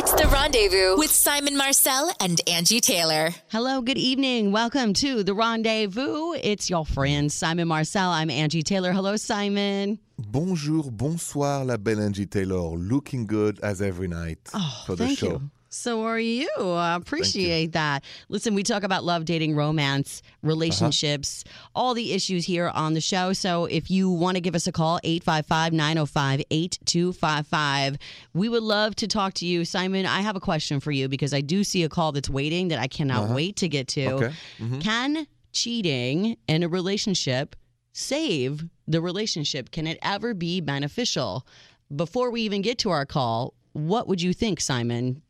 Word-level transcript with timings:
It's 0.00 0.12
the 0.12 0.28
rendezvous 0.28 0.96
with 0.96 1.10
Simon 1.10 1.56
Marcel 1.56 2.12
and 2.20 2.40
Angie 2.48 2.80
Taylor. 2.80 3.30
Hello, 3.50 3.80
good 3.82 3.98
evening. 3.98 4.52
Welcome 4.52 4.92
to 4.94 5.24
the 5.24 5.34
rendezvous. 5.34 6.34
It's 6.34 6.70
your 6.70 6.86
friend 6.86 7.30
Simon 7.32 7.66
Marcel. 7.68 8.08
I'm 8.10 8.30
Angie 8.30 8.62
Taylor. 8.62 8.92
Hello, 8.92 9.16
Simon. 9.16 9.98
Bonjour, 10.16 10.84
bonsoir, 10.92 11.64
la 11.64 11.76
belle 11.76 12.00
Angie 12.00 12.26
Taylor. 12.26 12.76
Looking 12.76 13.26
good 13.26 13.58
as 13.60 13.82
every 13.82 14.06
night 14.08 14.38
Oh, 14.54 14.84
for 14.86 14.94
the 14.94 15.06
thank 15.06 15.18
show. 15.18 15.26
you. 15.26 15.50
So 15.78 16.02
are 16.04 16.18
you. 16.18 16.48
I 16.58 16.96
appreciate 16.96 17.72
that. 17.72 18.02
Listen, 18.28 18.54
we 18.54 18.64
talk 18.64 18.82
about 18.82 19.04
love, 19.04 19.24
dating, 19.24 19.54
romance, 19.54 20.22
relationships, 20.42 21.44
all 21.74 21.94
the 21.94 22.12
issues 22.12 22.44
here 22.44 22.68
on 22.68 22.94
the 22.94 23.00
show. 23.00 23.32
So 23.32 23.66
if 23.66 23.88
you 23.90 24.10
want 24.10 24.36
to 24.36 24.40
give 24.40 24.56
us 24.56 24.66
a 24.66 24.72
call, 24.72 24.98
855 25.04 25.72
905 25.72 26.42
8255, 26.50 27.96
we 28.34 28.48
would 28.48 28.62
love 28.62 28.96
to 28.96 29.06
talk 29.06 29.34
to 29.34 29.46
you. 29.46 29.64
Simon, 29.64 30.04
I 30.04 30.20
have 30.20 30.34
a 30.34 30.40
question 30.40 30.80
for 30.80 30.90
you 30.90 31.08
because 31.08 31.32
I 31.32 31.40
do 31.40 31.62
see 31.62 31.84
a 31.84 31.88
call 31.88 32.10
that's 32.12 32.28
waiting 32.28 32.68
that 32.68 32.80
I 32.80 32.88
cannot 32.88 33.30
wait 33.30 33.56
to 33.56 33.68
get 33.68 33.86
to. 33.88 34.06
Okay. 34.10 34.32
Mhm. 34.58 34.80
Can 34.82 35.26
cheating 35.52 36.36
in 36.48 36.62
a 36.64 36.68
relationship 36.68 37.54
save 37.92 38.64
the 38.86 39.00
relationship? 39.00 39.70
Can 39.70 39.86
it 39.86 39.98
ever 40.02 40.34
be 40.34 40.60
beneficial? 40.60 41.46
Before 41.94 42.30
we 42.30 42.42
even 42.42 42.62
get 42.62 42.78
to 42.78 42.90
our 42.90 43.06
call, 43.06 43.54
what 43.72 44.08
would 44.08 44.20
you 44.20 44.32
think, 44.32 44.60
Simon? 44.60 45.22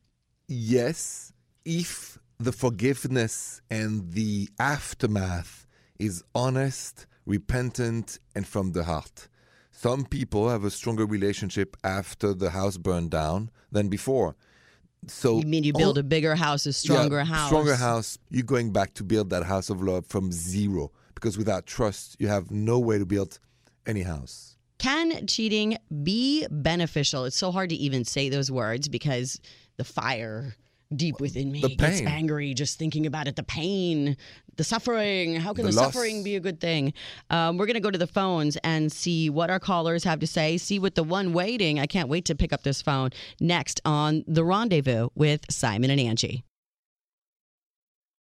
Yes, 0.48 1.32
if 1.64 2.18
the 2.38 2.52
forgiveness 2.52 3.60
and 3.70 4.12
the 4.12 4.48
aftermath 4.58 5.66
is 5.98 6.24
honest, 6.34 7.06
repentant, 7.26 8.18
and 8.34 8.46
from 8.46 8.72
the 8.72 8.84
heart. 8.84 9.28
Some 9.70 10.04
people 10.06 10.48
have 10.48 10.64
a 10.64 10.70
stronger 10.70 11.04
relationship 11.06 11.76
after 11.84 12.32
the 12.32 12.50
house 12.50 12.76
burned 12.78 13.10
down 13.10 13.50
than 13.70 13.88
before. 13.88 14.34
So 15.06 15.38
You 15.38 15.46
mean 15.46 15.64
you 15.64 15.72
build 15.72 15.98
a 15.98 16.02
bigger 16.02 16.34
house, 16.34 16.66
a 16.66 16.72
stronger 16.72 17.18
Yeah, 17.18 17.24
house? 17.24 17.48
Stronger 17.48 17.76
house. 17.76 18.18
You're 18.30 18.42
going 18.42 18.72
back 18.72 18.94
to 18.94 19.05
build 19.05 19.30
that 19.30 19.44
house 19.44 19.70
of 19.70 19.83
love 19.83 20.06
from 20.06 20.33
zero 20.33 20.90
because 21.14 21.36
without 21.36 21.66
trust, 21.66 22.16
you 22.18 22.28
have 22.28 22.50
no 22.50 22.78
way 22.78 22.98
to 22.98 23.06
build 23.06 23.38
any 23.86 24.02
house. 24.02 24.56
Can 24.78 25.27
cheating 25.27 25.77
be 26.02 26.46
beneficial? 26.50 27.24
It's 27.24 27.36
so 27.36 27.50
hard 27.52 27.70
to 27.70 27.77
even 27.77 28.05
say 28.05 28.28
those 28.28 28.50
words 28.50 28.88
because 28.88 29.40
the 29.78 29.84
fire 29.84 30.54
deep 30.94 31.20
within 31.20 31.52
me 31.52 31.60
The 31.60 31.76
gets 31.76 31.98
pain. 32.00 32.08
angry 32.08 32.54
just 32.54 32.78
thinking 32.78 33.04
about 33.04 33.28
it. 33.28 33.36
The 33.36 33.42
pain, 33.42 34.16
the 34.56 34.64
suffering. 34.64 35.36
How 35.36 35.52
can 35.52 35.64
the, 35.66 35.70
The 35.70 35.76
suffering 35.78 36.22
be 36.24 36.34
a 36.36 36.40
good 36.40 36.60
thing? 36.60 36.94
Um, 37.28 37.58
we're 37.58 37.66
going 37.66 37.74
to 37.74 37.80
go 37.80 37.90
to 37.90 37.98
the 37.98 38.06
phones 38.06 38.56
and 38.64 38.90
see 38.90 39.28
what 39.28 39.50
our 39.50 39.60
callers 39.60 40.02
have 40.04 40.20
to 40.20 40.26
say. 40.26 40.56
See 40.56 40.78
what 40.78 40.94
the 40.94 41.02
one 41.04 41.32
waiting. 41.34 41.78
I 41.78 41.86
can't 41.86 42.08
wait 42.08 42.24
to 42.26 42.34
pick 42.34 42.52
up 42.54 42.62
this 42.62 42.80
phone 42.80 43.10
next 43.38 43.80
on 43.84 44.24
The 44.26 44.42
Rendezvous 44.44 45.08
with 45.14 45.42
Simon 45.50 45.90
and 45.90 46.00
Angie. 46.00 46.44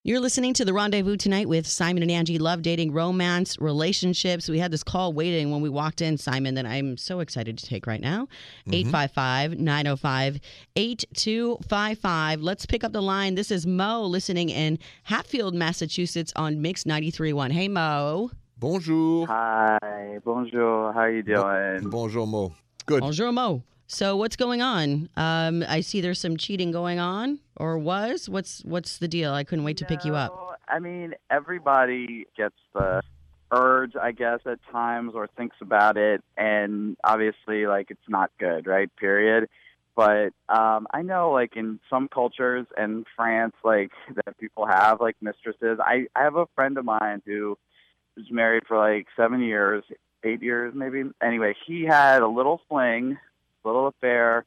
You're 0.07 0.21
listening 0.21 0.55
to 0.55 0.65
The 0.65 0.73
Rendezvous 0.73 1.17
tonight 1.17 1.49
with 1.49 1.67
Simon 1.67 2.01
and 2.01 2.13
Angie. 2.13 2.39
Love, 2.39 2.63
dating, 2.63 2.93
romance, 2.93 3.59
relationships. 3.59 4.49
We 4.49 4.61
had 4.61 4.71
this 4.71 4.85
call 4.85 5.13
waiting 5.13 5.51
when 5.51 5.63
we 5.63 5.69
walked 5.69 6.01
in, 6.01 6.17
Simon, 6.17 6.55
that 6.55 6.65
I'm 6.65 6.97
so 6.97 7.19
excited 7.19 7.59
to 7.59 7.67
take 7.67 7.89
right 7.89 8.01
now. 8.01 8.29
Mm-hmm. 8.69 8.75
855 8.75 9.59
905 9.59 10.41
8255. 10.77 12.41
Let's 12.41 12.67
pick 12.67 12.85
up 12.85 12.93
the 12.93 13.03
line. 13.03 13.35
This 13.35 13.51
is 13.51 13.67
Mo 13.67 14.05
listening 14.05 14.49
in 14.49 14.79
Hatfield, 15.03 15.57
Massachusetts 15.57 16.33
on 16.37 16.63
Mix 16.63 16.85
93.1. 16.85 17.51
Hey, 17.51 17.67
Mo. 17.67 18.31
Bonjour. 18.59 19.27
Hi, 19.27 20.21
bonjour. 20.25 20.93
How 20.93 21.07
you 21.07 21.25
doing? 21.25 21.91
Bonjour, 21.91 22.29
Mo. 22.29 22.55
Good. 22.87 23.01
Bonjour, 23.01 23.33
Mo. 23.33 23.65
So 23.89 24.17
what's 24.17 24.37
going 24.37 24.63
on? 24.63 25.09
Um, 25.17 25.65
I 25.69 25.81
see 25.81 26.01
there's 26.01 26.21
some 26.21 26.37
cheating 26.37 26.73
going 26.73 26.99
on, 26.99 27.39
or 27.57 27.79
was. 27.79 28.29
What's 28.29 28.65
what's 28.65 28.99
the 28.99 29.09
deal? 29.09 29.33
I 29.33 29.45
couldn't 29.45 29.65
wait 29.65 29.77
to 29.79 29.85
pick 29.85 30.05
you 30.05 30.15
up. 30.15 30.59
I 30.69 30.81
mean, 30.81 31.15
everybody 31.31 32.27
gets 32.37 32.57
the 32.75 33.01
urge, 33.53 33.95
I 33.95 34.11
guess, 34.11 34.41
at 34.45 34.59
times, 34.73 35.13
or 35.15 35.29
thinks 35.37 35.57
about 35.61 35.97
it, 35.97 36.23
and 36.37 36.97
obviously, 37.05 37.67
like, 37.67 37.91
it's 37.91 38.09
not 38.09 38.31
good, 38.39 38.67
right? 38.67 38.91
Period. 38.97 39.49
But 39.95 40.33
um, 40.49 40.89
I 40.93 41.03
know, 41.03 41.31
like, 41.31 41.57
in 41.57 41.79
some 41.89 42.09
cultures 42.09 42.67
and 42.77 43.07
France, 43.15 43.55
like, 43.65 43.93
that 44.17 44.37
people 44.39 44.67
have 44.67 45.01
like 45.01 45.17
mistresses. 45.21 45.79
I 45.81 46.07
I 46.17 46.25
have 46.25 46.37
a 46.37 46.47
friend 46.57 46.77
of 46.77 46.85
mine 46.85 47.23
who 47.25 47.57
was 48.17 48.27
married 48.33 48.65
for 48.67 48.77
like 48.77 49.07
seven 49.17 49.41
years, 49.41 49.85
eight 50.25 50.43
years 50.43 50.75
maybe. 50.75 51.05
Anyway, 51.23 51.55
he 51.67 51.85
had 51.85 52.23
a 52.23 52.29
little 52.29 52.61
fling, 52.69 53.17
little 53.67 53.89
affair, 53.89 54.45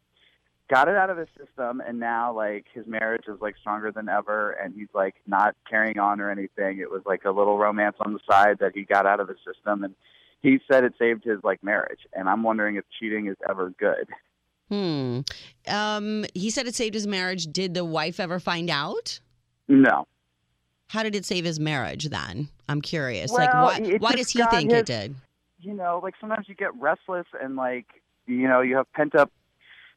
got 0.69 0.87
it 0.87 0.95
out 0.95 1.09
of 1.09 1.17
his 1.17 1.27
system, 1.37 1.81
and 1.85 1.99
now 1.99 2.33
like 2.33 2.65
his 2.73 2.85
marriage 2.87 3.23
is 3.27 3.39
like 3.41 3.55
stronger 3.59 3.91
than 3.91 4.09
ever, 4.09 4.51
and 4.51 4.73
he's 4.73 4.87
like 4.93 5.15
not 5.27 5.55
carrying 5.69 5.99
on 5.99 6.21
or 6.21 6.31
anything. 6.31 6.79
It 6.79 6.89
was 6.89 7.01
like 7.05 7.25
a 7.25 7.31
little 7.31 7.57
romance 7.57 7.97
on 7.99 8.13
the 8.13 8.19
side 8.29 8.57
that 8.59 8.71
he 8.73 8.83
got 8.83 9.05
out 9.05 9.19
of 9.19 9.27
the 9.27 9.35
system, 9.45 9.83
and 9.83 9.95
he 10.41 10.59
said 10.71 10.83
it 10.83 10.93
saved 10.97 11.23
his 11.23 11.39
like 11.43 11.63
marriage. 11.63 12.01
And 12.13 12.29
I'm 12.29 12.43
wondering 12.43 12.75
if 12.75 12.85
cheating 12.99 13.27
is 13.27 13.37
ever 13.49 13.71
good. 13.77 14.07
Hmm. 14.69 15.21
Um, 15.67 16.25
he 16.35 16.51
said 16.51 16.67
it 16.67 16.75
saved 16.75 16.93
his 16.93 17.07
marriage. 17.07 17.47
Did 17.47 17.73
the 17.73 17.83
wife 17.83 18.19
ever 18.19 18.39
find 18.39 18.69
out? 18.69 19.19
No. 19.67 20.07
How 20.87 21.03
did 21.03 21.15
it 21.15 21.25
save 21.25 21.45
his 21.45 21.59
marriage 21.59 22.05
then? 22.05 22.49
I'm 22.67 22.81
curious. 22.81 23.31
Well, 23.31 23.39
like, 23.39 23.53
why, 23.53 23.97
why 23.97 24.11
does 24.13 24.29
he 24.29 24.43
think 24.45 24.71
his- 24.71 24.81
it 24.81 24.85
did? 24.85 25.15
you 25.61 25.73
know, 25.73 25.99
like 26.01 26.13
sometimes 26.21 26.47
you 26.47 26.55
get 26.55 26.73
restless 26.79 27.25
and 27.41 27.55
like 27.55 27.87
you 28.29 28.47
know 28.47 28.61
you 28.61 28.77
have 28.77 28.91
pent 28.93 29.15
up 29.15 29.31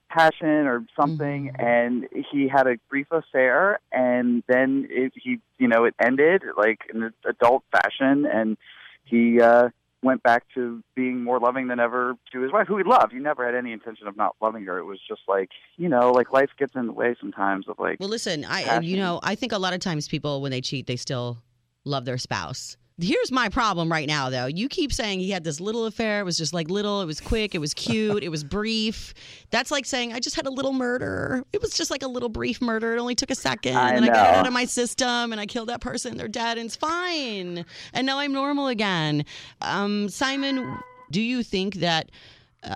passion 0.08 0.66
or 0.66 0.84
something, 0.98 1.50
Mhm. 1.58 1.62
and 1.64 2.08
he 2.30 2.46
had 2.48 2.66
a 2.66 2.76
brief 2.90 3.06
affair, 3.10 3.78
and 3.92 4.42
then 4.46 4.86
it, 4.90 5.12
he, 5.16 5.38
you 5.58 5.66
know, 5.68 5.84
it 5.84 5.94
ended 5.98 6.42
like 6.56 6.80
in 6.92 7.02
an 7.02 7.14
adult 7.24 7.64
fashion, 7.72 8.26
and 8.26 8.58
he 9.04 9.40
uh, 9.40 9.70
went 10.02 10.22
back 10.22 10.44
to 10.54 10.82
being 10.94 11.22
more 11.24 11.38
loving 11.40 11.68
than 11.68 11.80
ever 11.80 12.14
to 12.30 12.40
his 12.42 12.52
wife, 12.52 12.66
who 12.66 12.76
he 12.76 12.84
loved. 12.84 13.12
He 13.12 13.20
never 13.20 13.46
had 13.46 13.54
any 13.54 13.72
intention 13.72 14.06
of 14.06 14.14
not 14.16 14.36
loving 14.42 14.64
her. 14.66 14.76
It 14.78 14.84
was 14.84 14.98
just 15.08 15.22
like 15.28 15.48
you 15.78 15.88
know, 15.88 16.10
like 16.12 16.30
life 16.32 16.50
gets 16.58 16.74
in 16.74 16.86
the 16.88 16.92
way 16.92 17.14
sometimes 17.18 17.66
of 17.66 17.78
like. 17.78 17.98
Well, 17.98 18.10
listen, 18.10 18.44
I 18.44 18.64
passion. 18.64 18.82
you 18.84 18.96
know 18.98 19.18
I 19.22 19.34
think 19.34 19.52
a 19.52 19.58
lot 19.58 19.72
of 19.72 19.80
times 19.80 20.08
people 20.08 20.42
when 20.42 20.50
they 20.50 20.60
cheat 20.60 20.86
they 20.86 20.96
still 20.96 21.38
love 21.84 22.04
their 22.04 22.18
spouse. 22.18 22.76
Here's 23.00 23.32
my 23.32 23.48
problem 23.48 23.90
right 23.90 24.06
now, 24.06 24.30
though. 24.30 24.46
You 24.46 24.68
keep 24.68 24.92
saying 24.92 25.20
he 25.20 25.30
had 25.30 25.44
this 25.44 25.60
little 25.60 25.86
affair. 25.86 26.20
It 26.20 26.24
was 26.24 26.36
just 26.36 26.52
like 26.52 26.68
little. 26.70 27.00
It 27.00 27.06
was 27.06 27.20
quick. 27.20 27.54
It 27.54 27.58
was 27.58 27.74
cute. 27.74 28.22
it 28.22 28.28
was 28.28 28.44
brief. 28.44 29.14
That's 29.50 29.70
like 29.70 29.86
saying 29.86 30.12
I 30.12 30.20
just 30.20 30.36
had 30.36 30.46
a 30.46 30.50
little 30.50 30.72
murder. 30.72 31.42
It 31.52 31.62
was 31.62 31.72
just 31.74 31.90
like 31.90 32.02
a 32.02 32.08
little 32.08 32.28
brief 32.28 32.60
murder. 32.60 32.94
It 32.94 33.00
only 33.00 33.14
took 33.14 33.30
a 33.30 33.34
second, 33.34 33.76
I 33.76 33.92
and 33.94 34.04
I 34.04 34.08
got 34.08 34.28
it 34.28 34.36
out 34.36 34.46
of 34.46 34.52
my 34.52 34.66
system, 34.66 35.32
and 35.32 35.40
I 35.40 35.46
killed 35.46 35.68
that 35.68 35.80
person. 35.80 36.16
They're 36.16 36.28
dead, 36.28 36.58
and 36.58 36.66
it's 36.66 36.76
fine. 36.76 37.64
And 37.94 38.06
now 38.06 38.18
I'm 38.18 38.32
normal 38.32 38.68
again. 38.68 39.24
Um, 39.62 40.08
Simon, 40.08 40.78
do 41.10 41.20
you 41.20 41.42
think 41.42 41.76
that? 41.76 42.10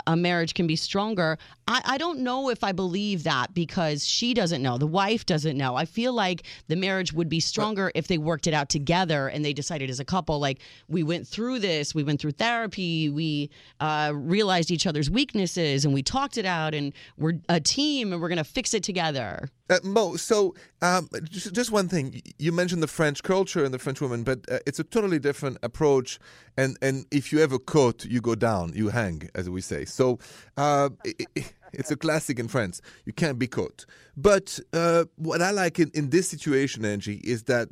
A 0.06 0.16
marriage 0.16 0.54
can 0.54 0.66
be 0.66 0.76
stronger. 0.76 1.38
I, 1.68 1.80
I 1.84 1.98
don't 1.98 2.20
know 2.20 2.50
if 2.50 2.64
I 2.64 2.72
believe 2.72 3.22
that 3.24 3.54
because 3.54 4.06
she 4.06 4.34
doesn't 4.34 4.62
know. 4.62 4.78
The 4.78 4.86
wife 4.86 5.26
doesn't 5.26 5.56
know. 5.56 5.76
I 5.76 5.84
feel 5.84 6.12
like 6.12 6.44
the 6.68 6.76
marriage 6.76 7.12
would 7.12 7.28
be 7.28 7.40
stronger 7.40 7.92
if 7.94 8.08
they 8.08 8.18
worked 8.18 8.46
it 8.46 8.54
out 8.54 8.68
together 8.68 9.28
and 9.28 9.44
they 9.44 9.52
decided 9.52 9.90
as 9.90 10.00
a 10.00 10.04
couple, 10.04 10.38
like, 10.38 10.60
we 10.88 11.02
went 11.02 11.26
through 11.26 11.60
this, 11.60 11.94
we 11.94 12.02
went 12.02 12.20
through 12.20 12.32
therapy, 12.32 13.08
we 13.08 13.50
uh, 13.80 14.12
realized 14.14 14.70
each 14.70 14.86
other's 14.86 15.10
weaknesses 15.10 15.84
and 15.84 15.94
we 15.94 16.02
talked 16.02 16.38
it 16.38 16.46
out 16.46 16.74
and 16.74 16.92
we're 17.16 17.34
a 17.48 17.60
team 17.60 18.12
and 18.12 18.20
we're 18.20 18.28
going 18.28 18.38
to 18.38 18.44
fix 18.44 18.74
it 18.74 18.82
together. 18.82 19.50
Uh, 19.68 19.78
Mo, 19.82 20.16
so 20.16 20.54
um, 20.80 21.08
just, 21.24 21.52
just 21.52 21.70
one 21.72 21.88
thing. 21.88 22.22
You 22.38 22.52
mentioned 22.52 22.82
the 22.82 22.88
French 22.88 23.22
culture 23.22 23.64
and 23.64 23.74
the 23.74 23.78
French 23.78 24.00
woman, 24.00 24.22
but 24.22 24.40
uh, 24.50 24.58
it's 24.66 24.78
a 24.78 24.84
totally 24.84 25.18
different 25.18 25.58
approach. 25.62 26.18
And, 26.56 26.76
and 26.80 27.04
if 27.10 27.32
you 27.32 27.40
ever 27.40 27.58
caught, 27.58 28.04
you 28.04 28.20
go 28.20 28.34
down, 28.34 28.72
you 28.74 28.88
hang, 28.88 29.28
as 29.34 29.50
we 29.50 29.60
say. 29.60 29.84
So 29.84 30.18
uh, 30.56 30.90
i 31.04 31.14
i 31.36 31.44
it's 31.72 31.90
a 31.90 31.96
classic 31.96 32.38
in 32.38 32.48
France. 32.48 32.80
You 33.04 33.12
can't 33.12 33.38
be 33.38 33.48
caught. 33.48 33.84
But 34.16 34.60
uh, 34.72 35.04
what 35.16 35.42
I 35.42 35.50
like 35.50 35.78
in, 35.78 35.90
in 35.94 36.10
this 36.10 36.28
situation, 36.28 36.84
Angie, 36.84 37.20
is 37.24 37.42
that 37.44 37.68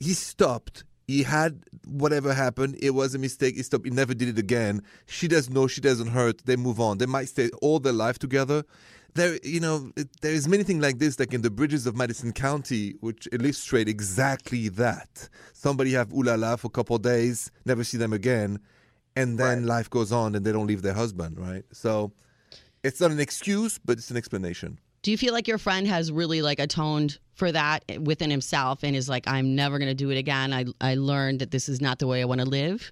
he 0.00 0.14
stopped. 0.14 0.84
He 1.06 1.22
had 1.22 1.62
whatever 1.86 2.32
happened. 2.32 2.78
It 2.80 2.90
was 2.90 3.14
a 3.14 3.18
mistake. 3.18 3.56
He 3.56 3.62
stopped. 3.62 3.84
He 3.84 3.90
never 3.90 4.14
did 4.14 4.28
it 4.28 4.38
again. 4.38 4.82
She 5.06 5.28
doesn't 5.28 5.52
know. 5.52 5.66
She 5.66 5.82
doesn't 5.82 6.08
hurt. 6.08 6.44
They 6.46 6.56
move 6.56 6.80
on. 6.80 6.98
They 6.98 7.06
might 7.06 7.28
stay 7.28 7.50
all 7.60 7.78
their 7.78 7.92
life 7.92 8.18
together 8.18 8.64
there 9.14 9.38
you 9.42 9.60
know 9.60 9.90
it- 9.96 10.20
there 10.20 10.32
is 10.32 10.46
many 10.48 10.62
things 10.64 10.82
like 10.82 10.98
this 10.98 11.18
like 11.18 11.32
in 11.32 11.42
the 11.42 11.50
bridges 11.50 11.86
of 11.86 11.94
madison 11.96 12.32
county 12.32 12.94
which 13.00 13.28
illustrate 13.32 13.88
exactly 13.88 14.68
that 14.68 15.28
somebody 15.52 15.92
have 15.92 16.12
ooh 16.12 16.22
la 16.22 16.34
la 16.34 16.56
for 16.56 16.66
a 16.66 16.70
couple 16.70 16.96
of 16.96 17.02
days 17.02 17.50
never 17.64 17.84
see 17.84 17.96
them 17.98 18.12
again 18.12 18.58
and 19.16 19.38
then 19.38 19.64
life 19.66 19.88
goes 19.90 20.10
on 20.12 20.34
and 20.34 20.44
they 20.44 20.52
don't 20.52 20.66
leave 20.66 20.82
their 20.82 20.94
husband 20.94 21.38
right 21.38 21.64
so 21.72 22.12
it's 22.82 23.00
not 23.00 23.10
an 23.10 23.20
excuse 23.20 23.78
but 23.84 23.98
it's 23.98 24.10
an 24.10 24.16
explanation 24.16 24.78
Do 25.02 25.10
you 25.10 25.18
feel 25.18 25.32
like 25.34 25.46
your 25.46 25.58
friend 25.58 25.86
has 25.86 26.10
really 26.10 26.40
like 26.42 26.58
atoned 26.58 27.18
for 27.34 27.52
that 27.52 27.84
within 28.00 28.30
himself 28.30 28.82
and 28.84 28.96
is 28.96 29.08
like, 29.08 29.26
I'm 29.28 29.54
never 29.54 29.78
going 29.78 29.90
to 29.90 29.94
do 30.04 30.10
it 30.10 30.16
again? 30.16 30.52
I, 30.54 30.64
I 30.80 30.94
learned 30.94 31.40
that 31.40 31.50
this 31.50 31.68
is 31.68 31.80
not 31.80 31.98
the 31.98 32.06
way 32.06 32.22
I 32.22 32.24
want 32.24 32.40
to 32.40 32.46
live? 32.46 32.90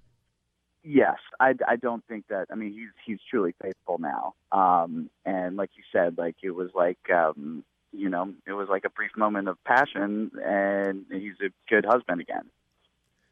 Yes, 0.85 1.19
I, 1.39 1.55
I 1.67 1.77
don't 1.77 2.05
think 2.07 2.27
that. 2.29 2.49
I 2.51 2.57
mean, 2.57 2.73
he's 2.73 2.89
he's 3.07 3.19
truly 3.31 3.55
faithful 3.63 3.99
now. 3.99 4.35
Um, 4.51 5.11
and 5.25 5.57
like 5.57 5.71
you 5.77 5.85
said, 5.93 6.19
like 6.19 6.37
it 6.43 6.51
was 6.51 6.71
like 6.75 6.99
um, 7.11 7.65
you 7.93 8.09
know, 8.09 8.33
it 8.47 8.53
was 8.53 8.69
like 8.69 8.85
a 8.85 8.91
brief 8.91 9.13
moment 9.17 9.49
of 9.49 9.63
passion, 9.65 10.33
and 10.45 11.05
he's 11.11 11.35
a 11.41 11.51
good 11.69 11.85
husband 11.85 12.21
again. 12.21 12.51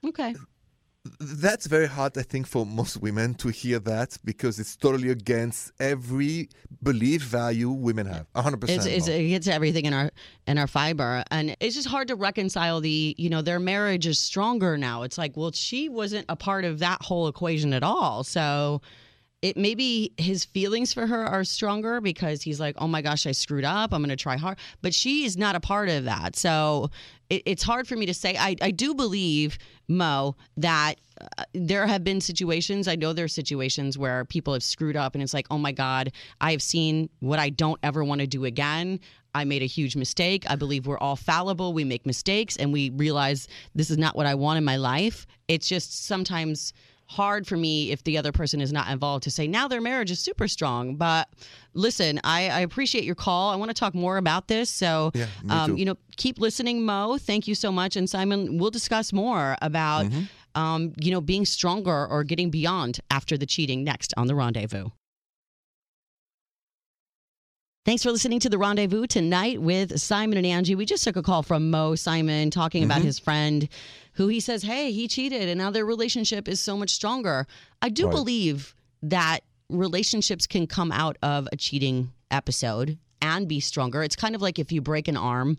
Okay. 0.07 0.35
That's 1.19 1.67
very 1.67 1.87
hard, 1.87 2.19
I 2.19 2.23
think, 2.23 2.47
for 2.47 2.67
most 2.67 2.99
women 2.99 3.33
to 3.37 3.49
hear 3.49 3.79
that 3.79 4.19
because 4.23 4.59
it's 4.59 4.77
totally 4.77 5.09
against 5.09 5.73
every 5.81 6.51
belief 6.83 7.23
value 7.23 7.71
women 7.71 8.07
have. 8.07 8.27
100%. 8.35 8.69
It's, 8.69 8.85
it's, 8.85 9.09
it 9.09 9.29
gets 9.29 9.49
everything 9.49 9.87
in 9.87 9.95
our 9.95 10.11
in 10.47 10.59
our 10.59 10.67
fiber, 10.67 11.25
and 11.31 11.57
it's 11.59 11.75
just 11.75 11.89
hard 11.89 12.09
to 12.09 12.17
reconcile 12.17 12.83
the 12.83 13.15
you 13.17 13.31
know 13.31 13.41
their 13.41 13.59
marriage 13.59 14.07
is 14.07 14.19
stronger 14.19 14.77
now. 14.77 15.03
It's 15.03 15.17
like, 15.17 15.39
well, 15.39 15.53
she 15.53 15.89
wasn't 15.89 16.27
a 16.29 16.37
part 16.37 16.67
of 16.67 16.81
that 16.81 17.01
whole 17.01 17.29
equation 17.29 17.73
at 17.73 17.83
all, 17.83 18.23
so 18.23 18.83
it 19.43 19.57
maybe 19.57 20.13
his 20.19 20.45
feelings 20.45 20.93
for 20.93 21.07
her 21.07 21.25
are 21.25 21.45
stronger 21.45 22.01
because 22.01 22.43
he's 22.43 22.61
like, 22.61 22.77
oh 22.79 22.87
my 22.87 23.01
gosh, 23.01 23.27
I 23.27 23.33
screwed 23.33 23.65
up. 23.65 23.93
I'm 23.93 24.01
going 24.01 24.11
to 24.11 24.17
try 24.17 24.37
hard, 24.37 24.59
but 24.83 24.93
she 24.93 25.25
is 25.25 25.37
not 25.39 25.57
a 25.57 25.61
part 25.61 25.89
of 25.89 26.05
that. 26.05 26.37
So 26.37 26.91
it, 27.31 27.43
it's 27.47 27.63
hard 27.63 27.89
for 27.89 27.97
me 27.97 28.07
to 28.07 28.15
say. 28.15 28.37
I 28.39 28.57
I 28.61 28.71
do 28.71 28.95
believe 28.95 29.59
Mo 29.89 30.37
that 30.59 30.97
uh, 31.39 31.45
there 31.55 31.87
have 31.87 32.05
been 32.05 32.21
situations. 32.21 32.87
I 32.87 32.97
know 32.97 33.15
there 33.15 33.25
are 33.25 33.29
situations 33.29 33.97
where 33.97 34.27
people 34.27 34.53
have 34.53 34.63
screwed 34.63 34.97
up, 34.97 35.15
and 35.15 35.23
it's 35.23 35.33
like, 35.33 35.47
oh 35.51 35.59
my 35.59 35.73
god, 35.73 36.13
I 36.41 36.51
have 36.51 36.63
seen 36.63 37.09
what 37.21 37.39
I 37.39 37.49
don't 37.49 37.81
ever 37.83 38.05
want 38.05 38.21
to 38.21 38.27
do 38.27 38.45
again. 38.45 39.01
I 39.35 39.45
made 39.45 39.63
a 39.63 39.67
huge 39.67 39.97
mistake. 39.97 40.45
I 40.51 40.57
believe 40.57 40.87
we're 40.87 40.99
all 40.99 41.17
fallible. 41.17 41.73
We 41.73 41.85
make 41.85 42.05
mistakes 42.05 42.57
and 42.57 42.73
we 42.73 42.91
realize 42.91 43.47
this 43.77 43.89
is 43.89 43.97
not 43.97 44.17
what 44.17 44.27
I 44.27 44.35
want 44.35 44.59
in 44.59 44.65
my 44.65 44.77
life. 44.77 45.25
It's 45.47 45.69
just 45.69 46.05
sometimes 46.07 46.73
hard 47.11 47.45
for 47.45 47.57
me 47.57 47.91
if 47.91 48.05
the 48.05 48.17
other 48.19 48.31
person 48.31 48.61
is 48.61 48.73
not 48.73 48.89
involved 48.89 49.25
to 49.25 49.31
say 49.33 49.49
now 49.49 49.67
their 49.67 49.81
marriage 49.81 50.13
is 50.13 50.21
super 50.21 50.47
strong. 50.47 50.95
But 50.95 51.29
listen, 51.75 52.21
I, 52.23 52.49
I 52.49 52.61
appreciate 52.61 53.03
your 53.03 53.17
call. 53.17 53.51
I 53.51 53.57
want 53.57 53.69
to 53.71 53.75
talk 53.75 53.95
more 53.95 54.17
about 54.17 54.47
this. 54.47 54.71
So, 54.71 55.11
Yeah, 55.15 55.27
um, 55.49 55.77
you 55.77 55.85
know, 55.85 55.97
keep 56.17 56.39
listening, 56.39 56.85
Mo. 56.85 57.19
Thank 57.19 57.49
you 57.49 57.57
so 57.57 57.73
much. 57.73 57.97
And 57.97 58.09
Simon, 58.09 58.59
we'll 58.59 58.71
discuss 58.71 59.13
more 59.13 59.57
about, 59.61 60.07
Mm-hmm. 60.07 60.61
um, 60.61 60.93
you 61.01 61.11
know, 61.11 61.21
being 61.21 61.45
stronger 61.45 62.07
or 62.07 62.23
getting 62.23 62.49
beyond 62.51 63.01
after 63.11 63.37
the 63.37 63.47
cheating 63.47 63.83
next 63.83 64.15
on 64.17 64.29
The 64.29 64.35
Rendezvous. 64.37 64.91
Thanks 67.87 68.03
for 68.03 68.13
listening 68.13 68.41
to 68.41 68.51
The 68.51 68.59
Rendezvous 68.59 69.07
tonight 69.07 69.63
with 69.63 69.99
Simon 69.99 70.37
and 70.37 70.47
Angie. 70.47 70.75
We 70.75 70.85
just 70.85 71.03
took 71.03 71.17
a 71.17 71.23
call 71.23 71.43
from 71.43 71.71
Mo 71.71 71.95
Simon 71.95 72.51
talking 72.51 72.85
about 72.85 72.99
mm-hmm. 72.99 73.07
his 73.07 73.19
friend 73.19 73.71
who 74.13 74.29
he 74.29 74.39
says, 74.39 74.63
hey, 74.63 74.93
he 74.93 75.09
cheated 75.09 75.49
and 75.49 75.57
now 75.57 75.71
their 75.71 75.87
relationship 75.87 76.47
is 76.47 76.61
so 76.61 76.77
much 76.77 76.91
stronger. 76.91 77.47
I 77.81 77.89
do 77.89 78.05
Right. 78.05 78.13
believe 78.13 78.75
that 79.03 79.41
relationships 79.71 80.47
can 80.47 80.67
come 80.67 80.93
out 80.93 81.17
of 81.23 81.49
a 81.53 81.57
cheating 81.57 82.13
episode 82.31 82.99
and 83.23 83.49
be 83.49 83.61
stronger. 83.61 84.03
It's 84.03 84.17
kind 84.17 84.35
of 84.35 84.43
like 84.43 84.59
if 84.59 84.71
you 84.71 84.83
break 84.83 85.09
an 85.09 85.17
arm 85.17 85.57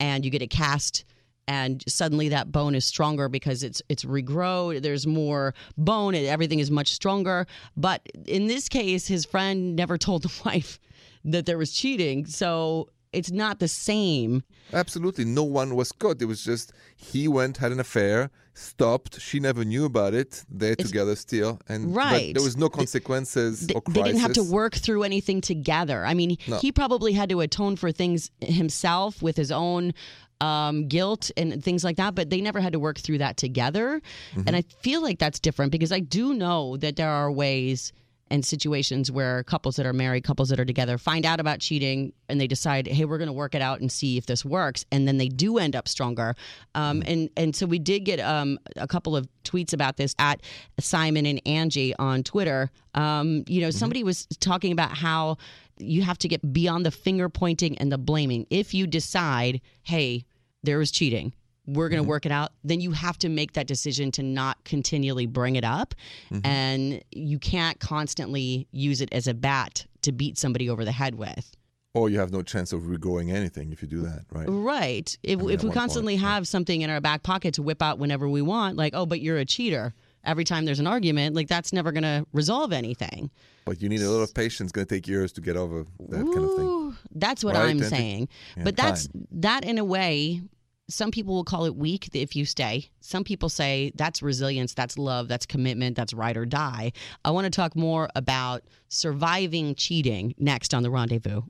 and 0.00 0.24
you 0.24 0.30
get 0.30 0.40
a 0.40 0.46
cast 0.46 1.04
and 1.46 1.84
suddenly 1.86 2.30
that 2.30 2.50
bone 2.50 2.74
is 2.74 2.86
stronger 2.86 3.28
because 3.28 3.62
it's 3.62 3.82
it's 3.88 4.04
regrow 4.04 4.80
there's 4.80 5.06
more 5.06 5.52
bone 5.76 6.14
and 6.14 6.26
everything 6.26 6.60
is 6.60 6.70
much 6.70 6.92
stronger 6.92 7.46
but 7.76 8.02
in 8.26 8.46
this 8.46 8.68
case 8.68 9.06
his 9.06 9.24
friend 9.24 9.74
never 9.74 9.98
told 9.98 10.22
the 10.22 10.32
wife 10.44 10.78
that 11.24 11.46
there 11.46 11.58
was 11.58 11.72
cheating 11.72 12.26
so 12.26 12.88
it's 13.12 13.30
not 13.32 13.58
the 13.58 13.68
same 13.68 14.42
Absolutely. 14.72 15.24
No 15.24 15.42
one 15.42 15.74
was 15.74 15.90
caught. 15.90 16.22
It 16.22 16.26
was 16.26 16.44
just 16.44 16.72
he 16.96 17.26
went, 17.26 17.56
had 17.56 17.72
an 17.72 17.80
affair, 17.80 18.30
stopped. 18.54 19.20
She 19.20 19.40
never 19.40 19.64
knew 19.64 19.84
about 19.84 20.14
it. 20.14 20.44
They're 20.48 20.76
together 20.76 21.16
still. 21.16 21.60
and 21.68 21.94
Right. 21.94 22.32
There 22.34 22.42
was 22.42 22.56
no 22.56 22.68
consequences 22.68 23.66
Th- 23.66 23.74
or 23.76 23.80
crisis. 23.82 23.94
they 24.02 24.08
didn't 24.08 24.20
have 24.20 24.32
to 24.34 24.44
work 24.44 24.74
through 24.74 25.02
anything 25.02 25.40
together. 25.40 26.04
I 26.06 26.14
mean, 26.14 26.36
No. 26.46 26.58
he 26.58 26.70
probably 26.72 27.12
had 27.12 27.28
to 27.30 27.40
atone 27.40 27.76
for 27.76 27.90
things 27.90 28.30
himself 28.40 29.22
with 29.22 29.36
his 29.36 29.50
own 29.50 29.92
um, 30.40 30.88
guilt 30.88 31.30
and 31.36 31.62
things 31.62 31.84
like 31.84 31.96
that, 31.96 32.14
but 32.14 32.30
they 32.30 32.40
never 32.40 32.60
had 32.60 32.72
to 32.72 32.78
work 32.78 32.98
through 32.98 33.18
that 33.18 33.36
together. 33.36 34.00
Mm-hmm. 34.34 34.42
And 34.46 34.56
I 34.56 34.62
feel 34.82 35.02
like 35.02 35.18
that's 35.18 35.40
different 35.40 35.72
because 35.72 35.92
I 35.92 36.00
do 36.00 36.32
know 36.32 36.76
that 36.78 36.96
there 36.96 37.10
are 37.10 37.30
ways 37.30 37.92
and 38.30 38.44
situations 38.44 39.10
where 39.10 39.42
couples 39.44 39.76
that 39.76 39.86
are 39.86 39.92
married, 39.92 40.24
couples 40.24 40.48
that 40.50 40.60
are 40.60 40.64
together, 40.64 40.98
find 40.98 41.26
out 41.26 41.40
about 41.40 41.58
cheating 41.60 42.12
and 42.28 42.40
they 42.40 42.46
decide, 42.46 42.86
hey, 42.86 43.04
we're 43.04 43.18
going 43.18 43.26
to 43.28 43.32
work 43.32 43.54
it 43.54 43.62
out 43.62 43.80
and 43.80 43.90
see 43.90 44.16
if 44.16 44.26
this 44.26 44.44
works, 44.44 44.84
and 44.92 45.08
then 45.08 45.16
they 45.18 45.28
do 45.28 45.58
end 45.58 45.74
up 45.74 45.88
stronger. 45.88 46.34
Um, 46.74 47.00
Mm-hmm. 47.00 47.12
and 47.12 47.30
and 47.36 47.56
so 47.56 47.66
we 47.66 47.78
did 47.78 48.00
get 48.00 48.20
um, 48.20 48.58
a 48.76 48.86
couple 48.86 49.16
of 49.16 49.28
tweets 49.44 49.72
about 49.72 49.96
this 49.96 50.14
at 50.18 50.40
Simon 50.78 51.26
and 51.26 51.40
Angie 51.46 51.94
on 51.96 52.22
Twitter. 52.22 52.70
Um, 52.94 53.44
you 53.48 53.60
know, 53.60 53.68
Mm-hmm. 53.68 53.78
somebody 53.78 54.04
was 54.04 54.26
talking 54.40 54.72
about 54.72 54.92
how 54.96 55.36
you 55.78 56.02
have 56.02 56.18
to 56.18 56.28
get 56.28 56.52
beyond 56.52 56.84
the 56.84 56.90
finger 56.90 57.28
pointing 57.28 57.78
and 57.78 57.90
the 57.90 57.98
blaming. 57.98 58.46
If 58.50 58.74
you 58.74 58.86
decide, 58.86 59.60
hey, 59.82 60.24
there 60.62 60.78
was 60.78 60.90
cheating, 60.90 61.32
we're 61.74 61.88
going 61.88 61.98
to 61.98 62.02
mm-hmm. 62.02 62.10
work 62.10 62.26
it 62.26 62.32
out, 62.32 62.52
then 62.64 62.80
you 62.80 62.92
have 62.92 63.18
to 63.18 63.28
make 63.28 63.52
that 63.52 63.66
decision 63.66 64.10
to 64.12 64.22
not 64.22 64.62
continually 64.64 65.26
bring 65.26 65.56
it 65.56 65.64
up. 65.64 65.94
Mm-hmm. 66.30 66.46
And 66.46 67.02
you 67.12 67.38
can't 67.38 67.78
constantly 67.80 68.66
use 68.72 69.00
it 69.00 69.08
as 69.12 69.26
a 69.26 69.34
bat 69.34 69.86
to 70.02 70.12
beat 70.12 70.38
somebody 70.38 70.68
over 70.68 70.84
the 70.84 70.92
head 70.92 71.14
with. 71.14 71.56
Or 71.92 72.08
you 72.08 72.20
have 72.20 72.30
no 72.30 72.42
chance 72.42 72.72
of 72.72 72.82
regrowing 72.82 73.32
anything 73.32 73.72
if 73.72 73.82
you 73.82 73.88
do 73.88 74.02
that, 74.02 74.24
right? 74.30 74.46
Right. 74.48 75.18
If, 75.24 75.40
mean, 75.40 75.50
if 75.50 75.62
we 75.62 75.68
one 75.68 75.74
point, 75.74 75.74
constantly 75.74 76.14
yeah. 76.14 76.20
have 76.20 76.46
something 76.46 76.82
in 76.82 76.90
our 76.90 77.00
back 77.00 77.22
pocket 77.24 77.54
to 77.54 77.62
whip 77.62 77.82
out 77.82 77.98
whenever 77.98 78.28
we 78.28 78.42
want, 78.42 78.76
like, 78.76 78.94
oh, 78.94 79.06
but 79.06 79.20
you're 79.20 79.38
a 79.38 79.44
cheater. 79.44 79.92
Every 80.22 80.44
time 80.44 80.66
there's 80.66 80.80
an 80.80 80.86
argument, 80.86 81.34
like 81.34 81.48
that's 81.48 81.72
never 81.72 81.92
going 81.92 82.02
to 82.02 82.26
resolve 82.32 82.72
anything. 82.72 83.30
But 83.64 83.80
you 83.80 83.88
need 83.88 84.02
a 84.02 84.10
lot 84.10 84.22
of 84.22 84.34
patience. 84.34 84.68
It's 84.68 84.72
going 84.72 84.86
to 84.86 84.94
take 84.94 85.08
years 85.08 85.32
to 85.32 85.40
get 85.40 85.56
over 85.56 85.84
that 86.08 86.16
kind 86.16 86.44
of 86.44 86.56
thing. 86.56 86.96
That's 87.12 87.42
what 87.42 87.54
Right, 87.54 87.70
I'm 87.70 87.82
saying. 87.82 88.28
Yeah, 88.56 88.64
but 88.64 88.76
that's 88.76 89.08
time. 89.08 89.26
that 89.32 89.64
in 89.64 89.78
a 89.78 89.84
way. 89.84 90.42
Some 90.90 91.10
people 91.10 91.34
will 91.34 91.44
call 91.44 91.64
it 91.64 91.76
weak 91.76 92.10
if 92.14 92.34
you 92.34 92.44
stay. 92.44 92.90
Some 93.00 93.24
people 93.24 93.48
say 93.48 93.92
that's 93.94 94.22
resilience, 94.22 94.74
that's 94.74 94.98
love, 94.98 95.28
that's 95.28 95.46
commitment, 95.46 95.96
that's 95.96 96.12
ride 96.12 96.36
or 96.36 96.44
die. 96.44 96.92
I 97.24 97.30
want 97.30 97.44
to 97.44 97.50
talk 97.50 97.76
more 97.76 98.08
about 98.16 98.62
surviving 98.88 99.74
cheating 99.76 100.34
next 100.36 100.74
on 100.74 100.82
the 100.82 100.90
rendezvous. 100.90 101.42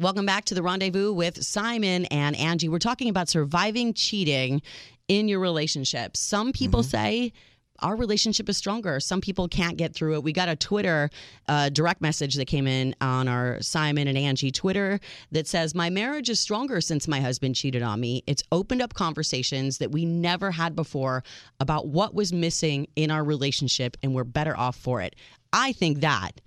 Welcome 0.00 0.26
back 0.26 0.46
to 0.46 0.54
the 0.54 0.62
rendezvous 0.62 1.12
with 1.12 1.44
Simon 1.44 2.06
and 2.06 2.34
Angie. 2.34 2.68
We're 2.68 2.78
talking 2.80 3.08
about 3.08 3.28
surviving 3.28 3.94
cheating 3.94 4.60
in 5.06 5.28
your 5.28 5.40
relationship. 5.40 6.16
Some 6.16 6.52
people 6.52 6.80
mm-hmm. 6.80 6.90
say 6.90 7.32
our 7.80 7.96
relationship 7.96 8.48
is 8.48 8.56
stronger. 8.56 9.00
Some 9.00 9.20
people 9.20 9.48
can't 9.48 9.76
get 9.76 9.94
through 9.94 10.14
it. 10.14 10.22
We 10.22 10.32
got 10.32 10.48
a 10.48 10.56
Twitter 10.56 11.10
uh, 11.48 11.68
direct 11.70 12.00
message 12.00 12.36
that 12.36 12.46
came 12.46 12.66
in 12.66 12.94
on 13.00 13.28
our 13.28 13.60
Simon 13.60 14.06
and 14.08 14.16
Angie 14.16 14.50
Twitter 14.50 15.00
that 15.32 15.46
says, 15.46 15.74
My 15.74 15.90
marriage 15.90 16.30
is 16.30 16.40
stronger 16.40 16.80
since 16.80 17.08
my 17.08 17.20
husband 17.20 17.56
cheated 17.56 17.82
on 17.82 18.00
me. 18.00 18.22
It's 18.26 18.42
opened 18.52 18.80
up 18.80 18.94
conversations 18.94 19.78
that 19.78 19.90
we 19.90 20.04
never 20.04 20.50
had 20.52 20.76
before 20.76 21.24
about 21.60 21.88
what 21.88 22.14
was 22.14 22.32
missing 22.32 22.86
in 22.96 23.10
our 23.10 23.24
relationship, 23.24 23.96
and 24.02 24.14
we're 24.14 24.24
better 24.24 24.56
off 24.56 24.76
for 24.76 25.00
it. 25.00 25.16
I 25.52 25.72
think 25.72 26.00
that 26.00 26.40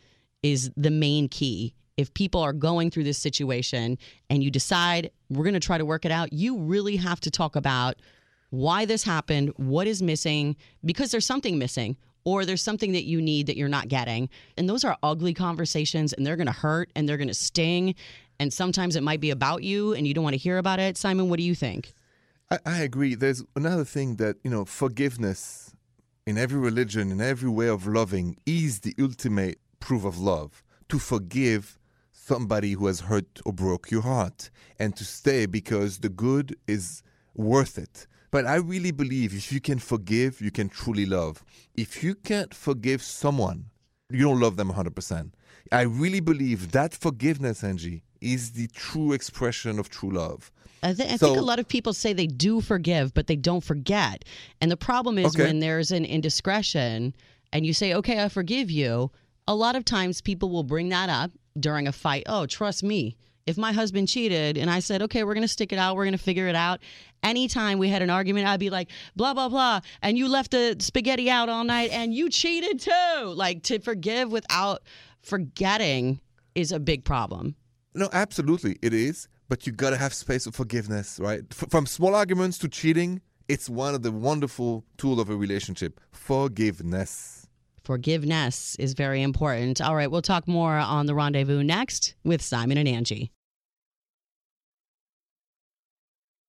is 0.43 0.71
the 0.77 0.91
main 0.91 1.27
key. 1.27 1.73
If 1.97 2.13
people 2.13 2.41
are 2.41 2.53
going 2.53 2.91
through 2.91 3.05
this 3.05 3.17
situation 3.17 3.97
and 4.29 4.43
you 4.43 4.51
decide 4.51 5.09
we're 5.29 5.43
going 5.43 5.55
to 5.55 5.59
try 5.59 5.77
to 5.77 5.85
work 5.85 6.05
it 6.05 6.11
out, 6.11 6.31
you 6.31 6.57
really 6.57 6.95
have 6.97 7.19
to 7.21 7.31
talk 7.31 7.55
about 7.55 7.95
why 8.49 8.85
this 8.85 9.03
happened, 9.03 9.51
what 9.57 9.87
is 9.87 10.01
missing, 10.01 10.55
because 10.85 11.11
there's 11.11 11.25
something 11.25 11.57
missing 11.57 11.97
or 12.23 12.45
there's 12.45 12.61
something 12.61 12.91
that 12.91 13.05
you 13.05 13.21
need 13.21 13.47
that 13.47 13.57
you're 13.57 13.69
not 13.69 13.87
getting. 13.87 14.29
And 14.57 14.67
those 14.67 14.83
are 14.83 14.97
ugly 15.03 15.33
conversations 15.33 16.13
and 16.13 16.25
they're 16.25 16.35
going 16.35 16.47
to 16.47 16.53
hurt 16.53 16.89
and 16.95 17.07
they're 17.07 17.17
going 17.17 17.29
to 17.29 17.33
sting. 17.33 17.95
And 18.39 18.51
sometimes 18.51 18.95
it 18.95 19.03
might 19.03 19.21
be 19.21 19.29
about 19.29 19.63
you 19.63 19.93
and 19.93 20.07
you 20.07 20.13
don't 20.13 20.23
want 20.23 20.33
to 20.33 20.39
hear 20.39 20.57
about 20.57 20.79
it. 20.79 20.97
Simon, 20.97 21.29
what 21.29 21.37
do 21.37 21.43
you 21.43 21.55
think? 21.55 21.93
I, 22.51 22.59
I 22.65 22.77
agree. 22.79 23.15
There's 23.15 23.43
another 23.55 23.85
thing 23.85 24.17
that, 24.17 24.37
you 24.43 24.51
know, 24.51 24.65
forgiveness 24.65 25.73
in 26.25 26.37
every 26.37 26.59
religion, 26.59 27.11
in 27.11 27.21
every 27.21 27.49
way 27.49 27.67
of 27.67 27.87
loving, 27.87 28.37
is 28.45 28.81
the 28.81 28.93
ultimate 28.99 29.59
proof 29.79 30.03
of 30.03 30.19
love. 30.19 30.63
To 30.89 30.99
forgive 30.99 31.77
somebody 32.11 32.73
who 32.73 32.87
has 32.87 33.01
hurt 33.01 33.39
or 33.45 33.53
broke 33.53 33.89
your 33.89 34.01
heart 34.01 34.49
and 34.79 34.95
to 34.97 35.05
stay 35.05 35.45
because 35.45 35.99
the 35.99 36.09
good 36.09 36.57
is 36.67 37.03
worth 37.35 37.77
it. 37.77 38.07
But 38.31 38.45
I 38.45 38.55
really 38.55 38.91
believe 38.91 39.33
if 39.33 39.51
you 39.51 39.61
can 39.61 39.79
forgive, 39.79 40.41
you 40.41 40.51
can 40.51 40.69
truly 40.69 41.05
love. 41.05 41.43
If 41.75 42.03
you 42.03 42.13
can't 42.15 42.53
forgive 42.53 43.01
someone, 43.01 43.65
you 44.09 44.23
don't 44.23 44.39
love 44.39 44.57
them 44.57 44.71
100%. 44.71 45.31
I 45.71 45.81
really 45.81 46.19
believe 46.19 46.71
that 46.71 46.93
forgiveness, 46.93 47.63
Angie, 47.63 48.03
is 48.21 48.51
the 48.51 48.67
true 48.67 49.11
expression 49.13 49.79
of 49.79 49.89
true 49.89 50.11
love. 50.11 50.51
I, 50.83 50.93
th- 50.93 51.09
I 51.09 51.17
So- 51.17 51.27
think 51.27 51.37
a 51.37 51.41
lot 51.41 51.59
of 51.59 51.67
people 51.67 51.93
say 51.93 52.13
they 52.13 52.27
do 52.27 52.61
forgive, 52.61 53.13
but 53.13 53.27
they 53.27 53.35
don't 53.35 53.63
forget. 53.63 54.23
And 54.61 54.69
the 54.71 54.77
problem 54.77 55.17
is 55.17 55.27
Okay. 55.35 55.43
when 55.45 55.59
there's 55.59 55.91
an 55.91 56.05
indiscretion 56.05 57.13
and 57.53 57.65
you 57.65 57.73
say, 57.73 57.93
okay, 57.93 58.23
I 58.23 58.29
forgive 58.29 58.69
you, 58.69 59.11
a 59.47 59.55
lot 59.55 59.75
of 59.75 59.85
times 59.85 60.21
people 60.21 60.49
will 60.49 60.63
bring 60.63 60.89
that 60.89 61.09
up 61.09 61.31
during 61.59 61.87
a 61.87 61.91
fight. 61.91 62.23
Oh, 62.27 62.45
trust 62.45 62.83
me. 62.83 63.15
If 63.47 63.57
my 63.57 63.71
husband 63.71 64.09
cheated 64.09 64.57
and 64.57 64.69
I 64.69 64.79
said, 64.79 65.01
okay, 65.03 65.23
we're 65.23 65.33
going 65.33 65.41
to 65.41 65.47
stick 65.47 65.71
it 65.71 65.79
out, 65.79 65.95
we're 65.95 66.03
going 66.03 66.17
to 66.17 66.23
figure 66.23 66.47
it 66.47 66.55
out. 66.55 66.81
Anytime 67.23 67.79
we 67.79 67.87
had 67.89 68.01
an 68.01 68.09
argument, 68.09 68.45
I'd 68.47 68.59
be 68.59 68.69
like, 68.69 68.89
blah, 69.15 69.33
blah, 69.33 69.49
blah. 69.49 69.79
And 70.01 70.17
you 70.17 70.27
left 70.27 70.51
the 70.51 70.75
spaghetti 70.79 71.29
out 71.29 71.47
all 71.47 71.63
night 71.63 71.89
and 71.91 72.13
you 72.13 72.29
cheated 72.29 72.81
too. 72.81 73.23
Like 73.23 73.63
to 73.63 73.79
forgive 73.79 74.31
without 74.31 74.83
forgetting 75.21 76.19
is 76.55 76.71
a 76.71 76.79
big 76.79 77.05
problem. 77.05 77.55
no, 77.93 78.09
absolutely, 78.11 78.77
it 78.81 78.93
is. 78.93 79.27
But 79.49 79.65
you 79.65 79.71
got 79.71 79.91
to 79.91 79.97
have 79.97 80.13
space 80.13 80.43
for 80.43 80.51
forgiveness, 80.51 81.19
right? 81.21 81.41
F- 81.51 81.69
from 81.69 81.85
small 81.85 82.15
arguments 82.15 82.57
to 82.59 82.67
cheating, 82.67 83.21
it's 83.47 83.69
one 83.69 83.95
of 83.95 84.03
the 84.03 84.11
wonderful 84.11 84.83
tools 84.97 85.19
of 85.19 85.29
a 85.29 85.35
relationship. 85.37 86.01
Forgiveness. 86.11 87.47
Forgiveness 87.83 88.75
is 88.77 88.93
very 88.93 89.21
important. 89.21 89.79
All 89.79 89.95
right, 89.95 90.11
we'll 90.11 90.21
talk 90.21 90.47
more 90.49 90.73
on 90.73 91.05
the 91.05 91.15
rendezvous 91.15 91.63
next 91.63 92.15
with 92.25 92.41
Simon 92.41 92.77
and 92.77 92.89
Angie. 92.89 93.31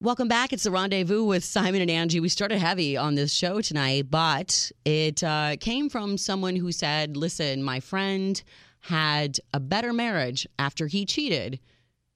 Welcome 0.01 0.29
back. 0.29 0.53
It's 0.53 0.63
the 0.63 0.71
rendezvous 0.71 1.25
with 1.25 1.43
Simon 1.43 1.81
and 1.81 1.91
Angie. 1.91 2.21
We 2.21 2.29
started 2.29 2.61
heavy 2.61 2.97
on 2.97 3.17
this 3.17 3.33
show 3.33 3.61
tonight, 3.61 4.09
but 4.09 4.71
it 4.85 5.25
uh, 5.25 5.57
came 5.59 5.91
from 5.91 6.17
someone 6.17 6.55
who 6.55 6.71
said, 6.71 7.17
Listen, 7.17 7.65
my 7.65 7.81
friend 7.81 8.41
had 8.79 9.41
a 9.53 9.59
better 9.59 9.93
marriage 9.93 10.47
after 10.57 10.87
he 10.87 11.05
cheated. 11.05 11.59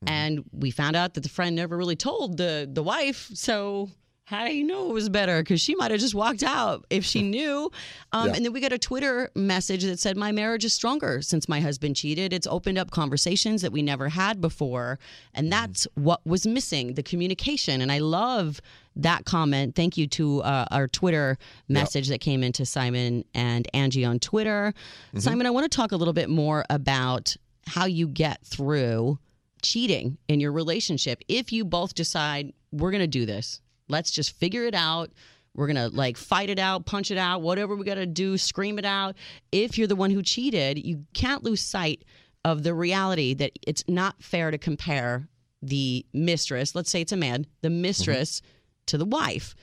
And 0.06 0.44
we 0.52 0.70
found 0.70 0.94
out 0.94 1.14
that 1.14 1.22
the 1.22 1.28
friend 1.28 1.56
never 1.56 1.76
really 1.76 1.96
told 1.96 2.36
the, 2.36 2.70
the 2.72 2.84
wife. 2.84 3.28
So 3.34 3.90
how 4.24 4.46
do 4.46 4.54
you 4.54 4.64
know 4.64 4.88
it 4.88 4.92
was 4.94 5.08
better? 5.08 5.42
Because 5.42 5.60
she 5.60 5.74
might 5.74 5.90
have 5.90 6.00
just 6.00 6.14
walked 6.14 6.42
out 6.42 6.86
if 6.90 7.04
she 7.04 7.22
knew. 7.22 7.70
Um, 8.14 8.28
Yeah. 8.28 8.34
And 8.36 8.44
then 8.44 8.52
we 8.52 8.60
got 8.60 8.74
a 8.74 8.78
Twitter 8.78 9.30
message 9.34 9.84
that 9.84 9.98
said, 9.98 10.18
My 10.18 10.32
marriage 10.32 10.66
is 10.66 10.74
stronger 10.74 11.22
since 11.22 11.48
my 11.48 11.60
husband 11.60 11.96
cheated. 11.96 12.34
It's 12.34 12.46
opened 12.46 12.76
up 12.76 12.90
conversations 12.90 13.62
that 13.62 13.72
we 13.72 13.80
never 13.80 14.10
had 14.10 14.38
before. 14.38 14.98
And 15.32 15.50
that's 15.50 15.86
what 15.94 16.20
was 16.26 16.46
missing 16.46 16.92
the 16.92 17.02
communication. 17.02 17.80
And 17.80 17.90
I 17.90 18.00
love 18.00 18.60
that 18.96 19.24
comment. 19.24 19.74
Thank 19.74 19.96
you 19.96 20.06
to 20.08 20.42
uh, 20.42 20.66
our 20.70 20.88
Twitter 20.88 21.38
message 21.70 22.08
that 22.08 22.20
came 22.20 22.42
into 22.42 22.66
Simon 22.66 23.24
and 23.32 23.66
Angie 23.72 24.04
on 24.04 24.18
Twitter. 24.18 24.74
Simon, 25.16 25.46
I 25.46 25.50
want 25.50 25.64
to 25.70 25.74
talk 25.74 25.92
a 25.92 25.96
little 25.96 26.14
bit 26.14 26.28
more 26.28 26.66
about 26.68 27.34
how 27.66 27.86
you 27.86 28.06
get 28.08 28.44
through 28.44 29.18
cheating 29.62 30.18
in 30.28 30.38
your 30.38 30.52
relationship 30.52 31.22
if 31.28 31.50
you 31.50 31.64
both 31.64 31.94
decide 31.94 32.52
we're 32.72 32.90
going 32.90 33.00
to 33.00 33.06
do 33.06 33.24
this 33.24 33.61
let's 33.92 34.10
just 34.10 34.36
figure 34.36 34.64
it 34.64 34.74
out. 34.74 35.10
We're 35.54 35.66
going 35.66 35.90
to 35.90 35.94
like 35.94 36.16
fight 36.16 36.50
it 36.50 36.58
out 36.58 36.86
punch 36.86 37.10
it 37.10 37.18
out 37.18 37.42
whatever 37.42 37.76
we 37.76 37.84
got 37.84 37.96
to 37.96 38.06
do 38.06 38.38
scream 38.38 38.78
it 38.78 38.84
out. 38.84 39.16
If 39.52 39.78
you're 39.78 39.86
the 39.86 39.96
one 39.96 40.10
who 40.10 40.22
cheated 40.22 40.84
you 40.84 41.04
can't 41.14 41.44
lose 41.44 41.60
sight 41.60 42.04
of 42.44 42.62
the 42.62 42.74
reality 42.74 43.34
that 43.34 43.52
it's 43.66 43.84
not 43.86 44.22
fair 44.22 44.50
to 44.50 44.58
compare 44.58 45.28
the 45.60 46.04
mistress 46.12 46.74
let's 46.74 46.90
say 46.90 47.02
it's 47.02 47.12
a 47.12 47.16
man 47.16 47.46
the 47.60 47.68
mm-hmm. 47.68 47.82
mistress 47.82 48.42
to 48.86 48.98
the 48.98 49.04
wife. 49.04 49.54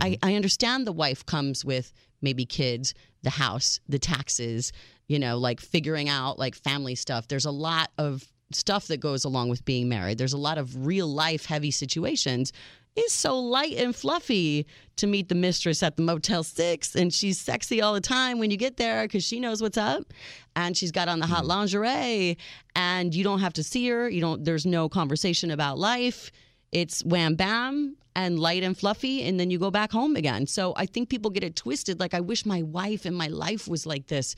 I, 0.00 0.10
mm-hmm. 0.10 0.28
I 0.28 0.34
understand 0.36 0.86
the 0.86 0.92
wife 0.92 1.26
comes 1.26 1.64
with 1.64 1.92
maybe 2.22 2.44
kids, 2.44 2.94
the 3.22 3.30
house, 3.30 3.80
the 3.88 3.98
taxes, 3.98 4.72
you 5.08 5.18
know, 5.18 5.38
like 5.38 5.60
figuring 5.60 6.08
out 6.08 6.38
like 6.38 6.54
family 6.54 6.94
stuff. 6.94 7.28
There's 7.28 7.46
a 7.46 7.50
lot 7.50 7.90
of 7.98 8.24
stuff 8.52 8.86
that 8.88 8.98
goes 8.98 9.24
along 9.24 9.48
with 9.48 9.64
being 9.64 9.88
married. 9.88 10.18
There's 10.18 10.32
a 10.32 10.38
lot 10.38 10.58
of 10.58 10.86
real 10.86 11.06
life 11.06 11.46
heavy 11.46 11.70
situations. 11.70 12.52
It's 12.96 13.14
so 13.14 13.38
light 13.38 13.76
and 13.76 13.94
fluffy 13.94 14.66
to 14.96 15.06
meet 15.06 15.28
the 15.28 15.34
mistress 15.34 15.82
at 15.82 15.96
the 15.96 16.02
Motel 16.02 16.42
6 16.42 16.96
and 16.96 17.14
she's 17.14 17.40
sexy 17.40 17.80
all 17.80 17.94
the 17.94 18.00
time 18.00 18.38
when 18.38 18.50
you 18.50 18.56
get 18.56 18.76
there 18.76 19.06
cuz 19.06 19.24
she 19.24 19.38
knows 19.38 19.62
what's 19.62 19.78
up 19.78 20.12
and 20.56 20.76
she's 20.76 20.90
got 20.90 21.08
on 21.08 21.20
the 21.20 21.26
hot 21.26 21.44
mm. 21.44 21.48
lingerie 21.48 22.36
and 22.74 23.14
you 23.14 23.22
don't 23.22 23.40
have 23.40 23.52
to 23.54 23.62
see 23.62 23.88
her. 23.88 24.08
You 24.08 24.20
don't 24.20 24.44
there's 24.44 24.66
no 24.66 24.88
conversation 24.88 25.50
about 25.52 25.78
life 25.78 26.32
it's 26.72 27.04
wham 27.04 27.34
bam 27.34 27.96
and 28.14 28.38
light 28.38 28.62
and 28.62 28.76
fluffy 28.76 29.22
and 29.22 29.38
then 29.38 29.50
you 29.50 29.58
go 29.58 29.70
back 29.70 29.92
home 29.92 30.16
again 30.16 30.46
so 30.46 30.72
i 30.76 30.86
think 30.86 31.08
people 31.08 31.30
get 31.30 31.44
it 31.44 31.56
twisted 31.56 32.00
like 32.00 32.14
i 32.14 32.20
wish 32.20 32.44
my 32.44 32.62
wife 32.62 33.04
and 33.04 33.16
my 33.16 33.28
life 33.28 33.68
was 33.68 33.86
like 33.86 34.06
this 34.06 34.34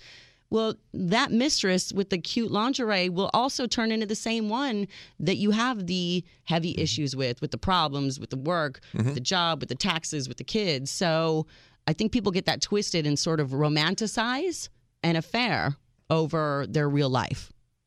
well 0.53 0.75
that 0.93 1.31
mistress 1.33 1.93
with 1.93 2.09
the 2.11 2.19
cute 2.19 2.51
lingerie 2.51 3.09
will 3.09 3.31
also 3.41 3.67
turn 3.67 3.91
into 3.91 4.07
the 4.07 4.21
same 4.29 4.49
one 4.49 4.87
that 5.29 5.37
you 5.37 5.51
have 5.51 5.87
the 5.87 6.23
heavy 6.45 6.75
issues 6.85 7.17
with 7.17 7.41
with 7.41 7.51
the 7.51 7.59
problems 7.73 8.21
with 8.21 8.31
the 8.31 8.37
work 8.55 8.75
with 8.95 9.15
the 9.15 9.27
job 9.35 9.61
with 9.61 9.69
the 9.69 9.81
taxes 9.91 10.29
with 10.29 10.39
the 10.43 10.45
kids 10.59 10.91
so 10.91 11.47
i 11.91 11.93
think 11.93 12.13
people 12.13 12.31
get 12.39 12.47
that 12.51 12.61
twisted 12.61 13.07
and 13.09 13.19
sort 13.19 13.41
of 13.41 13.49
romanticize 13.51 14.69
an 15.03 15.17
affair 15.17 15.77
over 16.11 16.67
their 16.69 16.89
real 16.89 17.11
life 17.23 17.43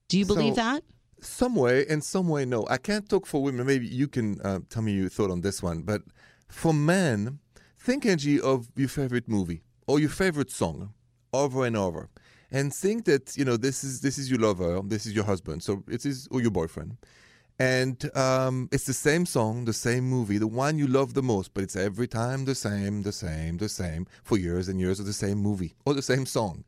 do 0.10 0.18
you 0.20 0.26
believe 0.26 0.56
So- 0.56 0.62
that 0.68 0.82
Some 1.42 1.56
way, 1.56 1.78
and 1.92 2.04
some 2.04 2.28
way, 2.34 2.44
no. 2.46 2.60
I 2.76 2.78
can't 2.78 3.08
talk 3.10 3.26
for 3.26 3.40
women. 3.48 3.66
Maybe 3.66 3.88
you 4.02 4.08
can 4.16 4.28
uh, 4.48 4.60
tell 4.72 4.84
me 4.88 4.92
your 5.00 5.10
thought 5.10 5.32
on 5.36 5.42
this 5.42 5.58
one. 5.70 5.80
But 5.92 6.02
for 6.62 6.72
men, 6.74 7.40
think, 7.88 8.06
Angie, 8.06 8.40
of 8.52 8.60
your 8.82 8.90
favorite 9.00 9.28
movie 9.28 9.62
or 9.88 9.96
your 10.04 10.14
favorite 10.24 10.52
song 10.52 10.78
over 11.34 11.66
and 11.66 11.76
over, 11.76 12.10
and 12.56 12.74
think 12.74 13.04
that 13.06 13.36
you 13.38 13.44
know 13.44 13.58
this 13.58 13.84
is 13.84 14.00
this 14.00 14.18
is 14.18 14.32
your 14.32 14.40
lover, 14.40 14.82
this 14.86 15.06
is 15.06 15.14
your 15.14 15.26
husband, 15.26 15.62
so 15.62 15.84
it 15.88 16.06
is 16.06 16.28
or 16.32 16.42
your 16.42 16.52
boyfriend, 16.52 16.98
and 17.60 18.10
um, 18.16 18.70
it's 18.72 18.86
the 18.86 18.94
same 18.94 19.26
song, 19.26 19.66
the 19.66 19.74
same 19.74 20.06
movie, 20.06 20.38
the 20.38 20.48
one 20.48 20.78
you 20.78 20.88
love 20.88 21.14
the 21.14 21.22
most, 21.22 21.54
but 21.54 21.64
it's 21.64 21.76
every 21.76 22.08
time 22.08 22.46
the 22.46 22.56
same, 22.56 23.02
the 23.02 23.12
same, 23.12 23.58
the 23.58 23.70
same 23.70 24.08
for 24.24 24.38
years 24.38 24.70
and 24.70 24.80
years 24.80 25.00
of 25.02 25.06
the 25.06 25.14
same 25.26 25.38
movie 25.38 25.76
or 25.86 25.94
the 25.94 26.02
same 26.02 26.26
song 26.26 26.64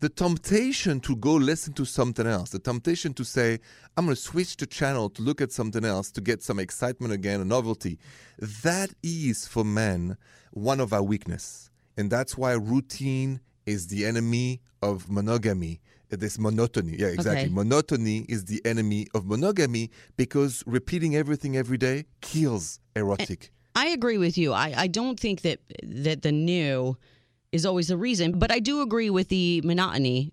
the 0.00 0.08
temptation 0.08 0.98
to 0.98 1.14
go 1.14 1.34
listen 1.34 1.74
to 1.74 1.84
something 1.84 2.26
else, 2.26 2.48
the 2.50 2.58
temptation 2.58 3.12
to 3.12 3.22
say, 3.22 3.60
I'm 3.96 4.06
going 4.06 4.16
to 4.16 4.20
switch 4.20 4.56
the 4.56 4.66
channel 4.66 5.10
to 5.10 5.20
look 5.20 5.42
at 5.42 5.52
something 5.52 5.84
else 5.84 6.10
to 6.12 6.22
get 6.22 6.42
some 6.42 6.58
excitement 6.58 7.12
again, 7.12 7.42
a 7.42 7.44
novelty, 7.44 7.98
that 8.38 8.94
is 9.02 9.46
for 9.46 9.62
men 9.62 10.16
one 10.52 10.80
of 10.80 10.94
our 10.94 11.02
weakness. 11.02 11.70
And 11.98 12.10
that's 12.10 12.38
why 12.38 12.52
routine 12.52 13.40
is 13.66 13.88
the 13.88 14.06
enemy 14.06 14.62
of 14.82 15.10
monogamy. 15.10 15.80
This 16.08 16.40
monotony, 16.40 16.96
yeah, 16.98 17.06
exactly. 17.06 17.44
Okay. 17.44 17.54
Monotony 17.54 18.26
is 18.28 18.46
the 18.46 18.60
enemy 18.64 19.06
of 19.14 19.26
monogamy 19.26 19.92
because 20.16 20.64
repeating 20.66 21.14
everything 21.14 21.56
every 21.56 21.78
day 21.78 22.06
kills 22.20 22.80
erotic. 22.96 23.52
I 23.76 23.86
agree 23.88 24.18
with 24.18 24.36
you. 24.36 24.52
I, 24.52 24.74
I 24.76 24.86
don't 24.88 25.18
think 25.18 25.42
that 25.42 25.60
that 25.84 26.22
the 26.22 26.32
new 26.32 26.96
is 27.52 27.64
always 27.64 27.88
the 27.88 27.96
reason, 27.96 28.38
but 28.40 28.50
I 28.50 28.58
do 28.58 28.82
agree 28.82 29.10
with 29.10 29.28
the 29.28 29.60
monotony 29.62 30.32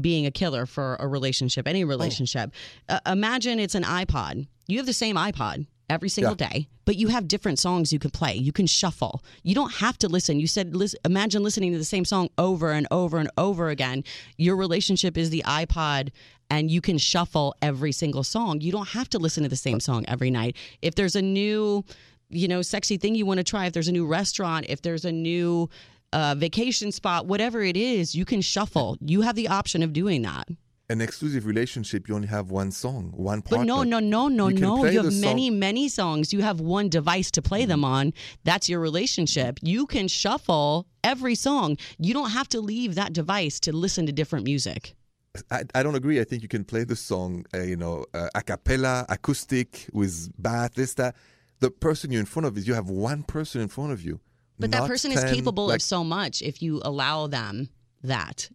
being 0.00 0.26
a 0.26 0.32
killer 0.32 0.66
for 0.66 0.96
a 0.98 1.06
relationship, 1.06 1.68
any 1.68 1.84
relationship. 1.84 2.52
Uh, 2.88 2.98
imagine 3.06 3.60
it's 3.60 3.74
an 3.76 3.84
iPod. 3.84 4.46
You 4.66 4.78
have 4.78 4.86
the 4.86 4.92
same 4.92 5.16
iPod 5.16 5.66
every 5.88 6.08
single 6.08 6.34
day, 6.34 6.68
but 6.84 6.96
you 6.96 7.08
have 7.08 7.28
different 7.28 7.58
songs 7.58 7.92
you 7.92 7.98
can 7.98 8.10
play. 8.10 8.34
You 8.34 8.52
can 8.52 8.66
shuffle. 8.66 9.22
You 9.42 9.54
don't 9.54 9.74
have 9.74 9.98
to 9.98 10.08
listen. 10.08 10.40
You 10.40 10.46
said, 10.46 10.74
lis- 10.74 10.96
imagine 11.04 11.42
listening 11.42 11.72
to 11.72 11.78
the 11.78 11.84
same 11.84 12.04
song 12.04 12.28
over 12.38 12.72
and 12.72 12.86
over 12.90 13.18
and 13.18 13.30
over 13.36 13.68
again. 13.68 14.04
Your 14.36 14.56
relationship 14.56 15.18
is 15.18 15.30
the 15.30 15.42
iPod 15.46 16.10
and 16.50 16.70
you 16.70 16.80
can 16.80 16.98
shuffle 16.98 17.54
every 17.62 17.92
single 17.92 18.24
song. 18.24 18.60
You 18.60 18.72
don't 18.72 18.88
have 18.88 19.08
to 19.10 19.18
listen 19.18 19.42
to 19.42 19.48
the 19.48 19.56
same 19.56 19.80
song 19.80 20.04
every 20.08 20.30
night. 20.30 20.56
If 20.82 20.94
there's 20.94 21.16
a 21.16 21.22
new, 21.22 21.84
you 22.28 22.48
know, 22.48 22.62
sexy 22.62 22.96
thing 22.96 23.14
you 23.14 23.26
want 23.26 23.38
to 23.38 23.44
try, 23.44 23.66
if 23.66 23.72
there's 23.72 23.88
a 23.88 23.92
new 23.92 24.06
restaurant, 24.06 24.66
if 24.68 24.82
there's 24.82 25.04
a 25.04 25.12
new 25.12 25.70
uh, 26.12 26.34
vacation 26.36 26.92
spot, 26.92 27.26
whatever 27.26 27.62
it 27.62 27.76
is, 27.76 28.14
you 28.14 28.24
can 28.24 28.40
shuffle. 28.40 28.98
You 29.00 29.22
have 29.22 29.34
the 29.34 29.48
option 29.48 29.82
of 29.82 29.92
doing 29.92 30.22
that. 30.22 30.48
An 30.92 31.00
exclusive 31.00 31.46
relationship, 31.46 32.06
you 32.06 32.14
only 32.14 32.28
have 32.28 32.50
one 32.50 32.70
song, 32.70 33.12
one 33.16 33.40
But 33.40 33.50
partner. 33.50 33.64
no, 33.64 33.82
no, 33.82 33.98
no, 33.98 34.28
no, 34.28 34.48
You 34.48 34.58
no. 34.58 34.84
You 34.84 34.96
have 34.98 35.04
the 35.06 35.10
song- 35.10 35.20
many, 35.22 35.48
many 35.48 35.88
songs. 35.88 36.32
You 36.34 36.42
have 36.42 36.60
one 36.60 36.90
device 36.90 37.30
to 37.30 37.40
play 37.40 37.64
them 37.64 37.82
on. 37.82 38.12
That's 38.44 38.68
your 38.68 38.78
relationship. 38.78 39.58
You 39.62 39.86
can 39.86 40.06
shuffle 40.06 40.86
every 41.02 41.34
song. 41.34 41.78
You 41.98 42.12
don't 42.12 42.30
have 42.30 42.48
to 42.50 42.60
leave 42.60 42.94
that 42.96 43.14
device 43.14 43.58
to 43.60 43.72
listen 43.72 44.04
to 44.06 44.12
different 44.12 44.44
music. 44.44 44.94
I, 45.50 45.62
I 45.74 45.82
don't 45.82 45.94
agree. 45.94 46.20
I 46.20 46.24
think 46.24 46.42
you 46.42 46.48
can 46.48 46.64
play 46.64 46.84
the 46.84 46.96
song, 46.96 47.46
uh, 47.54 47.62
you 47.62 47.76
know, 47.76 48.04
uh, 48.12 48.28
a 48.34 48.42
cappella, 48.42 49.06
acoustic, 49.08 49.88
with 49.94 50.30
bass, 50.38 50.70
this, 50.74 50.94
that. 50.94 51.16
The 51.60 51.70
person 51.70 52.10
you're 52.12 52.20
in 52.20 52.26
front 52.26 52.46
of 52.46 52.58
is 52.58 52.66
you 52.68 52.74
have 52.74 52.90
one 52.90 53.22
person 53.22 53.60
in 53.62 53.68
front 53.68 53.92
of 53.92 54.04
you. 54.04 54.20
But 54.58 54.72
that 54.72 54.86
person 54.86 55.10
is 55.12 55.24
capable 55.24 55.68
like, 55.68 55.76
of 55.76 55.82
so 55.82 56.04
much 56.04 56.42
if 56.42 56.60
you 56.60 56.82
allow 56.84 57.28
them 57.28 57.70
that. 58.02 58.50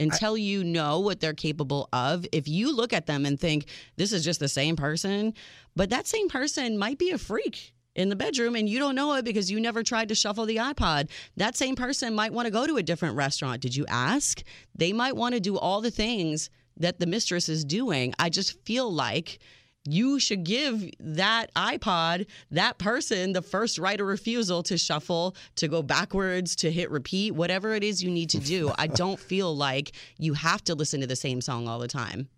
Until 0.00 0.36
you 0.36 0.64
know 0.64 0.98
what 1.00 1.20
they're 1.20 1.34
capable 1.34 1.88
of, 1.92 2.26
if 2.32 2.48
you 2.48 2.74
look 2.74 2.92
at 2.92 3.06
them 3.06 3.26
and 3.26 3.38
think 3.38 3.66
this 3.96 4.12
is 4.12 4.24
just 4.24 4.40
the 4.40 4.48
same 4.48 4.74
person, 4.74 5.34
but 5.76 5.90
that 5.90 6.06
same 6.06 6.28
person 6.28 6.78
might 6.78 6.98
be 6.98 7.10
a 7.10 7.18
freak 7.18 7.74
in 7.94 8.08
the 8.08 8.16
bedroom 8.16 8.54
and 8.54 8.68
you 8.68 8.78
don't 8.78 8.94
know 8.94 9.14
it 9.14 9.24
because 9.24 9.50
you 9.50 9.60
never 9.60 9.82
tried 9.82 10.08
to 10.08 10.14
shuffle 10.14 10.46
the 10.46 10.56
iPod. 10.56 11.10
That 11.36 11.56
same 11.56 11.76
person 11.76 12.14
might 12.14 12.32
want 12.32 12.46
to 12.46 12.52
go 12.52 12.66
to 12.66 12.76
a 12.76 12.82
different 12.82 13.16
restaurant. 13.16 13.60
Did 13.60 13.76
you 13.76 13.84
ask? 13.88 14.42
They 14.74 14.92
might 14.92 15.16
want 15.16 15.34
to 15.34 15.40
do 15.40 15.58
all 15.58 15.80
the 15.80 15.90
things 15.90 16.50
that 16.76 16.98
the 16.98 17.06
mistress 17.06 17.48
is 17.48 17.64
doing. 17.64 18.14
I 18.18 18.30
just 18.30 18.64
feel 18.64 18.92
like 18.92 19.38
you 19.84 20.20
should 20.20 20.44
give 20.44 20.90
that 21.00 21.52
iPod, 21.54 22.26
that 22.50 22.78
person, 22.78 23.32
the 23.32 23.42
first 23.42 23.78
right 23.78 24.00
of 24.00 24.06
refusal 24.06 24.62
to 24.64 24.76
shuffle, 24.76 25.34
to 25.56 25.68
go 25.68 25.82
backwards, 25.82 26.54
to 26.56 26.70
hit 26.70 26.90
repeat, 26.90 27.32
whatever 27.32 27.74
it 27.74 27.82
is 27.82 28.02
you 28.02 28.10
need 28.10 28.30
to 28.30 28.38
do. 28.38 28.72
I 28.78 28.86
don't 29.02 29.18
feel 29.18 29.56
like 29.56 29.92
you 30.18 30.34
have 30.34 30.62
to 30.64 30.74
listen 30.74 31.00
to 31.00 31.06
the 31.06 31.16
same 31.16 31.40
song 31.40 31.66
all 31.66 31.78
the 31.78 31.88
time. 31.88 32.28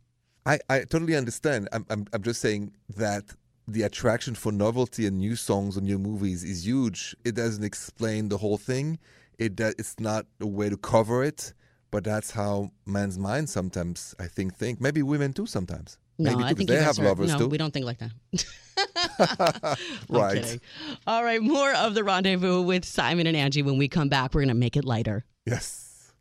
I, 0.47 0.59
I 0.69 0.81
totally 0.81 1.17
understand. 1.17 1.69
I'm, 1.73 1.87
I'm, 1.91 2.07
I'm 2.13 2.23
just 2.23 2.41
saying 2.41 2.73
that 2.97 3.25
the 3.69 3.83
attraction 3.83 4.35
for 4.35 4.53
novelty 4.53 5.07
and 5.07 5.19
new 5.19 5.37
songs 5.37 5.77
and 5.77 5.87
new 5.87 5.99
movies 5.99 6.43
is 6.43 6.67
huge. 6.67 7.17
It 7.25 7.35
doesn't 7.35 7.65
explain 7.65 8.29
the 8.29 8.39
whole 8.39 8.59
thing. 8.59 8.99
It 9.39 9.59
It's 9.59 9.99
not 9.99 10.27
a 10.41 10.47
way 10.47 10.69
to 10.69 10.77
cover 10.77 11.23
it, 11.23 11.55
but 11.91 12.05
that's 12.05 12.33
how 12.33 12.71
man's 12.87 13.19
mind 13.19 13.49
sometimes, 13.51 14.15
I 14.19 14.27
think, 14.27 14.55
think. 14.55 14.81
Maybe 14.81 15.03
women 15.03 15.33
too 15.33 15.47
sometimes. 15.47 15.99
No, 16.19 16.31
Maybe 16.37 16.45
I 16.45 16.54
think 16.54 16.69
they 16.69 16.81
have 16.81 16.99
are, 16.99 17.04
lovers 17.04 17.33
no, 17.33 17.38
too. 17.38 17.49
we 17.49 17.59
don't 17.59 17.73
think 17.73 17.87
like 17.87 17.99
that. 17.99 19.78
Right. 20.09 20.42
kidding. 20.42 20.61
All 21.07 21.25
right, 21.25 21.42
more 21.42 21.73
of 21.75 21.95
the 21.95 22.04
rendezvous 22.04 22.62
with 22.62 22.85
Simon 22.85 23.26
and 23.26 23.37
Angie. 23.37 23.62
When 23.62 23.78
we 23.78 23.88
come 23.88 24.09
back, 24.09 24.35
we're 24.35 24.42
going 24.42 24.49
to 24.49 24.54
make 24.54 24.76
it 24.76 24.85
lighter. 24.85 25.25
Yes. 25.47 26.12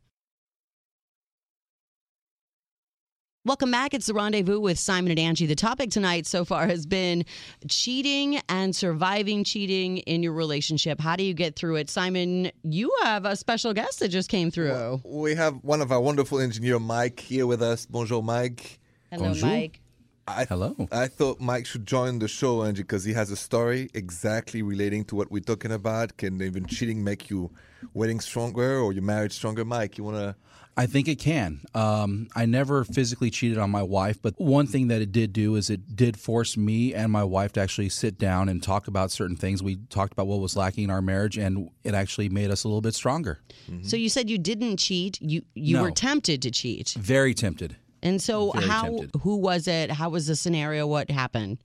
Welcome 3.43 3.71
back. 3.71 3.95
It's 3.95 4.05
the 4.05 4.13
rendezvous 4.13 4.59
with 4.59 4.77
Simon 4.77 5.09
and 5.09 5.19
Angie. 5.19 5.47
The 5.47 5.55
topic 5.55 5.89
tonight 5.89 6.27
so 6.27 6.45
far 6.45 6.67
has 6.67 6.85
been 6.85 7.25
cheating 7.67 8.39
and 8.49 8.75
surviving 8.75 9.43
cheating 9.43 9.97
in 9.99 10.21
your 10.21 10.33
relationship. 10.33 10.99
How 10.99 11.15
do 11.15 11.23
you 11.23 11.33
get 11.33 11.55
through 11.55 11.77
it? 11.77 11.89
Simon, 11.89 12.51
you 12.63 12.93
have 13.01 13.25
a 13.25 13.35
special 13.35 13.73
guest 13.73 13.99
that 13.99 14.09
just 14.09 14.29
came 14.29 14.51
through. 14.51 15.01
We 15.03 15.33
have 15.35 15.55
one 15.63 15.81
of 15.81 15.91
our 15.91 15.99
wonderful 15.99 16.39
engineer, 16.39 16.77
Mike, 16.79 17.19
here 17.19 17.47
with 17.47 17.63
us. 17.63 17.87
Bonjour, 17.87 18.21
Mike. 18.21 18.79
Hello, 19.11 19.25
Bonjour. 19.25 19.49
Mike. 19.49 19.81
I, 20.27 20.45
Hello. 20.45 20.75
I 20.91 21.07
thought 21.07 21.41
Mike 21.41 21.65
should 21.65 21.85
join 21.85 22.19
the 22.19 22.27
show, 22.29 22.63
Angie, 22.63 22.83
because 22.83 23.03
he 23.03 23.11
has 23.13 23.29
a 23.31 23.35
story 23.35 23.89
exactly 23.93 24.61
relating 24.61 25.03
to 25.05 25.15
what 25.15 25.29
we're 25.31 25.41
talking 25.41 25.71
about. 25.73 26.15
Can 26.15 26.41
even 26.41 26.65
cheating 26.65 27.03
make 27.03 27.29
you 27.29 27.51
wedding 27.93 28.21
stronger 28.21 28.79
or 28.79 28.93
your 28.93 29.03
marriage 29.03 29.33
stronger? 29.33 29.65
Mike, 29.65 29.97
you 29.97 30.05
want 30.05 30.17
to? 30.17 30.35
I 30.77 30.85
think 30.85 31.09
it 31.09 31.19
can. 31.19 31.59
Um, 31.75 32.29
I 32.33 32.45
never 32.45 32.85
physically 32.85 33.29
cheated 33.29 33.57
on 33.57 33.69
my 33.69 33.83
wife, 33.83 34.21
but 34.21 34.39
one 34.39 34.65
thing 34.67 34.87
that 34.87 35.01
it 35.01 35.11
did 35.11 35.33
do 35.33 35.55
is 35.55 35.69
it 35.69 35.97
did 35.97 36.17
force 36.17 36.55
me 36.55 36.93
and 36.93 37.11
my 37.11 37.25
wife 37.25 37.51
to 37.53 37.59
actually 37.59 37.89
sit 37.89 38.17
down 38.17 38.47
and 38.47 38.63
talk 38.63 38.87
about 38.87 39.11
certain 39.11 39.35
things. 39.35 39.61
We 39.61 39.77
talked 39.89 40.13
about 40.13 40.27
what 40.27 40.39
was 40.39 40.55
lacking 40.55 40.85
in 40.85 40.89
our 40.89 41.01
marriage, 41.01 41.37
and 41.37 41.69
it 41.83 41.93
actually 41.93 42.29
made 42.29 42.51
us 42.51 42.63
a 42.63 42.69
little 42.69 42.79
bit 42.79 42.95
stronger. 42.95 43.41
So 43.81 43.97
you 43.97 44.07
said 44.07 44.29
you 44.29 44.37
didn't 44.37 44.77
cheat. 44.77 45.21
You 45.21 45.41
you 45.55 45.75
No. 45.75 45.83
were 45.83 45.91
tempted 45.91 46.41
to 46.43 46.51
cheat. 46.51 46.91
Very 46.97 47.33
tempted. 47.33 47.75
And 48.03 48.21
so 48.21 48.51
Very 48.51 48.67
how 48.67 48.83
tempted. 48.83 49.19
who 49.21 49.37
was 49.37 49.67
it? 49.67 49.91
How 49.91 50.09
was 50.09 50.27
the 50.27 50.35
scenario? 50.35 50.87
What 50.87 51.09
happened? 51.11 51.59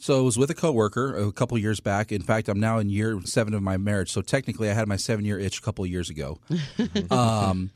So 0.00 0.18
I 0.18 0.22
was 0.22 0.38
with 0.38 0.50
a 0.50 0.54
coworker 0.54 1.16
a 1.16 1.32
couple 1.32 1.58
years 1.58 1.80
back. 1.80 2.12
In 2.12 2.22
fact, 2.22 2.48
I'm 2.48 2.60
now 2.60 2.78
in 2.78 2.88
year 2.88 3.20
seven 3.24 3.52
of 3.52 3.62
my 3.62 3.76
marriage. 3.76 4.12
So 4.12 4.22
technically, 4.22 4.70
I 4.70 4.74
had 4.74 4.86
my 4.86 4.96
seven 4.96 5.24
year 5.24 5.38
itch 5.40 5.58
a 5.58 5.62
couple 5.62 5.84
of 5.84 5.90
years 5.90 6.08
ago. 6.08 6.38
um, 7.10 7.70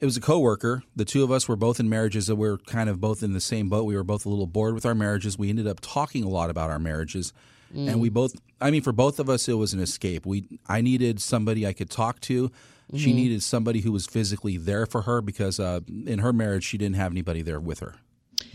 it 0.00 0.04
was 0.06 0.16
a 0.16 0.20
coworker. 0.20 0.82
The 0.96 1.04
two 1.04 1.24
of 1.24 1.30
us 1.30 1.46
were 1.48 1.56
both 1.56 1.78
in 1.78 1.88
marriages 1.88 2.28
that 2.28 2.36
we 2.36 2.48
were 2.48 2.58
kind 2.58 2.88
of 2.88 3.00
both 3.00 3.22
in 3.22 3.34
the 3.34 3.40
same 3.40 3.68
boat. 3.68 3.84
We 3.84 3.96
were 3.96 4.04
both 4.04 4.24
a 4.24 4.28
little 4.28 4.46
bored 4.46 4.74
with 4.74 4.86
our 4.86 4.94
marriages. 4.94 5.36
We 5.36 5.50
ended 5.50 5.66
up 5.66 5.80
talking 5.80 6.24
a 6.24 6.28
lot 6.28 6.48
about 6.48 6.70
our 6.70 6.78
marriages, 6.78 7.32
and 7.74 8.00
we 8.00 8.08
both. 8.08 8.34
I 8.60 8.70
mean, 8.70 8.82
for 8.82 8.92
both 8.92 9.18
of 9.18 9.28
us, 9.28 9.48
it 9.48 9.54
was 9.54 9.74
an 9.74 9.80
escape. 9.80 10.24
We 10.24 10.60
I 10.68 10.80
needed 10.80 11.20
somebody 11.20 11.66
I 11.66 11.72
could 11.72 11.90
talk 11.90 12.20
to. 12.22 12.50
She 12.96 13.12
needed 13.12 13.42
somebody 13.42 13.80
who 13.80 13.92
was 13.92 14.06
physically 14.06 14.56
there 14.56 14.86
for 14.86 15.02
her 15.02 15.20
because 15.20 15.60
uh, 15.60 15.80
in 16.06 16.20
her 16.20 16.32
marriage 16.32 16.64
she 16.64 16.78
didn't 16.78 16.96
have 16.96 17.12
anybody 17.12 17.42
there 17.42 17.60
with 17.60 17.80
her. 17.80 17.96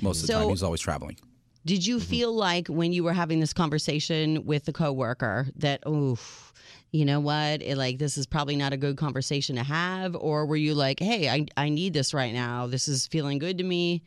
Most 0.01 0.21
of 0.21 0.27
the 0.27 0.27
So- 0.33 0.39
time, 0.39 0.47
he 0.47 0.51
was 0.51 0.63
always 0.63 0.81
traveling. 0.81 1.17
Did 1.65 1.85
you 1.87 2.01
feel 2.01 2.33
like 2.33 2.67
when 2.67 2.91
you 2.91 3.05
were 3.05 3.13
having 3.13 3.39
this 3.39 3.53
conversation 3.53 4.45
with 4.45 4.65
the 4.65 4.73
coworker 4.73 5.47
that, 5.55 5.81
oof, 5.87 6.51
you 6.91 7.05
know 7.05 7.21
what, 7.21 7.61
it, 7.61 7.77
like 7.77 7.99
this 7.99 8.17
is 8.17 8.25
probably 8.25 8.57
not 8.57 8.73
a 8.73 8.77
good 8.77 8.97
conversation 8.97 9.55
to 9.55 9.63
have, 9.63 10.13
or 10.13 10.45
were 10.45 10.57
you 10.57 10.73
like, 10.73 10.99
hey, 10.99 11.29
I 11.29 11.45
I 11.55 11.69
need 11.69 11.93
this 11.93 12.13
right 12.13 12.33
now. 12.33 12.67
This 12.67 12.89
is 12.89 13.07
feeling 13.07 13.37
good 13.39 13.57
to 13.59 13.63
me. 13.63 14.03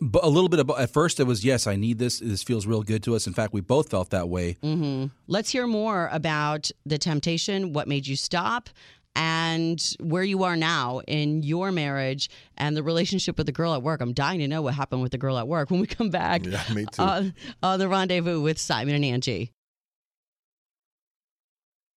But 0.00 0.22
a 0.22 0.28
little 0.28 0.48
bit 0.48 0.60
of 0.60 0.70
at 0.78 0.90
first 0.92 1.18
it 1.18 1.24
was 1.24 1.44
yes, 1.44 1.66
I 1.66 1.74
need 1.74 1.98
this. 1.98 2.20
This 2.20 2.44
feels 2.44 2.64
real 2.64 2.82
good 2.84 3.02
to 3.04 3.16
us. 3.16 3.26
In 3.26 3.32
fact, 3.32 3.52
we 3.52 3.60
both 3.60 3.90
felt 3.90 4.10
that 4.10 4.28
way. 4.28 4.56
hmm 4.62 5.06
Let's 5.26 5.50
hear 5.50 5.66
more 5.66 6.08
about 6.12 6.70
the 6.86 6.98
temptation. 6.98 7.72
What 7.72 7.88
made 7.88 8.06
you 8.06 8.14
stop? 8.14 8.70
And 9.16 9.80
where 10.00 10.24
you 10.24 10.42
are 10.42 10.56
now 10.56 11.00
in 11.06 11.42
your 11.42 11.70
marriage 11.70 12.28
and 12.56 12.76
the 12.76 12.82
relationship 12.82 13.38
with 13.38 13.46
the 13.46 13.52
girl 13.52 13.72
at 13.74 13.82
work. 13.82 14.00
I'm 14.00 14.12
dying 14.12 14.40
to 14.40 14.48
know 14.48 14.62
what 14.62 14.74
happened 14.74 15.02
with 15.02 15.12
the 15.12 15.18
girl 15.18 15.38
at 15.38 15.46
work 15.46 15.70
when 15.70 15.80
we 15.80 15.86
come 15.86 16.10
back. 16.10 16.44
Yeah, 16.44 16.62
me 16.74 16.86
too. 16.92 17.02
on, 17.02 17.34
on 17.62 17.78
the 17.78 17.88
rendezvous 17.88 18.40
with 18.40 18.58
Simon 18.58 18.94
and 18.94 19.04
Angie. 19.04 19.52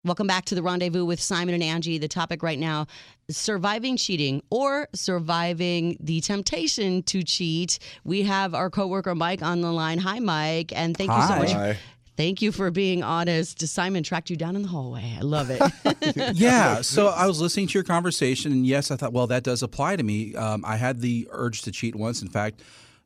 Welcome 0.08 0.28
back 0.28 0.46
to 0.46 0.56
the 0.56 0.64
rendezvous 0.64 1.04
with 1.04 1.20
Simon 1.20 1.54
and 1.54 1.64
Angie. 1.64 1.98
The 1.98 2.08
topic 2.08 2.42
right 2.42 2.58
now 2.58 2.88
surviving 3.30 3.98
cheating 3.98 4.42
or 4.50 4.88
surviving 4.96 5.98
the 6.00 6.22
temptation 6.22 7.04
to 7.04 7.24
cheat. 7.24 7.80
We 8.06 8.24
have 8.24 8.54
our 8.54 8.70
coworker 8.70 9.16
Mike 9.16 9.42
on 9.42 9.60
the 9.60 9.72
line. 9.72 9.98
Hi, 9.98 10.20
Mike. 10.20 10.72
And 10.74 10.96
thank 10.96 11.12
you 11.12 11.22
so 11.24 11.36
much. 11.40 11.52
Hi. 11.52 11.78
Thank 12.18 12.42
you 12.42 12.52
for 12.52 12.72
being 12.72 13.04
honest. 13.04 13.66
Simon 13.68 14.02
tracked 14.02 14.32
you 14.32 14.36
down 14.36 14.56
in 14.56 14.64
the 14.64 14.68
hallway. 14.68 15.16
I 15.18 15.22
love 15.22 15.52
it. 15.52 15.62
yeah. 16.36 16.82
So 16.82 17.08
I 17.10 17.28
was 17.28 17.40
listening 17.40 17.68
to 17.68 17.74
your 17.76 17.84
conversation, 17.84 18.52
and 18.52 18.66
yes, 18.66 18.90
I 18.90 18.96
thought, 18.96 19.14
well, 19.14 19.28
that 19.28 19.44
does 19.44 19.62
apply 19.62 19.96
to 19.98 20.04
me. 20.04 20.36
Um, 20.36 20.66
I 20.66 20.78
had 20.78 21.00
the 21.00 21.28
urge 21.32 21.62
to 21.62 21.72
cheat 21.72 21.96
once. 21.96 22.24
In 22.24 22.28
fact, 22.28 22.64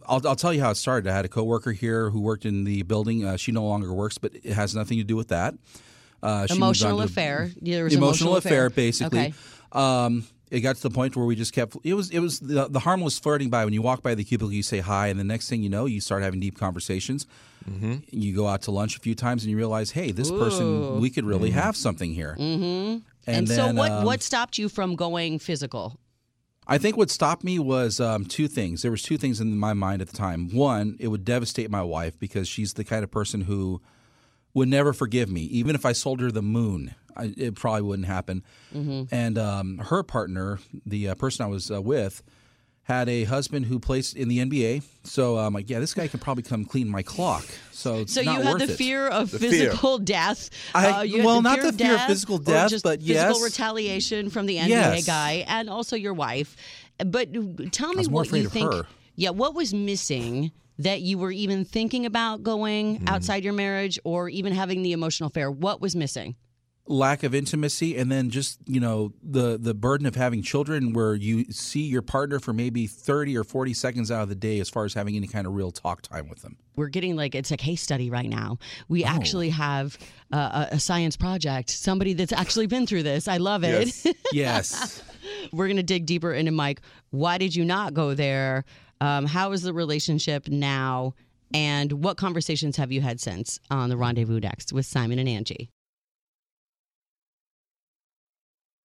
I'll, 0.08 0.26
I'll 0.26 0.38
tell 0.38 0.54
you 0.54 0.62
how 0.62 0.72
it 0.72 0.76
started. 0.76 1.10
I 1.10 1.14
had 1.14 1.26
a 1.26 1.30
coworker 1.30 1.74
here 1.74 2.10
who 2.10 2.22
worked 2.22 2.46
in 2.46 2.64
the 2.64 2.84
building. 2.84 3.26
Uh, 3.26 3.36
she 3.36 3.52
no 3.52 3.66
longer 3.66 3.94
works, 3.94 4.18
but 4.18 4.34
it 4.34 4.54
has 4.54 4.74
nothing 4.74 4.98
to 4.98 5.04
do 5.04 5.18
with 5.18 5.28
that. 5.28 5.56
Uh, 6.24 6.48
she 6.48 6.54
moved 6.54 6.62
on 6.62 6.66
emotional 6.66 6.98
to 6.98 7.02
a- 7.02 7.06
affair. 7.06 7.52
There 7.62 7.84
was 7.84 7.94
emotional 7.94 8.38
affair, 8.38 8.70
basically. 8.70 9.20
Okay. 9.20 9.34
Um, 9.74 10.26
it 10.52 10.60
got 10.60 10.76
to 10.76 10.82
the 10.82 10.90
point 10.90 11.16
where 11.16 11.26
we 11.26 11.36
just 11.36 11.54
kept. 11.54 11.78
It 11.84 11.94
was 11.94 12.10
it 12.12 12.20
was 12.20 12.42
the, 12.42 12.68
the 12.68 12.82
harmless 12.82 13.18
flirting 13.18 13.50
by 13.50 13.64
when 13.64 13.74
you 13.74 13.82
walk 13.82 14.04
by 14.04 14.14
the 14.14 14.24
cubicle, 14.24 14.52
you 14.52 14.64
say 14.64 14.80
hi, 14.80 15.08
and 15.08 15.20
the 15.20 15.24
next 15.24 15.50
thing 15.50 15.64
you 15.64 15.70
know, 15.70 15.86
you 15.86 16.02
start 16.02 16.22
having 16.22 16.42
deep 16.42 16.60
conversations. 16.60 17.26
You 18.10 18.36
go 18.36 18.48
out 18.48 18.64
to 18.64 18.72
lunch 18.72 18.98
a 18.98 19.00
few 19.00 19.16
times, 19.16 19.44
and 19.44 19.52
you 19.52 19.58
realize, 19.58 19.92
hey, 19.92 20.12
this 20.12 20.30
person, 20.30 21.00
we 21.00 21.10
could 21.10 21.26
really 21.26 21.52
have 21.52 21.76
something 21.78 22.14
here. 22.14 22.36
Mm-hmm. 22.38 22.64
And, 22.64 23.04
And, 23.28 23.48
so, 23.48 23.72
what 23.72 23.92
um, 23.92 24.04
what 24.04 24.22
stopped 24.22 24.58
you 24.58 24.68
from 24.68 24.96
going 24.96 25.40
physical? 25.40 25.98
I 26.68 26.78
think 26.78 26.98
what 26.98 27.10
stopped 27.10 27.44
me 27.44 27.58
was 27.60 28.00
um, 28.00 28.26
two 28.26 28.48
things. 28.48 28.82
There 28.82 28.92
was 28.92 29.04
two 29.04 29.18
things 29.18 29.40
in 29.40 29.58
my 29.58 29.74
mind 29.74 30.02
at 30.02 30.10
the 30.10 30.18
time. 30.18 30.50
One, 30.50 30.98
it 31.00 31.08
would 31.08 31.24
devastate 31.24 31.72
my 31.72 31.82
wife 31.82 32.20
because 32.20 32.48
she's 32.48 32.74
the 32.74 32.84
kind 32.84 33.04
of 33.04 33.12
person 33.12 33.42
who 33.42 33.82
would 34.54 34.68
never 34.68 34.92
forgive 34.94 35.30
me, 35.30 35.42
even 35.44 35.76
if 35.76 35.86
I 35.86 35.94
sold 35.94 36.20
her 36.20 36.32
the 36.32 36.42
moon. 36.42 36.96
I, 37.18 37.34
it 37.38 37.56
probably 37.56 37.82
wouldn't 37.84 38.08
happen. 38.08 38.44
And 38.74 39.38
um, 39.38 39.78
her 39.80 40.04
partner, 40.04 40.60
the 40.86 41.10
uh, 41.10 41.16
person 41.16 41.46
I 41.46 41.50
was 41.50 41.70
uh, 41.72 41.82
with, 41.82 42.22
had 42.84 43.08
a 43.10 43.26
husband 43.26 43.68
who 43.68 43.80
plays 43.80 44.14
in 44.14 44.28
the 44.28 44.40
NBA. 44.40 44.84
So 45.04 45.38
I'm 45.38 45.54
like, 45.54 45.70
yeah, 45.70 45.80
this 45.80 45.94
guy 45.94 46.08
can 46.08 46.20
probably 46.20 46.44
come 46.44 46.66
clean 46.66 46.90
my 46.90 47.04
clock. 47.04 47.46
So 47.72 48.00
it's 48.00 48.14
So 48.14 48.22
not 48.22 48.38
you 48.40 48.42
had 48.44 48.54
worth 48.54 48.68
the 48.68 48.74
it. 48.74 48.78
fear 48.78 49.08
of 49.08 49.30
The 49.32 49.40
fear. 49.40 49.50
physical 49.50 50.00
death. 50.00 50.50
I- 50.74 50.92
Uh, 50.92 51.02
you 51.04 51.18
had 51.18 51.26
well, 51.26 51.42
not 51.42 51.60
fear 51.60 51.72
the 51.72 51.78
fear 51.78 51.92
of 51.94 51.98
death, 52.00 52.08
physical 52.08 52.38
death, 52.40 52.70
just 52.70 52.84
but 52.84 53.00
physical 53.02 53.16
yes. 53.34 53.44
retaliation 53.44 54.30
from 54.30 54.46
the 54.48 54.58
NBA 54.58 54.68
Yes. 54.70 55.06
guy 55.06 55.46
and 55.48 55.70
also 55.70 55.96
your 55.96 56.14
wife. 56.16 56.56
But 57.06 57.30
tell 57.72 57.94
me 57.94 58.06
what 58.08 58.32
you 58.32 58.50
think. 58.50 58.74
her. 58.74 58.86
Yeah, 59.16 59.30
what 59.30 59.54
was 59.54 59.74
missing 59.74 60.52
that 60.80 61.02
you 61.02 61.18
were 61.20 61.32
even 61.32 61.64
thinking 61.64 62.06
about 62.08 62.42
going 62.42 62.98
Hmm. 62.98 63.08
outside 63.08 63.44
your 63.44 63.54
marriage 63.54 64.00
or 64.04 64.28
even 64.30 64.54
having 64.54 64.82
the 64.82 64.92
emotional 64.94 65.28
affair? 65.28 65.52
What 65.52 65.80
was 65.82 65.96
missing? 65.96 66.36
Lack 66.92 67.24
of 67.24 67.34
intimacy 67.34 67.98
and 67.98 68.12
then 68.12 68.30
just 68.30 68.60
you 68.66 68.80
know 68.80 69.14
the 69.24 69.58
the 69.58 69.74
burden 69.74 70.06
of 70.06 70.16
having 70.16 70.42
children 70.42 70.94
where 70.94 71.16
you 71.16 71.46
see 71.46 71.82
your 71.82 72.02
partner 72.02 72.40
for 72.40 72.54
maybe 72.54 72.88
30 72.88 73.38
or 73.38 73.44
40 73.44 73.74
seconds 73.74 74.12
out 74.12 74.24
of 74.24 74.30
the 74.30 74.36
day 74.36 74.60
as 74.60 74.70
far 74.70 74.86
as 74.86 74.94
having 74.94 75.16
any 75.16 75.28
kind 75.28 75.48
of 75.48 75.54
real 75.54 75.72
talk 75.72 76.02
time 76.02 76.28
with 76.28 76.42
them 76.42 76.58
we're 76.76 76.88
getting 76.88 77.16
like 77.16 77.36
it's 77.36 77.52
a 77.52 77.58
case 77.58 77.82
study 77.82 78.10
right 78.10 78.30
now. 78.30 78.58
Oh. 78.60 78.66
We 78.88 79.04
actually 79.04 79.50
have 79.50 79.98
a, 80.32 80.70
a 80.72 80.80
science 80.80 81.18
project, 81.18 81.70
somebody 81.70 82.14
that's 82.14 82.32
actually 82.32 82.68
been 82.68 82.88
through 82.88 83.04
this. 83.04 83.28
I 83.28 83.38
love 83.38 83.64
it. 83.64 83.88
Yes. 83.88 84.08
yes 84.32 85.04
We're 85.52 85.68
going 85.68 85.78
to 85.78 85.84
dig 85.84 86.06
deeper 86.06 86.34
into 86.34 86.52
Mike. 86.52 86.82
Why 87.10 87.38
did 87.38 87.56
you 87.56 87.66
not 87.66 87.94
go 87.94 88.14
there? 88.14 88.66
Um, 89.00 89.26
how 89.26 89.52
is 89.52 89.64
the 89.64 89.74
relationship 89.74 90.48
now? 90.48 91.14
And 91.54 91.92
what 92.04 92.18
conversations 92.18 92.78
have 92.78 92.92
you 92.92 93.02
had 93.02 93.20
since 93.20 93.60
on 93.70 93.90
the 93.90 93.98
rendezvous 93.98 94.40
next 94.40 94.72
with 94.72 94.86
Simon 94.86 95.20
and 95.20 95.28
Angie? 95.28 95.70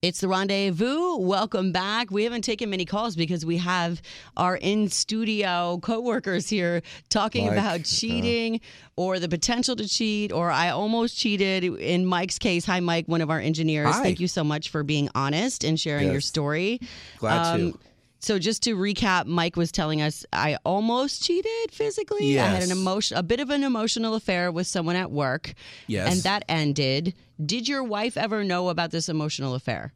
It's 0.06 0.20
the 0.20 0.28
rendezvous. 0.28 1.16
Welcome 1.16 1.72
back. 1.72 2.12
We 2.12 2.22
haven't 2.22 2.42
taken 2.42 2.70
many 2.70 2.84
calls 2.84 3.16
because 3.16 3.44
we 3.44 3.56
have 3.56 4.00
our 4.36 4.54
in 4.56 4.88
studio 4.88 5.80
coworkers 5.82 6.48
here 6.48 6.82
talking 7.08 7.46
Mike, 7.46 7.54
about 7.54 7.80
uh, 7.80 7.82
cheating 7.82 8.60
or 8.94 9.18
the 9.18 9.28
potential 9.28 9.74
to 9.74 9.88
cheat 9.88 10.30
or 10.30 10.48
I 10.52 10.68
almost 10.68 11.18
cheated 11.18 11.64
in 11.64 12.06
Mike's 12.06 12.38
case. 12.38 12.64
Hi, 12.66 12.78
Mike, 12.78 13.08
one 13.08 13.20
of 13.20 13.30
our 13.30 13.40
engineers. 13.40 13.92
Hi. 13.96 14.00
Thank 14.04 14.20
you 14.20 14.28
so 14.28 14.44
much 14.44 14.68
for 14.68 14.84
being 14.84 15.08
honest 15.16 15.64
and 15.64 15.78
sharing 15.78 16.12
your 16.12 16.20
story. 16.20 16.78
glad 17.18 17.54
Um, 17.54 17.72
to 17.72 17.78
So 18.20 18.38
just 18.38 18.62
to 18.62 18.76
recap, 18.76 19.26
Mike 19.26 19.56
was 19.56 19.72
telling 19.72 20.02
us 20.02 20.24
I 20.32 20.56
almost 20.64 21.24
cheated 21.24 21.72
physically. 21.72 22.38
I 22.38 22.44
had 22.46 22.62
an 22.62 22.68
Yes. 22.68 22.78
emotion, 22.78 23.16
a 23.18 23.24
bit 23.24 23.40
of 23.40 23.50
an 23.50 23.64
emotional 23.64 24.14
affair 24.14 24.52
with 24.52 24.68
someone 24.68 24.94
at 24.94 25.10
work, 25.10 25.52
yes 25.88 26.12
and 26.14 26.22
that 26.22 26.44
ended. 26.48 27.12
Did 27.44 27.68
your 27.68 27.84
wife 27.84 28.16
ever 28.16 28.44
know 28.44 28.68
about 28.68 28.90
this 28.90 29.08
emotional 29.08 29.54
affair? 29.54 29.92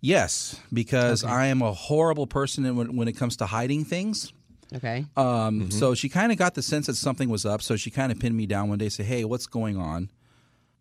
yes 0.00 0.60
because 0.70 1.24
i 1.24 1.46
am 1.46 1.62
a 1.62 1.72
horrible 1.72 2.26
person 2.26 2.76
when, 2.76 2.94
when 2.94 3.08
it 3.08 3.14
comes 3.14 3.38
to 3.38 3.46
hiding 3.46 3.86
things 3.86 4.34
Okay. 4.74 5.06
um, 5.16 5.70
so 5.70 5.94
she 5.94 6.10
kind 6.10 6.30
of 6.30 6.36
got 6.36 6.52
the 6.54 6.60
sense 6.62 6.88
that 6.88 6.96
something 6.96 7.30
was 7.30 7.46
up 7.46 7.62
so 7.62 7.74
she 7.76 7.90
kind 7.90 8.12
of 8.12 8.18
pinned 8.18 8.36
me 8.36 8.44
down 8.44 8.68
one 8.68 8.76
day 8.76 8.90
say 8.90 9.02
hey 9.02 9.24
what's 9.24 9.46
going 9.46 9.78
on 9.78 10.10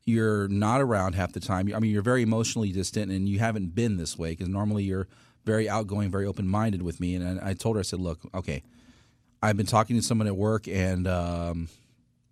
you're 0.03 0.49
not 0.49 0.81
around 0.81 1.15
half 1.15 1.31
the 1.31 1.39
time 1.39 1.71
i 1.73 1.79
mean 1.79 1.91
you're 1.91 2.01
very 2.01 2.21
emotionally 2.21 2.73
distant 2.73 3.11
and 3.13 3.29
you 3.29 3.39
haven't 3.39 3.73
been 3.73 3.95
this 3.95 4.17
way 4.17 4.31
because 4.31 4.49
normally 4.49 4.83
you're 4.83 5.07
very 5.45 5.69
outgoing 5.69 6.11
very 6.11 6.25
open-minded 6.25 6.81
with 6.81 6.99
me 6.99 7.15
and 7.15 7.39
I, 7.39 7.51
I 7.51 7.53
told 7.53 7.77
her 7.77 7.79
i 7.79 7.83
said 7.83 8.01
look 8.01 8.19
okay 8.35 8.61
I've 9.41 9.55
been 9.55 9.65
talking 9.65 9.95
to 9.97 10.01
someone 10.01 10.27
at 10.27 10.35
work, 10.37 10.67
and 10.69 11.05
um, 11.07 11.67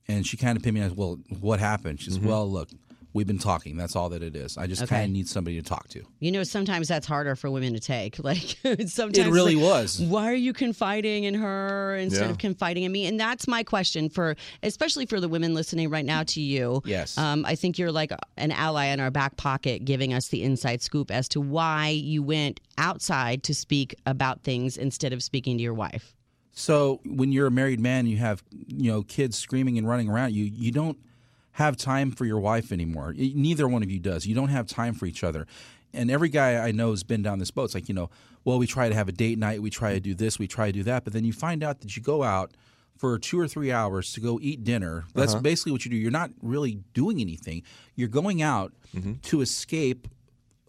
and 0.08 0.26
she 0.26 0.36
kind 0.38 0.56
of 0.58 0.64
pinned 0.64 0.76
me 0.76 0.80
as 0.82 0.94
well. 0.94 1.20
What 1.42 1.60
happened? 1.60 2.00
She 2.00 2.06
says, 2.06 2.20
Mm-hmm. 2.20 2.28
"Well, 2.30 2.50
look, 2.50 2.70
we've 3.14 3.28
been 3.28 3.38
talking. 3.40 3.78
That's 3.78 3.96
all 3.96 4.10
that 4.10 4.24
it 4.24 4.36
is. 4.36 4.58
I 4.58 4.68
just 4.68 4.82
Okay. 4.84 4.96
kind 4.96 5.06
of 5.06 5.12
need 5.12 5.28
somebody 5.28 5.58
to 5.58 5.64
talk 5.68 5.88
to." 5.90 6.04
You 6.20 6.32
know, 6.32 6.44
sometimes 6.44 6.88
that's 6.88 7.06
harder 7.08 7.36
for 7.36 7.50
women 7.52 7.74
to 7.74 7.80
take. 7.80 8.18
Like 8.24 8.58
sometimes 8.88 9.18
It 9.18 9.32
really 9.32 9.56
like, 9.56 9.64
was. 9.66 10.00
Why 10.02 10.30
are 10.32 10.36
you 10.36 10.54
confiding 10.54 11.24
in 11.26 11.34
her 11.36 11.96
instead 11.96 12.26
Yeah. 12.26 12.32
of 12.32 12.38
confiding 12.38 12.84
in 12.84 12.92
me? 12.92 13.06
And 13.06 13.20
that's 13.20 13.48
my 13.48 13.64
question 13.64 14.10
for, 14.10 14.36
especially 14.64 15.06
for 15.06 15.20
the 15.20 15.28
women 15.28 15.54
listening 15.54 15.90
right 15.90 16.06
now 16.06 16.24
to 16.24 16.42
you. 16.42 16.82
Yes. 16.86 17.18
Um, 17.18 17.46
I 17.46 17.56
think 17.56 17.78
you're 17.78 17.92
like 17.92 18.12
an 18.38 18.52
ally 18.52 18.86
in 18.86 19.00
our 19.00 19.12
back 19.12 19.38
pocket, 19.38 19.86
giving 19.86 20.14
us 20.14 20.30
the 20.30 20.44
inside 20.44 20.82
scoop 20.82 21.12
as 21.12 21.28
to 21.30 21.42
why 21.42 21.90
you 21.90 22.24
went 22.24 22.60
outside 22.78 23.44
to 23.44 23.54
speak 23.56 23.96
about 24.06 24.44
things 24.44 24.78
instead 24.78 25.14
of 25.14 25.22
speaking 25.24 25.58
to 25.58 25.64
your 25.64 25.74
wife. 25.74 26.16
So 26.54 27.00
when 27.06 27.32
you're 27.32 27.48
a 27.48 27.52
married 27.52 27.80
man, 27.80 28.06
you 28.08 28.18
have 28.18 28.44
you 28.68 28.92
know 28.92 29.04
kids 29.04 29.38
screaming 29.38 29.78
and 29.78 29.88
running 29.88 30.10
around 30.10 30.34
you. 30.34 30.44
You 30.46 30.72
don't 30.72 30.98
have 31.54 31.78
time 31.78 32.12
for 32.12 32.26
your 32.26 32.40
wife 32.40 32.72
anymore. 32.72 33.14
Neither 33.16 33.68
one 33.68 33.84
of 33.84 33.92
you 33.92 34.00
does. 34.00 34.26
You 34.26 34.36
don't 34.36 34.50
have 34.50 34.68
time 34.68 34.94
for 34.94 35.06
each 35.06 35.24
other. 35.24 35.48
And 35.94 36.10
every 36.10 36.30
guy 36.30 36.56
I 36.56 36.72
know 36.72 36.92
has 36.92 37.04
been 37.04 37.22
down 37.22 37.40
this 37.40 37.52
boat. 37.52 37.66
It's 37.66 37.76
like 37.76 37.90
you 37.90 37.96
know, 37.96 38.10
well, 38.44 38.58
we 38.58 38.68
try 38.68 38.90
to 38.90 38.96
have 38.96 39.08
a 39.08 39.12
date 39.12 39.38
night, 39.38 39.62
we 39.62 39.70
try 39.70 39.94
to 39.94 40.00
do 40.00 40.16
this, 40.16 40.40
we 40.40 40.48
try 40.48 40.68
to 40.68 40.72
do 40.72 40.84
that, 40.84 41.04
but 41.04 41.14
then 41.14 41.26
you 41.26 41.34
find 41.34 41.64
out 41.64 41.82
that 41.82 41.96
you 41.96 42.02
go 42.02 42.24
out 42.24 42.52
for 42.98 43.18
two 43.18 43.40
or 43.40 43.48
three 43.48 43.72
hours 43.72 44.14
to 44.14 44.20
go 44.20 44.40
eat 44.42 44.64
dinner. 44.64 45.06
That's 45.14 45.34
uh-huh. 45.34 45.42
basically 45.42 45.72
what 45.72 45.86
you 45.86 45.92
do. 45.92 45.98
You're 45.98 46.12
not 46.12 46.30
really 46.42 46.80
doing 46.94 47.20
anything. 47.20 47.64
You're 47.96 48.08
going 48.08 48.42
out 48.42 48.74
mm-hmm. 48.96 49.14
to 49.24 49.42
escape 49.42 50.08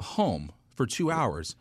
home 0.01 0.51
for 0.75 0.87
two 0.87 1.11
hours. 1.11 1.57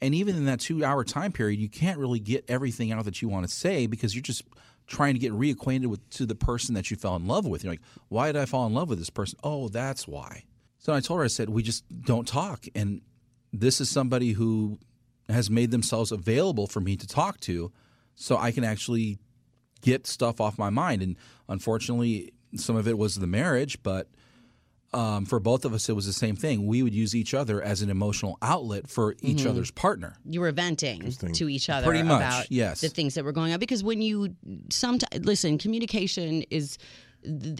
And 0.00 0.14
even 0.14 0.36
in 0.36 0.44
that 0.44 0.60
two 0.60 0.84
hour 0.84 1.04
time 1.04 1.32
period, 1.32 1.58
you 1.58 1.68
can't 1.68 1.98
really 1.98 2.20
get 2.20 2.44
everything 2.48 2.92
out 2.92 3.04
that 3.04 3.20
you 3.20 3.28
want 3.28 3.48
to 3.48 3.52
say 3.52 3.86
because 3.86 4.14
you're 4.14 4.22
just 4.22 4.42
trying 4.86 5.14
to 5.14 5.20
get 5.20 5.32
reacquainted 5.32 5.86
with 5.86 6.08
to 6.10 6.26
the 6.26 6.34
person 6.34 6.74
that 6.74 6.90
you 6.90 6.96
fell 6.96 7.16
in 7.16 7.26
love 7.26 7.46
with. 7.46 7.64
You're 7.64 7.72
like, 7.72 7.80
why 8.08 8.26
did 8.26 8.36
I 8.36 8.44
fall 8.44 8.66
in 8.66 8.74
love 8.74 8.88
with 8.88 8.98
this 8.98 9.10
person? 9.10 9.38
Oh, 9.42 9.68
that's 9.68 10.06
why. 10.06 10.44
So 10.78 10.92
I 10.92 11.00
told 11.00 11.18
her, 11.18 11.24
I 11.24 11.28
said, 11.28 11.50
we 11.50 11.62
just 11.62 11.84
don't 12.02 12.28
talk. 12.28 12.66
And 12.74 13.00
this 13.52 13.80
is 13.80 13.90
somebody 13.90 14.32
who 14.32 14.78
has 15.28 15.50
made 15.50 15.70
themselves 15.70 16.12
available 16.12 16.66
for 16.66 16.80
me 16.80 16.96
to 16.96 17.06
talk 17.06 17.40
to 17.40 17.72
so 18.14 18.36
I 18.36 18.52
can 18.52 18.64
actually 18.64 19.18
get 19.80 20.06
stuff 20.06 20.40
off 20.40 20.58
my 20.58 20.70
mind. 20.70 21.02
And 21.02 21.16
unfortunately, 21.48 22.32
some 22.54 22.76
of 22.76 22.86
it 22.86 22.96
was 22.96 23.16
the 23.16 23.26
marriage, 23.26 23.82
but 23.82 24.08
um, 24.92 25.26
for 25.26 25.40
both 25.40 25.64
of 25.64 25.72
us, 25.74 25.88
it 25.88 25.92
was 25.92 26.06
the 26.06 26.12
same 26.12 26.36
thing. 26.36 26.66
We 26.66 26.82
would 26.82 26.94
use 26.94 27.14
each 27.14 27.34
other 27.34 27.60
as 27.62 27.82
an 27.82 27.90
emotional 27.90 28.38
outlet 28.40 28.88
for 28.88 29.14
each 29.20 29.44
other's 29.46 29.70
partner. 29.70 30.16
You 30.24 30.40
were 30.40 30.52
venting 30.52 31.12
to 31.12 31.48
each 31.48 31.68
other 31.68 31.86
Pretty 31.86 32.02
much, 32.02 32.20
about 32.20 32.50
yes. 32.50 32.80
the 32.80 32.88
things 32.88 33.14
that 33.14 33.24
were 33.24 33.32
going 33.32 33.52
on. 33.52 33.58
Because 33.58 33.82
when 33.82 34.00
you 34.00 34.34
sometimes 34.70 35.24
listen, 35.24 35.58
communication 35.58 36.42
is 36.50 36.78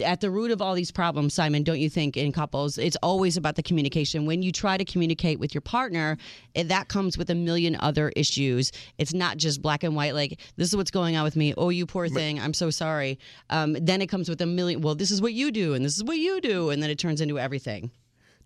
at 0.03 0.21
the 0.21 0.29
root 0.29 0.51
of 0.51 0.61
all 0.61 0.73
these 0.73 0.91
problems, 0.91 1.33
Simon, 1.33 1.63
don't 1.63 1.79
you 1.79 1.89
think, 1.89 2.17
in 2.17 2.31
couples? 2.31 2.77
It's 2.77 2.97
always 3.03 3.37
about 3.37 3.55
the 3.55 3.63
communication. 3.63 4.25
When 4.25 4.41
you 4.41 4.51
try 4.51 4.77
to 4.77 4.85
communicate 4.85 5.39
with 5.39 5.53
your 5.53 5.61
partner, 5.61 6.17
it, 6.53 6.69
that 6.69 6.87
comes 6.87 7.17
with 7.17 7.29
a 7.29 7.35
million 7.35 7.75
other 7.79 8.09
issues. 8.15 8.71
It's 8.97 9.13
not 9.13 9.37
just 9.37 9.61
black 9.61 9.83
and 9.83 9.95
white, 9.95 10.13
like, 10.13 10.39
this 10.55 10.67
is 10.69 10.75
what's 10.75 10.91
going 10.91 11.15
on 11.15 11.23
with 11.23 11.35
me. 11.35 11.53
Oh, 11.57 11.69
you 11.69 11.85
poor 11.85 12.07
thing. 12.07 12.39
I'm 12.39 12.53
so 12.53 12.69
sorry. 12.69 13.19
Um, 13.49 13.73
then 13.79 14.01
it 14.01 14.07
comes 14.07 14.29
with 14.29 14.41
a 14.41 14.45
million, 14.45 14.81
well, 14.81 14.95
this 14.95 15.11
is 15.11 15.21
what 15.21 15.33
you 15.33 15.51
do, 15.51 15.73
and 15.73 15.83
this 15.83 15.95
is 15.95 16.03
what 16.03 16.17
you 16.17 16.41
do. 16.41 16.69
And 16.69 16.81
then 16.81 16.89
it 16.89 16.99
turns 16.99 17.21
into 17.21 17.37
everything. 17.37 17.91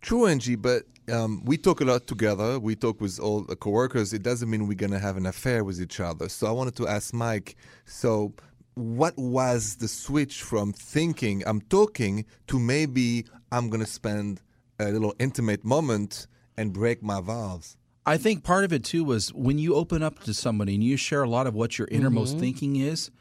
True, 0.02 0.26
Angie, 0.26 0.56
but 0.56 0.84
um, 1.12 1.44
we 1.46 1.58
talk 1.58 1.80
a 1.82 1.86
lot 1.86 2.08
together. 2.08 2.60
We 2.60 2.76
talk 2.76 3.00
with 3.00 3.20
all 3.20 3.42
the 3.42 3.56
coworkers. 3.56 4.14
It 4.14 4.24
doesn't 4.24 4.50
mean 4.50 4.68
we're 4.68 4.74
going 4.74 4.92
to 4.92 5.00
have 5.00 5.16
an 5.16 5.28
affair 5.28 5.64
with 5.64 5.80
each 5.80 6.00
other. 6.00 6.28
So 6.28 6.48
I 6.48 6.52
wanted 6.52 6.76
to 6.78 6.88
ask 6.88 7.14
Mike 7.14 7.56
so, 7.86 8.34
what 8.82 9.17
was 9.17 9.76
the 9.78 9.88
switch 9.88 10.41
from 10.41 10.74
thinking 10.74 11.44
I'm 11.46 11.62
talking 11.62 12.26
to 12.48 12.60
maybe 12.60 13.26
I'm 13.52 13.70
going 13.70 13.82
to 13.84 13.89
spend 13.89 14.41
a 14.80 14.91
little 14.91 15.13
intimate 15.20 15.63
moment 15.63 16.28
and 16.58 16.74
break 16.74 17.02
my 17.04 17.22
vows? 17.22 17.78
I 18.06 18.17
think 18.17 18.44
part 18.44 18.63
of 18.63 18.74
it 18.74 18.84
too 18.84 19.04
was 19.04 19.32
when 19.34 19.60
you 19.60 19.76
open 19.76 20.02
up 20.02 20.20
to 20.24 20.34
somebody 20.34 20.74
and 20.76 20.84
you 20.84 20.98
share 20.98 21.22
a 21.24 21.30
lot 21.30 21.46
of 21.48 21.54
what 21.54 21.78
your 21.78 21.88
innermost 21.91 22.32
Mm-hmm. 22.34 22.39
thinking 22.41 22.76
is, 22.78 23.12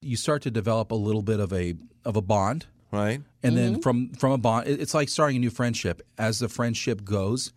you 0.00 0.16
start 0.16 0.42
to 0.42 0.50
develop 0.50 0.90
a 0.90 0.94
little 0.94 1.22
bit 1.22 1.40
of 1.40 1.52
a 1.52 1.74
of 2.04 2.16
a 2.16 2.22
bond. 2.22 2.66
Right? 2.92 3.20
and 3.42 3.54
Mm-hmm. 3.54 3.72
then 3.72 3.80
from 3.82 4.08
from 4.14 4.32
a 4.32 4.38
bond 4.38 4.66
it's 4.66 4.94
like 4.94 5.08
starting 5.08 5.36
a 5.36 5.40
new 5.40 5.50
friendship 5.50 6.02
as 6.18 6.40
the 6.40 6.48
friendship 6.48 7.04
goes 7.04 7.52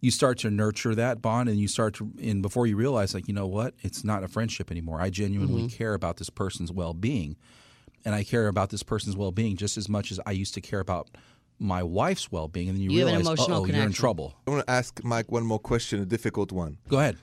you 0.00 0.10
start 0.10 0.38
to 0.38 0.50
nurture 0.50 0.94
that 0.94 1.20
bond 1.22 1.48
and 1.48 1.58
you 1.58 1.68
start 1.68 1.94
to 1.94 2.10
and 2.22 2.42
before 2.42 2.66
you 2.66 2.76
realize 2.76 3.14
like 3.14 3.26
you 3.28 3.34
know 3.34 3.46
what 3.46 3.74
it's 3.82 4.04
not 4.04 4.22
a 4.22 4.28
friendship 4.28 4.70
anymore 4.70 5.00
i 5.00 5.10
genuinely 5.10 5.62
Mm-hmm. 5.62 5.76
care 5.76 5.94
about 5.94 6.16
this 6.18 6.30
person's 6.30 6.70
well-being 6.70 7.36
and 8.04 8.14
i 8.14 8.22
care 8.22 8.46
about 8.48 8.70
this 8.70 8.82
person's 8.82 9.16
well-being 9.16 9.56
just 9.56 9.76
as 9.76 9.88
much 9.88 10.10
as 10.12 10.20
i 10.26 10.30
used 10.32 10.54
to 10.54 10.60
care 10.60 10.80
about 10.80 11.08
my 11.58 11.82
wife's 11.82 12.30
well-being 12.30 12.68
and 12.68 12.76
then 12.76 12.82
you, 12.84 12.90
You 12.90 13.06
realize 13.06 13.26
oh 13.48 13.64
you're 13.64 13.82
in 13.82 13.92
trouble 13.92 14.34
I 14.46 14.50
want 14.50 14.66
to 14.66 14.70
ask 14.70 15.02
Mike 15.02 15.32
one 15.32 15.44
more 15.44 15.58
question, 15.58 16.00
a 16.02 16.04
difficult 16.06 16.52
one. 16.52 16.76
go 16.88 16.98
ahead 16.98 17.16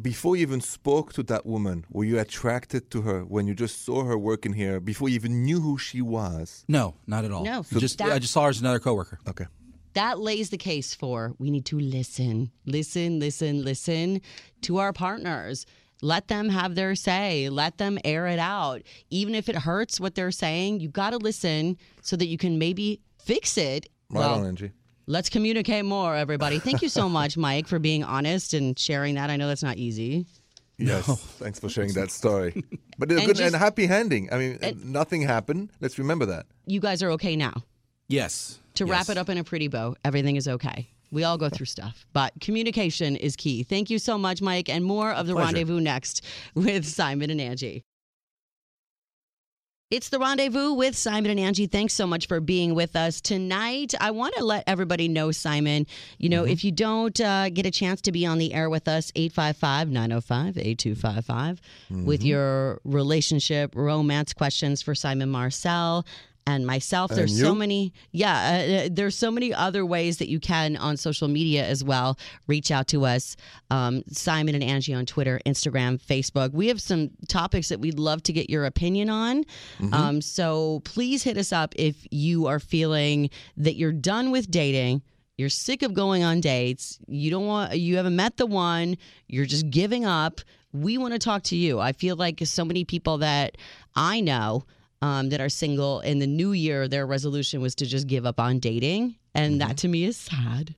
Before 0.00 0.36
you 0.36 0.42
even 0.42 0.60
spoke 0.60 1.12
to 1.14 1.22
that 1.24 1.44
woman, 1.44 1.84
were 1.90 2.04
you 2.04 2.16
attracted 2.20 2.82
to 2.92 3.02
her 3.02 3.22
when 3.34 3.48
you 3.48 3.54
just 3.64 3.84
saw 3.84 4.04
her 4.04 4.16
working 4.16 4.52
here, 4.52 4.78
before 4.78 5.08
you 5.08 5.16
even 5.16 5.42
knew 5.44 5.58
who 5.60 5.76
she 5.78 6.00
was? 6.00 6.64
no 6.68 6.94
not 7.08 7.24
at 7.24 7.32
all 7.32 7.44
No. 7.44 7.64
just 7.86 7.98
That- 7.98 8.12
i 8.12 8.18
just 8.20 8.32
saw 8.32 8.44
her 8.44 8.50
as 8.50 8.60
another 8.60 8.78
coworker 8.78 9.18
Okay. 9.32 9.46
That 9.94 10.18
lays 10.18 10.50
the 10.50 10.58
case 10.58 10.94
for 10.94 11.34
we 11.38 11.50
need 11.50 11.64
to 11.66 11.78
listen, 11.78 12.50
listen, 12.66 13.18
listen, 13.18 13.64
listen 13.64 14.20
to 14.62 14.78
our 14.78 14.92
partners. 14.92 15.66
Let 16.02 16.28
them 16.28 16.48
have 16.48 16.76
their 16.76 16.94
say. 16.94 17.50
Let 17.50 17.76
them 17.76 17.98
air 18.04 18.26
it 18.26 18.38
out. 18.38 18.82
Even 19.10 19.34
if 19.34 19.48
it 19.50 19.56
hurts 19.56 20.00
what 20.00 20.14
they're 20.14 20.30
saying, 20.30 20.80
you 20.80 20.88
got 20.88 21.10
to 21.10 21.18
listen 21.18 21.76
so 22.00 22.16
that 22.16 22.26
you 22.26 22.38
can 22.38 22.58
maybe 22.58 23.00
fix 23.22 23.58
it. 23.58 23.86
Right 24.08 24.20
well, 24.20 24.34
on, 24.40 24.46
Angie. 24.46 24.72
let's 25.06 25.28
communicate 25.28 25.84
more, 25.84 26.16
everybody. 26.16 26.58
Thank 26.58 26.80
you 26.80 26.88
so 26.88 27.08
much, 27.08 27.36
Mike, 27.46 27.68
for 27.68 27.78
being 27.78 28.02
honest 28.02 28.54
and 28.54 28.78
sharing 28.78 29.16
that. 29.16 29.28
I 29.28 29.36
know 29.36 29.46
that's 29.46 29.62
not 29.62 29.76
easy. 29.76 30.24
Yes. 30.78 31.04
Thanks 31.38 31.60
for 31.60 31.68
sharing 31.68 31.92
that 31.94 32.10
story. 32.10 32.64
But 32.98 33.10
it's 33.12 33.22
a 33.22 33.26
good 33.26 33.36
just- 33.36 33.54
and 33.54 33.62
happy 33.62 33.86
ending. 33.88 34.28
I 34.30 34.36
mean, 34.36 34.58
nothing 34.84 35.22
happened. 35.22 35.70
Let's 35.80 35.98
remember 35.98 36.26
that. 36.26 36.44
You 36.66 36.80
guys 36.80 37.02
are 37.02 37.10
okay 37.12 37.34
now. 37.36 37.64
yes 38.08 38.58
To 38.74 38.86
wrap 38.86 39.08
it 39.08 39.18
up 39.18 39.28
in 39.28 39.38
a 39.38 39.44
pretty 39.44 39.68
bow, 39.68 39.96
everything 40.04 40.36
is 40.36 40.48
okay. 40.48 40.88
We 41.12 41.24
all 41.24 41.38
go 41.38 41.48
through 41.48 41.66
stuff, 41.66 42.06
but 42.12 42.32
communication 42.40 43.16
is 43.16 43.34
key. 43.34 43.64
Thank 43.64 43.90
you 43.90 43.98
so 43.98 44.16
much, 44.16 44.40
Mike, 44.40 44.68
and 44.68 44.84
more 44.84 45.10
of 45.10 45.26
the 45.26 45.32
Pleasure. 45.34 45.46
rendezvous 45.46 45.80
next 45.80 46.24
with 46.54 46.86
Simon 46.86 47.30
and 47.30 47.40
Angie. 47.40 47.82
It's 49.90 50.08
the 50.08 50.20
rendezvous 50.20 50.72
with 50.74 50.96
Simon 50.96 51.32
and 51.32 51.40
Angie. 51.40 51.66
Thanks 51.66 51.94
so 51.94 52.06
much 52.06 52.28
for 52.28 52.38
being 52.38 52.76
with 52.76 52.94
us 52.94 53.20
tonight. 53.20 53.92
I 54.00 54.12
want 54.12 54.36
to 54.36 54.44
let 54.44 54.62
everybody 54.68 55.08
know, 55.08 55.32
Simon, 55.32 55.84
you 56.16 56.28
know, 56.28 56.44
if 56.44 56.62
you 56.62 56.70
don't 56.70 57.20
uh, 57.20 57.48
get 57.48 57.66
a 57.66 57.72
chance 57.72 58.00
to 58.02 58.12
be 58.12 58.24
on 58.24 58.38
the 58.38 58.54
air 58.54 58.70
with 58.70 58.86
us, 58.86 59.10
855 59.16 59.88
905 59.88 60.58
8255, 60.58 61.60
with 62.04 62.22
your 62.22 62.80
relationship, 62.84 63.74
romance 63.74 64.32
questions 64.32 64.80
for 64.80 64.94
Simon 64.94 65.28
Marcel 65.28 66.06
and 66.56 66.66
myself. 66.66 67.10
There's 67.10 67.38
so 67.38 67.54
many, 67.54 67.92
yeah, 68.12 68.84
uh, 68.84 68.88
there's 68.90 69.16
so 69.16 69.30
many 69.30 69.52
other 69.54 69.84
ways 69.84 70.18
that 70.18 70.28
you 70.28 70.40
can 70.40 70.76
on 70.76 70.96
social 70.96 71.28
media 71.28 71.66
as 71.66 71.82
well. 71.82 72.18
Reach 72.46 72.70
out 72.70 72.88
to 72.88 73.04
us, 73.06 73.36
um, 73.70 74.02
Simon 74.10 74.54
and 74.54 74.64
Angie 74.64 74.94
on 74.94 75.06
Twitter, 75.06 75.40
Instagram, 75.46 76.00
Facebook. 76.00 76.52
We 76.52 76.68
have 76.68 76.80
some 76.80 77.10
topics 77.28 77.68
that 77.68 77.80
we'd 77.80 77.98
love 77.98 78.22
to 78.24 78.32
get 78.32 78.50
your 78.50 78.64
opinion 78.64 79.10
on. 79.10 79.44
Um, 79.92 80.20
so 80.20 80.80
please 80.84 81.22
hit 81.22 81.36
us 81.36 81.52
up 81.52 81.74
if 81.76 82.06
you 82.10 82.46
are 82.46 82.60
feeling 82.60 83.30
that 83.56 83.76
you're 83.76 83.92
done 83.92 84.30
with 84.30 84.50
dating. 84.50 85.02
You're 85.36 85.48
sick 85.48 85.82
of 85.82 85.94
going 85.94 86.22
on 86.22 86.40
dates. 86.40 86.98
You 87.08 87.30
don't 87.30 87.46
want, 87.46 87.78
you 87.78 87.96
haven't 87.96 88.16
met 88.16 88.36
the 88.36 88.46
one. 88.46 88.96
You're 89.26 89.46
just 89.46 89.70
giving 89.70 90.04
up. 90.04 90.40
We 90.72 90.98
want 90.98 91.14
to 91.14 91.18
talk 91.18 91.42
to 91.44 91.56
you. 91.56 91.80
I 91.80 91.92
feel 91.92 92.14
like 92.14 92.40
so 92.44 92.64
many 92.64 92.84
people 92.84 93.18
that 93.18 93.56
I 93.94 94.20
know 94.20 94.64
um, 95.02 95.30
that 95.30 95.40
are 95.40 95.48
single 95.48 96.00
in 96.00 96.18
the 96.18 96.26
new 96.26 96.52
year, 96.52 96.88
their 96.88 97.06
resolution 97.06 97.60
was 97.60 97.74
to 97.76 97.86
just 97.86 98.06
give 98.06 98.26
up 98.26 98.38
on 98.38 98.58
dating. 98.58 99.16
And 99.34 99.60
that 99.60 99.76
to 99.78 99.88
me 99.88 100.04
is 100.04 100.16
sad. 100.16 100.74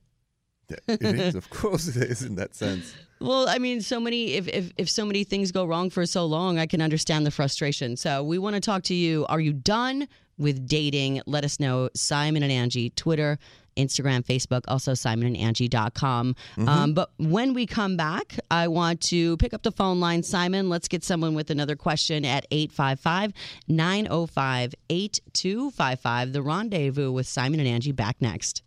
Yeah, 0.69 0.77
it 0.87 1.01
is. 1.19 1.35
Of 1.43 1.49
course, 1.49 1.87
it 1.95 2.09
is 2.09 2.21
in 2.21 2.35
that 2.35 2.55
sense. 2.55 2.93
Well, 3.19 3.47
I 3.47 3.57
mean, 3.57 3.81
so 3.81 3.99
many 3.99 4.33
if, 4.33 4.47
if 4.47 4.71
if 4.77 4.89
so 4.89 5.05
many 5.05 5.23
things 5.23 5.51
go 5.51 5.65
wrong 5.65 5.89
for 5.89 6.05
so 6.05 6.25
long, 6.25 6.59
I 6.59 6.65
can 6.65 6.81
understand 6.81 7.25
the 7.25 7.31
frustration. 7.31 7.95
So 7.95 8.23
we 8.23 8.37
want 8.37 8.55
to 8.55 8.59
talk 8.59 8.83
to 8.83 8.93
you. 8.93 9.25
Are 9.27 9.39
you 9.39 9.53
done 9.53 10.07
with 10.37 10.67
dating? 10.67 11.21
Let 11.25 11.43
us 11.43 11.59
know. 11.59 11.89
Simon 11.95 12.43
and 12.43 12.51
Angie, 12.51 12.89
Twitter, 12.91 13.39
Instagram, 13.75 14.23
Facebook, 14.25 14.61
also 14.67 14.93
simonandangie.com. 14.93 16.35
Um, 16.67 16.93
but 16.93 17.11
when 17.17 17.53
we 17.53 17.65
come 17.65 17.97
back, 17.97 18.39
I 18.51 18.67
want 18.67 19.01
to 19.01 19.37
pick 19.37 19.53
up 19.53 19.63
the 19.63 19.71
phone 19.71 19.99
line. 19.99 20.23
Simon, 20.23 20.69
let's 20.69 20.87
get 20.87 21.03
someone 21.03 21.35
with 21.35 21.49
another 21.49 21.75
question 21.75 22.25
at 22.25 22.45
855 22.51 23.33
905 23.67 24.75
8255. 24.89 26.33
The 26.33 26.41
rendezvous 26.41 27.11
with 27.11 27.27
Simon 27.27 27.59
and 27.59 27.67
Angie 27.67 27.91
back 27.91 28.17
next. 28.19 28.63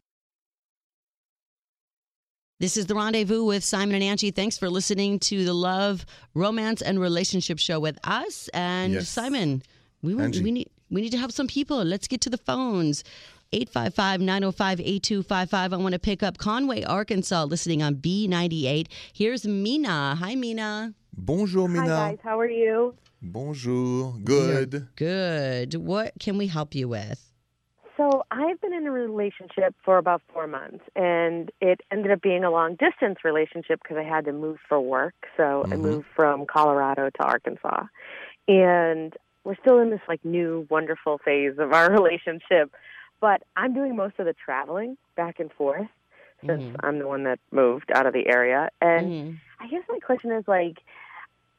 This 2.59 2.79
is 2.79 2.87
the 2.87 2.95
rendezvous 2.95 3.45
with 3.45 3.63
Simon 3.63 3.97
and 3.97 4.05
Angie. 4.05 4.31
Thanks 4.31 4.57
for 4.57 4.71
listening 4.71 5.19
to 5.21 5.45
the 5.45 5.53
Love, 5.53 6.07
Romance, 6.33 6.81
and 6.81 6.99
Relationship 6.99 7.59
Show 7.59 7.79
with 7.81 7.99
us. 8.05 8.49
And 8.55 8.95
Yes. 8.95 9.11
Simon, 9.11 9.63
we 10.03 10.15
want, 10.15 10.37
we 10.37 10.51
need 10.51 10.71
we 10.89 11.03
need 11.03 11.11
to 11.11 11.19
help 11.19 11.33
some 11.33 11.49
people. 11.49 11.85
Let's 11.85 12.07
get 12.09 12.21
to 12.23 12.31
the 12.31 12.39
phones. 12.39 13.05
855-905-8255. 13.53 15.73
I 15.73 15.77
want 15.77 15.93
to 15.95 15.99
pick 15.99 16.23
up 16.23 16.39
Conway, 16.39 16.83
Arkansas, 16.85 17.45
listening 17.45 17.83
on 17.83 17.97
B98. 17.97 18.87
Here's 19.13 19.47
Mina. 19.47 20.15
Hi, 20.17 20.35
Mina. 20.35 20.95
Bonjour, 21.17 21.69
Mina. 21.69 21.97
Hi 21.97 22.11
guys, 22.11 22.19
how 22.23 22.39
are 22.39 22.51
you? 22.51 22.95
Bonjour. 23.23 24.15
Good. 24.23 24.89
Good. 24.97 25.75
What 25.77 26.13
can 26.21 26.37
we 26.37 26.49
help 26.49 26.75
you 26.75 26.89
with? 26.89 27.23
So 27.97 28.25
I've 28.31 28.61
been 28.61 28.75
in 28.75 28.87
a 28.87 28.91
relationship 28.91 29.75
for 29.83 29.97
about 29.97 30.21
four 30.31 30.47
months, 30.47 30.85
and 30.95 31.51
it 31.63 31.81
ended 31.91 32.13
up 32.13 32.21
being 32.21 32.45
a 32.45 32.51
long 32.51 32.77
distance 32.77 33.21
relationship 33.25 33.81
because 33.83 33.97
I 33.97 34.03
had 34.03 34.27
to 34.27 34.33
move 34.33 34.59
for 34.69 34.79
work. 34.79 35.15
So 35.39 35.65
I 35.65 35.77
Mhm. 35.77 35.81
moved 35.81 36.07
from 36.15 36.45
Colorado 36.45 37.09
to 37.09 37.23
Arkansas, 37.23 37.85
and 38.47 39.17
we're 39.45 39.57
still 39.57 39.79
in 39.79 39.89
this 39.89 40.03
like 40.09 40.23
new 40.27 40.67
wonderful 40.69 41.17
phase 41.25 41.57
of 41.59 41.73
our 41.73 41.91
relationship. 42.03 42.75
But 43.21 43.43
I'm 43.57 43.75
doing 43.75 43.97
most 43.97 44.19
of 44.19 44.27
the 44.27 44.35
traveling 44.35 44.97
back 45.17 45.41
and 45.41 45.53
forth 45.53 45.89
since 46.45 46.63
Mhm. 46.63 46.77
I'm 46.81 46.99
the 46.99 47.09
one 47.09 47.25
that 47.25 47.41
moved 47.51 47.91
out 47.93 48.07
of 48.07 48.13
the 48.13 48.27
area, 48.27 48.71
and 48.81 49.11
Mhm. 49.11 49.41
I 49.59 49.69
guess 49.69 49.83
my 49.89 49.99
question 50.01 50.33
is 50.33 50.47
like, 50.47 50.83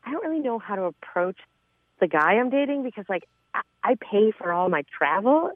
I 0.03 0.11
don't 0.11 0.23
really 0.23 0.39
know 0.39 0.59
how 0.59 0.75
to 0.75 0.83
approach 0.83 1.39
the 1.99 2.07
guy 2.07 2.33
I'm 2.33 2.49
dating 2.49 2.83
because 2.83 3.05
like 3.09 3.27
I, 3.53 3.61
I 3.83 3.95
pay 3.95 4.31
for 4.31 4.53
all 4.53 4.69
my 4.69 4.83
travel, 4.95 5.51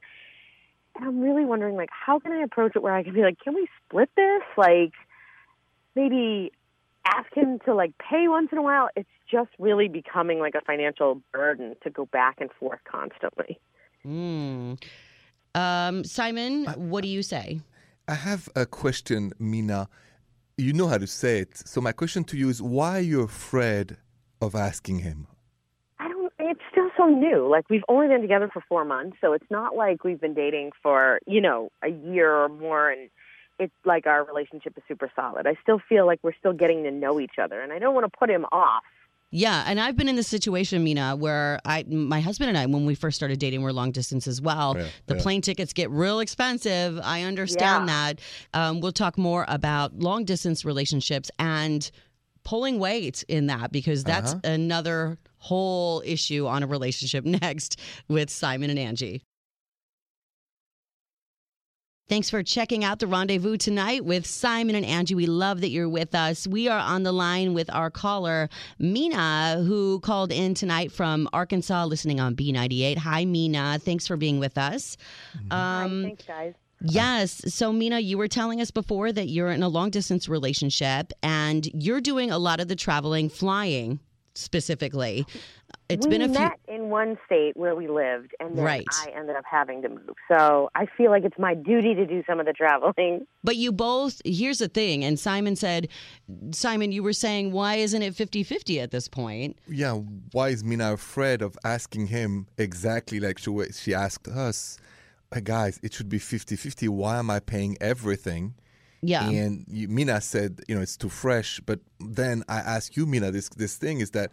and 0.96 1.06
I'm 1.06 1.22
really 1.22 1.46
wondering 1.46 1.76
like 1.76 1.90
how 1.92 2.20
can 2.20 2.32
I 2.32 2.42
approach 2.42 2.76
it 2.76 2.82
where 2.82 2.94
I 2.94 3.04
can 3.04 3.14
be 3.14 3.22
like, 3.22 3.40
can 3.40 3.54
we 3.54 3.68
split 3.86 4.10
this? 4.16 4.42
Like 4.58 4.94
maybe 5.96 6.52
ask 7.06 7.34
him 7.34 7.60
to 7.66 7.74
like 7.74 7.94
pay 7.98 8.28
once 8.28 8.50
in 8.52 8.58
a 8.58 8.62
while. 8.62 8.90
It's 8.96 9.10
just 9.30 9.50
really 9.60 9.88
becoming 9.88 10.40
like 10.40 10.56
a 10.56 10.62
financial 10.62 11.22
burden 11.32 11.76
to 11.84 11.90
go 11.90 12.06
back 12.06 12.38
and 12.40 12.52
forth 12.60 12.80
constantly. 12.90 13.60
Mm. 14.06 14.82
Um, 15.56 16.04
Simon, 16.04 16.66
what 16.66 17.02
do 17.02 17.10
you 17.10 17.24
say? 17.24 17.62
I 18.08 18.16
have 18.16 18.50
a 18.56 18.66
question, 18.66 19.32
Mina. 19.40 19.90
You 20.58 20.74
know 20.74 20.88
how 20.88 20.98
to 20.98 21.08
say 21.08 21.40
it. 21.40 21.58
So 21.58 21.82
my 21.82 21.92
question 21.92 22.24
to 22.26 22.38
you 22.38 22.50
is 22.50 22.62
why 22.62 22.98
are 22.98 23.02
you 23.02 23.22
afraid 23.22 23.98
of 24.42 24.56
asking 24.56 25.00
him? 25.00 25.28
I 26.00 26.08
don't. 26.08 26.32
It's 26.40 26.62
still 26.72 26.90
so 26.98 27.06
new. 27.06 27.48
Like 27.48 27.70
we've 27.70 27.84
only 27.88 28.08
been 28.08 28.22
together 28.22 28.50
for 28.52 28.64
four 28.68 28.86
months, 28.86 29.18
so 29.22 29.34
it's 29.34 29.50
not 29.50 29.76
like 29.76 30.04
we've 30.04 30.20
been 30.20 30.34
dating 30.34 30.72
for 30.82 31.20
you 31.28 31.42
know 31.42 31.72
a 31.84 31.90
year 31.90 32.34
or 32.34 32.50
more, 32.50 32.90
and 32.90 33.10
it's 33.60 33.74
like 33.86 34.08
our 34.08 34.24
relationship 34.24 34.74
is 34.78 34.84
super 34.88 35.12
solid. 35.16 35.48
I 35.48 35.56
still 35.62 35.80
feel 35.88 36.06
like 36.06 36.20
we're 36.24 36.36
still 36.38 36.54
getting 36.54 36.84
to 36.84 36.92
know 36.92 37.20
each 37.20 37.38
other, 37.42 37.62
and 37.62 37.72
I 37.72 37.80
don't 37.80 37.94
want 37.94 38.12
to 38.12 38.18
put 38.18 38.30
him 38.30 38.46
off. 38.52 38.84
Yeah, 39.34 39.64
and 39.66 39.80
I've 39.80 39.96
been 39.96 40.10
in 40.10 40.18
the 40.18 40.24
situation, 40.24 40.84
Mina, 40.84 41.16
where 41.16 41.60
I, 41.64 41.84
my 41.88 42.20
husband 42.20 42.50
and 42.50 42.58
I, 42.58 42.66
when 42.66 42.86
we 42.86 42.96
first 42.96 43.16
started 43.16 43.40
dating, 43.40 43.62
we're 43.62 43.72
long 43.72 43.92
distance 43.92 44.28
as 44.28 44.42
well. 44.42 44.76
Yeah, 44.78 44.88
the 45.08 45.16
yeah. 45.16 45.22
plane 45.22 45.42
tickets 45.42 45.72
get 45.72 45.90
real 45.90 46.20
expensive. 46.20 47.00
I 47.02 47.24
understand 47.24 47.88
Yeah. 47.88 48.14
that. 48.14 48.20
Um, 48.54 48.82
we'll 48.82 48.92
talk 48.92 49.18
more 49.18 49.46
about 49.48 49.98
long 49.98 50.26
distance 50.26 50.66
relationships 50.66 51.32
and 51.40 51.90
pulling 52.44 52.78
weight 52.78 53.24
in 53.30 53.48
that 53.48 53.72
because 53.72 54.04
that's 54.04 54.34
Uh-huh. 54.34 54.52
another 54.52 55.18
whole 55.38 56.02
issue 56.06 56.46
on 56.48 56.62
a 56.62 56.68
relationship 56.68 57.24
next 57.42 57.80
with 58.10 58.30
Simon 58.30 58.70
and 58.70 58.78
Angie. 58.80 59.24
Thanks 62.12 62.30
for 62.30 62.44
checking 62.44 62.84
out 62.84 63.00
the 63.00 63.08
rendezvous 63.08 63.56
tonight 63.56 64.04
with 64.04 64.28
Simon 64.28 64.76
and 64.76 64.86
Angie. 64.86 65.16
We 65.16 65.28
love 65.28 65.62
that 65.62 65.70
you're 65.70 65.88
with 65.88 66.14
us. 66.14 66.46
We 66.46 66.68
are 66.68 66.78
on 66.78 67.04
the 67.04 67.14
line 67.14 67.54
with 67.54 67.74
our 67.74 67.90
caller, 67.90 68.50
Mina, 68.80 69.64
who 69.66 70.02
called 70.02 70.30
in 70.30 70.54
tonight 70.54 70.92
from 70.92 71.30
Arkansas, 71.32 71.86
listening 71.86 72.20
on 72.20 72.36
B98. 72.36 72.98
Hi, 72.98 73.24
Mina. 73.24 73.80
Thanks 73.80 74.08
for 74.08 74.18
being 74.18 74.40
with 74.40 74.58
us. 74.58 74.98
Hi, 75.52 75.86
Um, 75.86 76.04
thanks, 76.04 76.26
guys. 76.26 76.54
Yes. 76.82 77.42
So, 77.54 77.72
Mina, 77.72 78.02
you 78.02 78.18
were 78.18 78.28
telling 78.28 78.60
us 78.60 78.72
before 78.72 79.14
that 79.14 79.30
you're 79.30 79.52
in 79.52 79.64
a 79.64 79.70
long 79.70 79.90
distance 79.90 80.28
relationship 80.28 81.14
and 81.24 81.66
you're 81.74 82.02
doing 82.02 82.30
a 82.30 82.38
lot 82.38 82.60
of 82.60 82.68
the 82.68 82.76
traveling, 82.76 83.30
flying 83.30 84.02
specifically. 84.36 85.26
It's 85.90 86.06
we 86.06 86.12
been 86.12 86.22
a 86.22 86.26
few. 86.30 86.34
met 86.40 86.60
in 86.68 86.90
one 86.90 87.18
state 87.26 87.56
where 87.58 87.76
we 87.76 87.88
lived, 87.88 88.34
and 88.40 88.58
then 88.58 88.64
Right. 88.64 88.88
I 88.92 89.12
ended 89.18 89.36
up 89.36 89.44
having 89.50 89.82
to 89.82 89.90
move. 89.90 90.16
So 90.30 90.70
I 90.76 90.86
feel 90.98 91.12
like 91.12 91.24
it's 91.26 91.38
my 91.38 91.54
duty 91.54 91.94
to 91.96 92.06
do 92.06 92.24
some 92.26 92.40
of 92.40 92.46
the 92.46 92.54
traveling. 92.54 93.26
But 93.44 93.56
you 93.56 93.72
both, 93.72 94.22
here's 94.24 94.60
the 94.60 94.68
thing. 94.68 95.04
And 95.04 95.20
Simon 95.20 95.56
said, 95.56 95.88
Simon, 96.52 96.92
you 96.92 97.02
were 97.04 97.14
saying, 97.14 97.52
why 97.52 97.76
isn't 97.76 98.02
it 98.02 98.16
50 98.16 98.44
50 98.44 98.80
at 98.80 98.92
this 98.92 99.08
point? 99.08 99.58
Yeah, 99.68 99.94
why 100.32 100.50
is 100.50 100.64
Mina 100.64 100.94
afraid 100.94 101.42
of 101.42 101.58
asking 101.64 102.08
him 102.08 102.48
exactly 102.58 103.20
like 103.20 103.40
she, 103.40 103.52
she 103.74 103.94
asked 103.94 104.28
us? 104.28 104.78
"Hey, 105.34 105.42
guys, 105.42 105.80
it 105.82 105.94
should 105.94 106.10
be 106.10 106.20
50 106.20 106.56
50. 106.56 106.88
Why 106.90 107.18
am 107.18 107.30
I 107.30 107.40
paying 107.40 107.78
everything? 107.82 108.54
Yeah. 109.02 109.28
And 109.28 109.66
you, 109.68 109.88
Mina 109.88 110.22
said, 110.22 110.62
you 110.68 110.76
know, 110.76 110.82
it's 110.82 110.98
too 110.98 111.10
fresh. 111.10 111.60
But 111.66 111.80
then 112.00 112.44
I 112.48 112.58
ask 112.58 112.96
you, 112.96 113.06
Mina, 113.06 113.32
this 113.32 113.50
this 113.50 113.76
thing 113.76 114.00
is 114.00 114.12
that, 114.12 114.32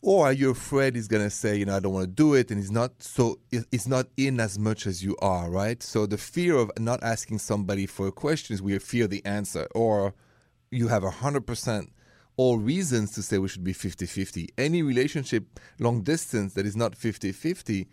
or 0.00 0.26
are 0.26 0.32
you 0.32 0.50
afraid 0.50 0.94
he's 0.94 1.08
gonna 1.08 1.30
say, 1.30 1.56
you 1.56 1.64
know, 1.64 1.76
I 1.76 1.80
don't 1.80 1.92
want 1.92 2.04
to 2.04 2.12
do 2.12 2.34
it, 2.34 2.50
and 2.50 2.60
he's 2.60 2.70
not 2.70 3.02
so 3.02 3.38
he's 3.50 3.88
not 3.88 4.06
in 4.16 4.38
as 4.40 4.58
much 4.58 4.86
as 4.86 5.02
you 5.02 5.16
are, 5.20 5.50
right? 5.50 5.82
So 5.82 6.06
the 6.06 6.18
fear 6.18 6.56
of 6.56 6.70
not 6.78 7.02
asking 7.02 7.38
somebody 7.38 7.86
for 7.86 8.06
a 8.06 8.12
question 8.12 8.54
is 8.54 8.62
we 8.62 8.78
fear 8.78 9.06
the 9.08 9.24
answer, 9.24 9.66
or 9.74 10.14
you 10.70 10.88
have 10.88 11.02
a 11.02 11.10
hundred 11.10 11.46
percent 11.46 11.90
all 12.36 12.58
reasons 12.58 13.12
to 13.12 13.22
say 13.22 13.38
we 13.38 13.48
should 13.48 13.64
be 13.64 13.72
50-50. 13.72 14.48
Any 14.58 14.82
relationship 14.82 15.58
long 15.78 16.02
distance 16.02 16.52
that 16.52 16.66
is 16.66 16.76
not 16.76 16.92
50-50, 16.92 17.86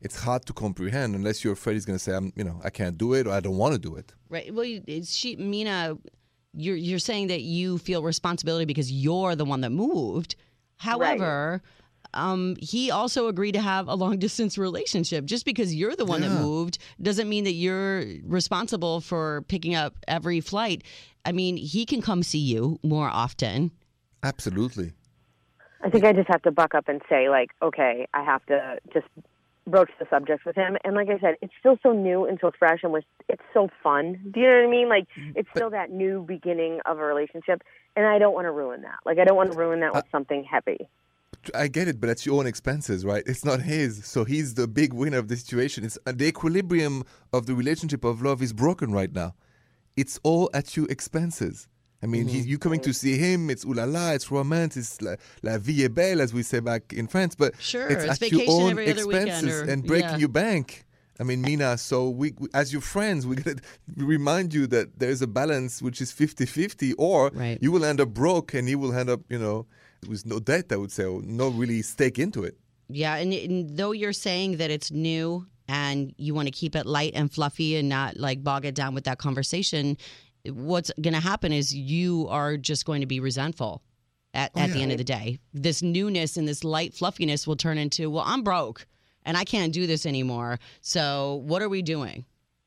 it's 0.00 0.16
hard 0.22 0.44
to 0.46 0.52
comprehend 0.52 1.14
unless 1.14 1.42
you're 1.42 1.52
afraid 1.54 1.74
he's 1.74 1.84
going 1.86 1.98
to 1.98 2.02
say, 2.04 2.14
I'm, 2.14 2.32
you 2.36 2.44
know, 2.44 2.60
I 2.64 2.70
can't 2.70 2.96
do 2.98 3.14
it 3.14 3.26
or 3.26 3.32
I 3.32 3.40
don't 3.40 3.56
want 3.56 3.72
to 3.74 3.78
do 3.80 3.96
it. 3.96 4.12
Right. 4.28 4.52
Well, 4.52 4.64
you- 4.64 4.82
she, 5.04 5.36
Mina, 5.36 5.96
you're 6.54 6.76
you're 6.76 6.98
saying 6.98 7.26
that 7.28 7.42
you 7.42 7.78
feel 7.78 8.02
responsibility 8.02 8.64
because 8.64 8.90
you're 8.90 9.34
the 9.36 9.44
one 9.44 9.60
that 9.62 9.70
moved. 9.70 10.36
However, 10.78 11.62
um, 12.14 12.56
he 12.60 12.90
also 12.90 13.28
agreed 13.28 13.52
to 13.52 13.60
have 13.60 13.88
a 13.88 13.94
long 13.94 14.18
distance 14.26 14.56
relationship. 14.56 15.24
Just 15.24 15.44
because 15.44 15.74
you're 15.74 15.96
the 15.96 16.04
one 16.06 16.20
that 16.22 16.30
moved 16.30 16.78
doesn't 17.02 17.28
mean 17.28 17.44
that 17.44 17.52
you're 17.52 18.04
responsible 18.24 19.00
for 19.00 19.42
picking 19.48 19.74
up 19.74 19.94
every 20.08 20.40
flight. 20.40 20.82
I 21.24 21.32
mean, 21.32 21.56
he 21.56 21.84
can 21.84 22.00
come 22.00 22.22
see 22.22 22.38
you 22.38 22.78
more 22.82 23.08
often. 23.08 23.72
Absolutely. 24.22 24.92
I 25.82 25.90
think 25.90 26.04
I 26.04 26.12
just 26.12 26.28
have 26.28 26.42
to 26.42 26.50
buck 26.50 26.74
up 26.74 26.88
and 26.88 27.02
say, 27.08 27.28
like, 27.28 27.50
okay, 27.62 28.06
I 28.14 28.24
have 28.24 28.44
to 28.46 28.78
just 28.94 29.06
broach 29.66 29.90
the 29.98 30.06
subject 30.08 30.44
with 30.46 30.56
him. 30.56 30.76
And 30.84 30.94
like 30.94 31.08
I 31.08 31.18
said, 31.18 31.34
it's 31.42 31.52
still 31.58 31.78
so 31.82 31.92
new 31.92 32.24
and 32.24 32.38
so 32.40 32.50
fresh, 32.58 32.80
and 32.82 32.92
was 32.92 33.02
it's 33.28 33.42
so 33.52 33.68
fun. 33.82 34.20
Do 34.32 34.40
you 34.40 34.46
know 34.46 34.60
what 34.60 34.68
I 34.68 34.70
mean? 34.70 34.88
Like, 34.88 35.06
it's 35.34 35.48
still 35.50 35.70
that 35.70 35.90
new 35.90 36.22
beginning 36.22 36.80
of 36.86 36.98
a 36.98 37.02
relationship, 37.02 37.62
and 37.96 38.06
I 38.06 38.18
don't 38.18 38.34
want 38.34 38.46
to 38.46 38.52
ruin 38.52 38.82
that. 38.82 38.98
Like, 39.04 39.18
I 39.18 39.24
don't 39.24 39.36
want 39.36 39.52
to 39.52 39.58
ruin 39.58 39.80
that 39.80 39.94
with 39.94 40.04
something 40.10 40.44
heavy. 40.44 40.88
I 41.54 41.68
get 41.68 41.86
it, 41.86 42.00
but 42.00 42.08
that's 42.08 42.26
your 42.26 42.38
own 42.38 42.46
expenses, 42.46 43.04
right? 43.04 43.22
It's 43.26 43.44
not 43.44 43.60
his. 43.62 44.04
So 44.04 44.24
he's 44.24 44.54
the 44.54 44.66
big 44.66 44.92
winner 44.92 45.18
of 45.18 45.28
the 45.28 45.36
situation. 45.36 45.84
It's 45.84 45.98
uh, 46.06 46.12
the 46.14 46.26
equilibrium 46.26 47.04
of 47.32 47.46
the 47.46 47.54
relationship 47.54 48.04
of 48.04 48.22
love 48.22 48.42
is 48.42 48.52
broken 48.52 48.92
right 48.92 49.12
now. 49.12 49.34
It's 49.96 50.18
all 50.22 50.50
at 50.52 50.76
your 50.76 50.86
expenses. 50.90 51.68
I 52.02 52.06
mean, 52.06 52.28
he, 52.28 52.40
mm-hmm. 52.40 52.48
you 52.48 52.58
coming 52.58 52.80
to 52.80 52.92
see 52.92 53.16
him, 53.16 53.48
it's 53.48 53.64
ooh 53.64 53.72
la 53.72 53.84
la, 53.84 54.10
it's 54.10 54.30
romance, 54.30 54.76
it's 54.76 55.00
la, 55.00 55.14
la 55.42 55.58
vie 55.58 55.84
est 55.84 55.94
belle, 55.94 56.20
as 56.20 56.34
we 56.34 56.42
say 56.42 56.60
back 56.60 56.92
in 56.92 57.06
France. 57.06 57.34
But 57.34 57.54
Sure, 57.60 57.88
it's, 57.88 58.04
it's 58.04 58.22
at 58.22 58.32
your 58.32 58.44
own 58.48 58.72
every 58.72 58.90
other 58.90 59.02
expenses 59.02 59.62
or- 59.62 59.70
and 59.70 59.84
breaking 59.84 60.10
yeah. 60.10 60.16
your 60.18 60.28
bank. 60.28 60.84
I 61.18 61.22
mean, 61.22 61.40
Mina, 61.40 61.78
so 61.78 62.10
we, 62.10 62.34
we- 62.38 62.48
as 62.52 62.72
your 62.72 62.82
friends, 62.82 63.26
we 63.26 63.36
got 63.36 63.56
to 63.56 63.62
remind 63.96 64.52
you 64.52 64.66
that 64.66 64.98
there's 64.98 65.22
a 65.22 65.26
balance 65.26 65.80
which 65.80 66.02
is 66.02 66.12
50-50 66.12 66.94
or 66.98 67.30
Right. 67.32 67.58
you 67.62 67.72
will 67.72 67.84
end 67.84 68.00
up 68.00 68.10
broke 68.10 68.52
and 68.52 68.68
he 68.68 68.74
will 68.74 68.94
end 68.94 69.08
up, 69.08 69.20
you 69.30 69.38
know, 69.38 69.66
with 70.06 70.26
no 70.26 70.38
debt, 70.38 70.66
I 70.70 70.76
would 70.76 70.92
say, 70.92 71.04
or 71.04 71.22
no 71.22 71.48
really 71.48 71.80
stake 71.80 72.18
into 72.18 72.44
it. 72.44 72.58
Yeah, 72.88 73.16
and, 73.16 73.32
and 73.32 73.76
though 73.76 73.92
you're 73.92 74.12
saying 74.12 74.58
that 74.58 74.70
it's 74.70 74.90
new 74.90 75.46
and 75.68 76.14
you 76.18 76.34
want 76.34 76.46
to 76.46 76.52
keep 76.52 76.76
it 76.76 76.86
light 76.86 77.12
and 77.14 77.32
fluffy 77.32 77.76
and 77.76 77.88
not 77.88 78.16
like 78.18 78.44
bog 78.44 78.64
it 78.64 78.74
down 78.74 78.94
with 78.94 79.04
that 79.04 79.18
conversation, 79.18 79.96
what's 80.52 80.90
going 81.00 81.14
to 81.14 81.20
happen 81.20 81.52
is 81.52 81.74
you 81.74 82.26
are 82.28 82.56
just 82.56 82.84
going 82.84 83.00
to 83.00 83.06
be 83.06 83.20
resentful 83.20 83.82
at, 84.34 84.50
at 84.56 84.70
the 84.72 84.82
end 84.82 84.92
of 84.92 84.98
the 84.98 85.04
day. 85.04 85.38
This 85.54 85.82
newness 85.82 86.36
and 86.36 86.46
this 86.46 86.64
light 86.64 86.94
fluffiness 86.94 87.46
will 87.46 87.56
turn 87.56 87.78
into, 87.78 88.10
well, 88.10 88.24
I'm 88.26 88.42
broke 88.42 88.86
and 89.24 89.36
I 89.36 89.44
can't 89.44 89.72
do 89.72 89.86
this 89.86 90.06
anymore. 90.06 90.58
So 90.80 91.42
what 91.46 91.62
are 91.62 91.68
we 91.68 91.82
doing? 91.82 92.24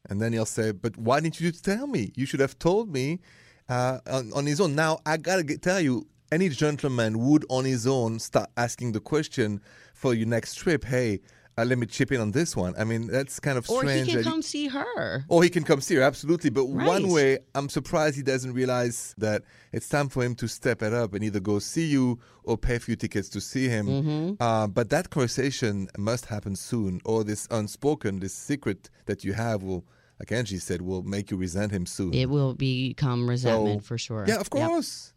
And 0.10 0.22
then 0.22 0.34
he'll 0.34 0.46
say, 0.46 0.72
"But 0.72 0.98
why 0.98 1.20
didn't 1.20 1.40
you 1.40 1.52
tell 1.52 1.86
me? 1.86 2.12
You 2.16 2.26
should 2.26 2.40
have 2.40 2.58
told 2.58 2.92
me 2.92 3.20
uh, 3.68 4.00
on, 4.08 4.32
on 4.34 4.46
his 4.46 4.60
own." 4.62 4.74
Now 4.74 5.00
I 5.06 5.18
gotta 5.18 5.58
tell 5.58 5.80
you, 5.80 6.08
any 6.32 6.50
gentleman 6.50 7.20
would 7.20 7.46
on 7.50 7.66
his 7.66 7.86
own 7.86 8.20
start 8.20 8.50
asking 8.56 8.94
the 8.94 9.00
question 9.00 9.62
for 9.94 10.14
your 10.14 10.28
next 10.28 10.56
trip. 10.56 10.86
Hey, 10.86 11.20
uh, 11.62 11.66
let 11.66 11.78
me 11.78 11.86
chip 11.86 12.12
in 12.12 12.20
on 12.22 12.32
this 12.32 12.56
one. 12.56 12.74
I 12.78 12.84
mean, 12.84 13.08
that's 13.08 13.40
kind 13.40 13.58
of 13.58 13.66
strange. 13.66 13.84
Or 13.84 13.88
strange. 13.90 14.08
he 14.08 14.14
can 14.14 14.24
that 14.24 14.30
come 14.30 14.42
see 14.42 14.68
her. 14.68 15.26
or 15.28 15.44
he 15.44 15.50
can 15.50 15.64
come 15.64 15.82
see 15.82 15.96
her, 15.96 16.02
absolutely. 16.02 16.50
But 16.50 16.66
Right. 16.66 16.88
one 16.88 17.10
way, 17.10 17.40
I'm 17.56 17.70
surprised 17.70 18.16
he 18.16 18.24
doesn't 18.24 18.54
realize 18.54 19.14
that 19.18 19.44
it's 19.72 19.90
time 19.90 20.10
for 20.10 20.24
him 20.24 20.36
to 20.36 20.48
step 20.48 20.82
it 20.82 20.94
up 20.94 21.14
and 21.14 21.24
either 21.24 21.40
go 21.40 21.60
see 21.60 21.86
you 21.86 22.20
or 22.44 22.58
pay 22.58 22.76
a 22.76 22.80
few 22.80 22.96
tickets 22.96 23.30
to 23.30 23.42
see 23.42 23.68
him. 23.68 23.86
Mm-hmm. 23.88 24.34
Uh, 24.44 24.68
but 24.68 24.90
that 24.90 25.10
conversation 25.10 25.88
must 25.98 26.26
happen 26.26 26.56
soon, 26.56 27.02
or 27.06 27.24
this 27.24 27.48
unspoken, 27.52 28.20
this 28.20 28.34
secret 28.34 28.90
that 29.06 29.24
you 29.24 29.34
have 29.34 29.62
will, 29.64 29.86
like 30.20 30.32
Angie 30.32 30.58
said, 30.58 30.82
will 30.82 31.04
make 31.04 31.30
you 31.32 31.38
resent 31.38 31.72
him 31.72 31.86
soon. 31.86 32.14
It 32.14 32.30
will 32.30 32.54
become 32.56 33.30
resentment 33.30 33.84
So- 33.84 33.88
for 33.88 33.98
sure. 33.98 34.26
yeah, 34.28 34.36
of 34.36 34.50
Yep. 34.54 34.68
course. 34.70 35.14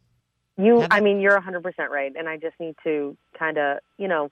You, 0.59 0.81
Have 0.81 0.89
I 0.93 0.99
it- 0.99 1.03
mean, 1.05 1.21
you're 1.21 1.35
100% 1.41 1.91
right. 1.91 2.13
And 2.15 2.29
I 2.29 2.37
just 2.37 2.57
need 2.61 2.75
to 2.85 3.17
kind 3.39 3.57
of, 3.57 3.79
you 3.99 4.07
know, 4.07 4.31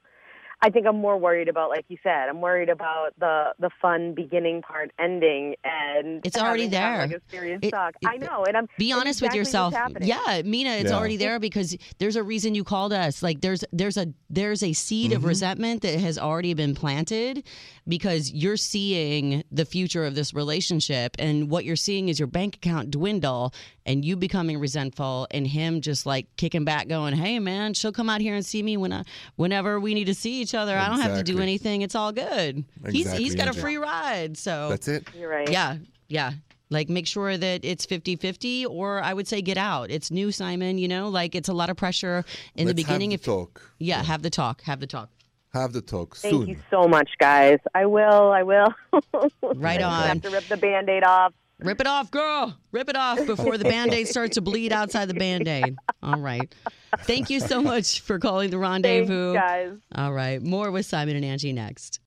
I 0.63 0.69
think 0.71 0.87
I'm 0.87 0.97
more 0.97 1.17
worried 1.17 1.49
about, 1.49 1.71
like 1.71 1.87
you 1.89 1.97
said, 2.03 2.29
I'm 2.29 2.41
worried 2.41 2.69
about 2.69 3.19
the 3.19 3.55
the 3.59 3.71
fun 3.81 4.15
beginning 4.15 4.61
part 4.63 4.91
ending, 4.99 5.55
and 5.65 6.21
It's 6.25 6.37
already 6.37 6.65
having 6.65 6.71
to 6.73 6.79
have, 6.79 6.99
there. 7.11 7.19
like 7.19 7.23
a 7.29 7.31
serious 7.31 7.59
It- 7.63 7.71
talk. 7.71 7.95
it- 8.03 8.07
I 8.09 8.17
know, 8.19 8.45
and 8.45 8.57
I'm 8.57 8.69
be 8.79 8.93
honest 8.93 9.21
exactly 9.21 9.29
with 9.41 9.47
yourself 9.47 9.73
what's 9.75 10.07
yeah 10.07 10.43
mina 10.45 10.71
it's 10.73 10.91
Yeah. 10.91 10.97
already 10.99 11.17
there 11.17 11.39
because 11.39 11.77
there's 11.99 12.17
a 12.17 12.23
reason 12.23 12.55
you 12.55 12.65
called 12.65 12.93
us 12.93 13.23
like 13.23 13.41
there's 13.41 13.65
there's 13.73 13.97
a 13.97 14.09
there's 14.29 14.63
a 14.63 14.73
seed 14.73 15.11
Mm-hmm. 15.11 15.17
of 15.17 15.25
resentment 15.25 15.83
that 15.83 15.99
has 15.99 16.19
already 16.19 16.53
been 16.55 16.75
planted 16.75 17.43
because 17.89 18.31
you're 18.33 18.57
seeing 18.57 19.43
the 19.51 19.65
future 19.65 20.05
of 20.05 20.15
this 20.15 20.35
relationship 20.35 21.17
and 21.19 21.51
what 21.51 21.65
you're 21.65 21.77
seeing 21.77 22.09
is 22.09 22.19
your 22.19 22.27
bank 22.29 22.57
account 22.57 22.91
dwindle 22.91 23.53
and 23.87 24.05
you 24.05 24.15
becoming 24.17 24.59
resentful 24.59 25.27
and 25.31 25.47
him 25.47 25.81
just 25.81 26.05
like 26.07 26.27
kicking 26.37 26.65
back 26.65 26.87
going 26.89 27.15
hey 27.15 27.39
man 27.39 27.73
she'll 27.75 27.93
come 27.93 28.11
out 28.11 28.21
here 28.21 28.35
and 28.35 28.45
see 28.45 28.63
me 28.63 28.77
when 28.77 28.93
I, 28.93 29.03
whenever 29.37 29.81
we 29.81 29.95
need 29.95 30.05
to 30.07 30.15
see 30.15 30.41
each 30.43 30.50
other 30.55 30.77
i 30.77 30.89
don't 30.89 31.01
have 31.01 31.17
to 31.17 31.23
do 31.23 31.41
anything 31.41 31.83
it's 31.83 31.95
all 31.95 32.13
good 32.13 32.65
he's 32.91 33.11
he's 33.13 33.35
got 33.35 33.49
a 33.49 33.53
free 33.53 33.77
ride 33.77 34.37
so 34.37 34.69
That's 34.71 34.89
it. 34.89 35.07
You're 35.19 35.31
right. 35.31 35.51
yeah, 35.51 35.77
yeah. 36.09 36.33
Like 36.73 36.89
make 36.89 37.07
sure 37.07 37.37
that 37.37 37.65
it's 37.65 37.85
50-50 37.85 38.67
or 38.69 39.03
I 39.03 39.13
would 39.13 39.27
say 39.27 39.43
get 39.43 39.59
out. 39.59 39.91
It's 39.91 40.11
new, 40.13 40.31
Simon, 40.31 40.79
you 40.79 40.87
know, 40.87 41.09
like 41.09 41.35
it's 41.35 41.49
a 41.49 41.53
lot 41.53 41.69
of 41.69 41.77
pressure 41.77 42.25
in 42.55 42.67
the 42.67 42.73
Let's 42.73 42.77
beginning 42.85 43.11
have 43.11 43.21
if 43.21 43.25
talk. 43.27 43.61
Yeah, 43.79 44.03
have 44.05 44.23
the 44.23 44.31
talk, 44.31 44.63
have 44.63 44.79
the 44.79 44.87
talk. 44.87 45.11
Have 45.53 45.73
the 45.73 45.81
talk 45.83 46.15
Thank 46.17 46.47
you 46.47 46.57
so 46.71 46.87
much, 46.87 47.11
guys. 47.19 47.59
I 47.75 47.87
will. 47.87 48.31
I 48.31 48.45
will. 48.45 48.69
Right 49.43 49.81
I 49.81 49.85
on. 49.85 50.07
have 50.09 50.23
to 50.23 50.31
rip 50.31 50.47
the 50.47 50.57
band-aid 50.57 51.03
off. 51.03 51.33
Rip 51.63 51.81
it 51.81 51.87
off, 51.87 52.11
girl. 52.11 52.57
Rip 52.73 52.89
it 52.89 52.97
off 52.97 53.25
before 53.27 53.59
the 53.59 53.65
band-aid 53.65 54.09
starts 54.09 54.35
to 54.35 54.41
bleed 54.41 54.73
outside 54.73 55.09
the 55.09 55.15
band-aid. 55.15 55.77
All 56.03 56.19
right. 56.21 56.53
Thank 57.01 57.31
you 57.31 57.41
so 57.41 57.63
much 57.63 58.01
for 58.01 58.19
calling 58.19 58.51
the 58.51 58.59
Thanks, 58.59 58.85
rendezvous. 58.85 59.35
guys. 59.35 59.73
All 59.95 60.13
right. 60.13 60.43
More 60.43 60.71
with 60.71 60.87
Simon 60.87 61.17
and 61.17 61.25
Angie 61.25 61.53
next. 61.53 62.01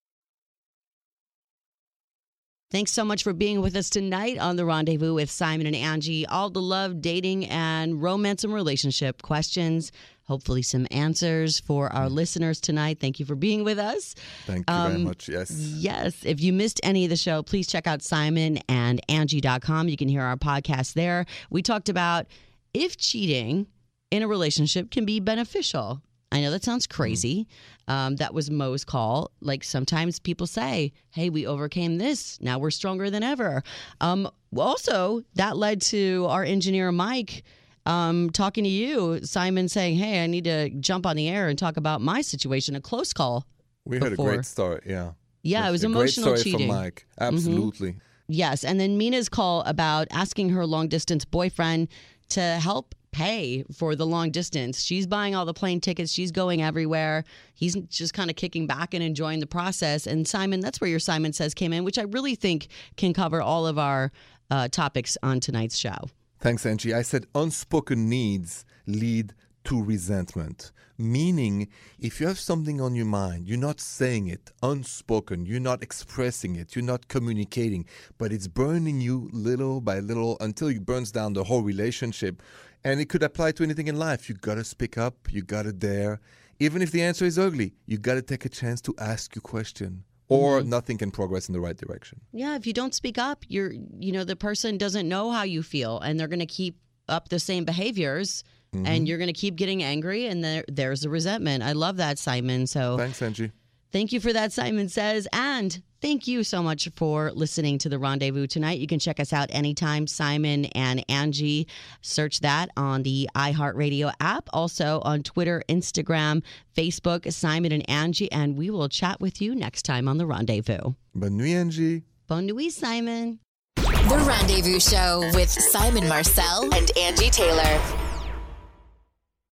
Thanks 2.74 2.92
so 2.92 3.06
much 3.06 3.22
for 3.22 3.34
being 3.34 3.62
with 3.62 3.76
us 3.76 3.88
tonight 3.92 4.40
on 4.40 4.56
the 4.56 4.66
rendezvous 4.66 5.14
with 5.14 5.30
Simon 5.30 5.68
and 5.68 5.76
Angie. 5.76 6.26
All 6.26 6.50
the 6.50 6.60
love, 6.60 7.04
dating, 7.04 7.46
and 7.46 8.02
romance 8.02 8.44
and 8.44 8.52
relationship 8.52 9.22
questions. 9.22 9.92
Hopefully, 10.24 10.64
some 10.64 10.88
answers 10.90 11.60
for 11.60 11.94
our 11.94 12.10
listeners 12.10 12.60
tonight. 12.60 13.00
Thank 13.00 13.20
you 13.20 13.28
for 13.28 13.36
being 13.36 13.64
with 13.64 13.78
us. 13.78 14.16
Thank 14.48 14.68
you 14.68 14.74
very 14.76 14.96
Um, 14.96 15.04
much. 15.04 15.30
Yes. 15.30 15.52
Yes. 15.52 16.16
If 16.26 16.42
you 16.42 16.52
missed 16.52 16.80
any 16.82 17.04
of 17.04 17.12
the 17.12 17.16
show, 17.16 17.44
please 17.44 17.68
check 17.68 17.86
out 17.86 18.02
Simon 18.02 18.58
and 18.68 19.00
simonandangie.com. 19.08 19.88
You 19.88 19.96
can 19.98 20.08
hear 20.08 20.24
our 20.24 20.36
podcast 20.38 20.94
there. 20.94 21.28
We 21.52 21.62
talked 21.62 21.90
about 21.90 22.26
if 22.74 22.98
cheating 22.98 23.68
in 24.10 24.24
a 24.24 24.28
relationship 24.28 24.90
can 24.90 25.06
be 25.06 25.20
beneficial. 25.20 26.02
I 26.34 26.41
know 26.41 26.50
that 26.50 26.63
sounds 26.63 26.88
crazy. 26.88 27.48
Um, 27.88 28.15
that 28.15 28.34
was 28.34 28.50
Mo's 28.50 28.84
call. 28.84 29.30
Like 29.39 29.63
sometimes 29.63 30.17
people 30.17 30.48
say, 30.48 30.91
hey, 31.12 31.30
we 31.30 31.46
overcame 31.46 32.00
this. 32.00 32.41
Now 32.41 32.58
we're 32.58 32.72
stronger 32.72 33.12
than 33.12 33.22
ever. 33.22 33.62
Um, 34.02 34.28
also, 34.58 35.22
that 35.36 35.58
led 35.58 35.80
to 35.84 36.26
our 36.28 36.43
engineer, 36.43 36.91
Mike, 36.91 37.43
um, 37.86 38.32
talking 38.32 38.63
to 38.63 38.69
you, 38.69 39.19
Simon, 39.24 39.69
saying, 39.69 39.98
hey, 39.98 40.24
I 40.24 40.28
need 40.28 40.46
to 40.46 40.72
jump 40.72 41.06
on 41.06 41.15
the 41.15 41.30
air 41.30 41.50
and 41.50 41.60
talk 41.60 41.78
about 41.78 42.02
my 42.02 42.22
situation, 42.22 42.76
a 42.76 42.82
close 42.82 43.13
call. 43.13 43.46
we 43.86 44.00
heard 44.00 44.13
a 44.13 44.15
great 44.15 44.46
story. 44.46 44.82
Yeah. 44.88 45.12
Yeah, 45.43 45.67
it 45.67 45.72
was 45.72 45.84
emotional 45.84 46.30
great 46.30 46.39
story 46.39 46.52
cheating. 46.52 46.67
from 46.69 46.78
Mike. 46.78 47.06
Absolutely. 47.19 47.96
Yes. 48.28 48.63
And 48.63 48.80
then 48.80 48.98
Mina's 48.98 49.30
call 49.30 49.62
about 49.63 50.08
asking 50.10 50.50
her 50.50 50.65
long 50.65 50.88
distance 50.88 51.26
boyfriend 51.26 51.89
to 52.30 52.41
help 52.41 52.96
pay 53.13 53.63
for 53.73 53.95
the 53.95 54.06
long 54.06 54.32
distance. 54.32 54.82
She's 54.82 55.08
buying 55.08 55.36
all 55.36 55.45
the 55.45 55.54
plane 55.54 55.80
tickets, 55.80 56.12
she's 56.12 56.32
going 56.32 56.62
everywhere. 56.62 57.23
He's 57.54 57.76
just 57.88 58.13
kind 58.13 58.30
of 58.30 58.36
kicking 58.36 58.67
back 58.67 58.93
and 58.93 59.02
enjoying 59.02 59.39
the 59.39 59.47
process. 59.47 60.06
And 60.06 60.28
Simon, 60.28 60.60
that's 60.60 60.82
where 60.82 60.89
your 60.89 60.99
Simon 60.99 61.32
Says 61.32 61.54
came 61.54 61.71
in, 61.71 61.86
which 61.86 61.97
I 61.97 62.04
really 62.04 62.36
think 62.36 62.67
can 62.97 63.13
cover 63.13 63.41
all 63.41 63.65
of 63.65 63.80
our 63.80 64.12
uh, 64.52 64.67
topics 64.67 65.17
on 65.23 65.39
tonight's 65.39 65.78
show. 65.78 66.10
Thanks, 66.39 66.65
Angie. 66.65 66.93
I 66.93 67.04
said 67.04 67.26
unspoken 67.34 68.10
needs 68.10 68.65
lead 68.86 69.34
to 69.63 69.82
resentment. 69.82 70.71
Meaning, 70.97 71.69
if 71.99 72.19
you 72.19 72.28
have 72.28 72.39
something 72.39 72.80
on 72.80 72.95
your 72.95 73.06
mind, 73.06 73.47
you're 73.47 73.58
not 73.58 73.80
saying 73.80 74.28
it, 74.28 74.52
unspoken, 74.62 75.45
you're 75.45 75.60
not 75.60 75.82
expressing 75.82 76.56
it, 76.56 76.76
you're 76.76 76.84
not 76.84 77.08
communicating, 77.08 77.86
but 78.17 78.32
it's 78.32 78.47
burning 78.47 79.02
you 79.02 79.30
little 79.34 79.82
by 79.82 79.99
little 79.99 80.38
until 80.39 80.67
it 80.67 80.86
burns 80.86 81.12
down 81.12 81.34
the 81.34 81.45
whole 81.45 81.63
relationship. 81.63 82.43
And 82.86 83.00
it 83.00 83.06
could 83.10 83.24
apply 83.24 83.54
to 83.54 83.63
anything 83.63 83.88
in 83.88 83.98
life. 83.98 84.30
You 84.30 84.36
gotta 84.36 84.63
speak 84.63 84.98
up, 84.98 85.32
you 85.32 85.41
gotta 85.41 85.74
dare. 85.74 86.19
Even 86.60 86.82
if 86.82 86.91
the 86.91 87.02
answer 87.02 87.26
is 87.26 87.39
ugly, 87.39 87.74
you 87.86 87.98
gotta 87.98 88.22
take 88.22 88.46
a 88.46 88.50
chance 88.50 88.82
to 88.82 88.93
ask 88.98 89.36
your 89.36 89.41
question, 89.41 90.04
or 90.30 90.60
mm-hmm. 90.60 90.69
nothing 90.69 90.98
can 90.98 91.12
progress 91.12 91.48
in 91.48 91.54
the 91.54 91.60
right 91.60 91.78
direction. 91.78 92.19
Yeah, 92.32 92.56
if 92.56 92.67
you 92.67 92.74
don't 92.74 92.93
speak 92.93 93.17
up, 93.17 93.43
you're 93.48 93.72
you 94.00 94.12
know, 94.12 94.24
the 94.24 94.36
person 94.36 94.78
doesn't 94.78 95.08
know 95.08 95.32
how 95.32 95.43
you 95.43 95.63
feel 95.63 96.00
and 96.00 96.19
they're 96.19 96.28
gonna 96.28 96.46
keep 96.46 96.78
up 97.10 97.30
the 97.30 97.39
same 97.39 97.65
behaviors 97.65 98.43
and 98.74 98.86
mm-hmm. 98.86 99.06
you're 99.06 99.17
gonna 99.19 99.34
keep 99.34 99.56
getting 99.56 99.84
angry 99.84 100.26
and 100.26 100.43
there 100.43 100.65
there's 100.67 101.02
the 101.02 101.10
resentment. 101.10 101.63
I 101.63 101.74
love 101.74 101.98
that, 101.98 102.17
Simon. 102.17 102.67
So 102.67 102.98
Thanks, 102.98 103.22
Angie. 103.22 103.52
Thank 103.93 104.12
you 104.12 104.19
for 104.19 104.34
that, 104.34 104.51
Simon 104.51 104.89
Says. 104.89 105.27
And 105.32 105.79
thank 106.01 106.27
you 106.27 106.43
so 106.43 106.63
much 106.63 106.89
for 106.95 107.32
listening 107.32 107.77
to 107.77 107.89
the 107.89 107.99
rendezvous 107.99 108.47
tonight. 108.47 108.79
You 108.79 108.88
can 108.88 108.97
check 108.97 109.19
us 109.19 109.32
out 109.32 109.49
anytime, 109.51 110.08
Simon 110.08 110.65
and 110.65 111.06
Angie. 111.10 111.67
Search 112.01 112.39
that 112.39 112.71
on 112.75 113.03
the 113.03 113.29
iHeartRadio 113.36 114.12
app, 114.19 114.49
also 114.51 114.99
on 115.06 115.21
Twitter, 115.21 115.62
Instagram, 115.69 116.41
Facebook, 116.75 117.32
Simon 117.32 117.71
and 117.71 117.88
Angie. 117.88 118.32
And 118.32 118.58
we 118.58 118.71
will 118.71 118.89
chat 118.89 119.21
with 119.21 119.39
you 119.39 119.53
next 119.53 119.84
time 119.84 120.08
on 120.08 120.17
the 120.17 120.25
rendezvous. 120.25 120.95
Bonne 121.13 121.38
nuit, 121.38 121.56
Angie. 121.56 122.01
Bon 122.27 122.47
nuit, 122.47 122.73
Simon. 122.73 123.39
The 123.75 124.25
Rendezvous 124.27 124.79
Show 124.79 125.29
with 125.36 125.49
Simon 125.49 126.08
Marcel 126.08 126.73
and 126.73 126.89
Angie 126.97 127.29
Taylor. 127.29 128.12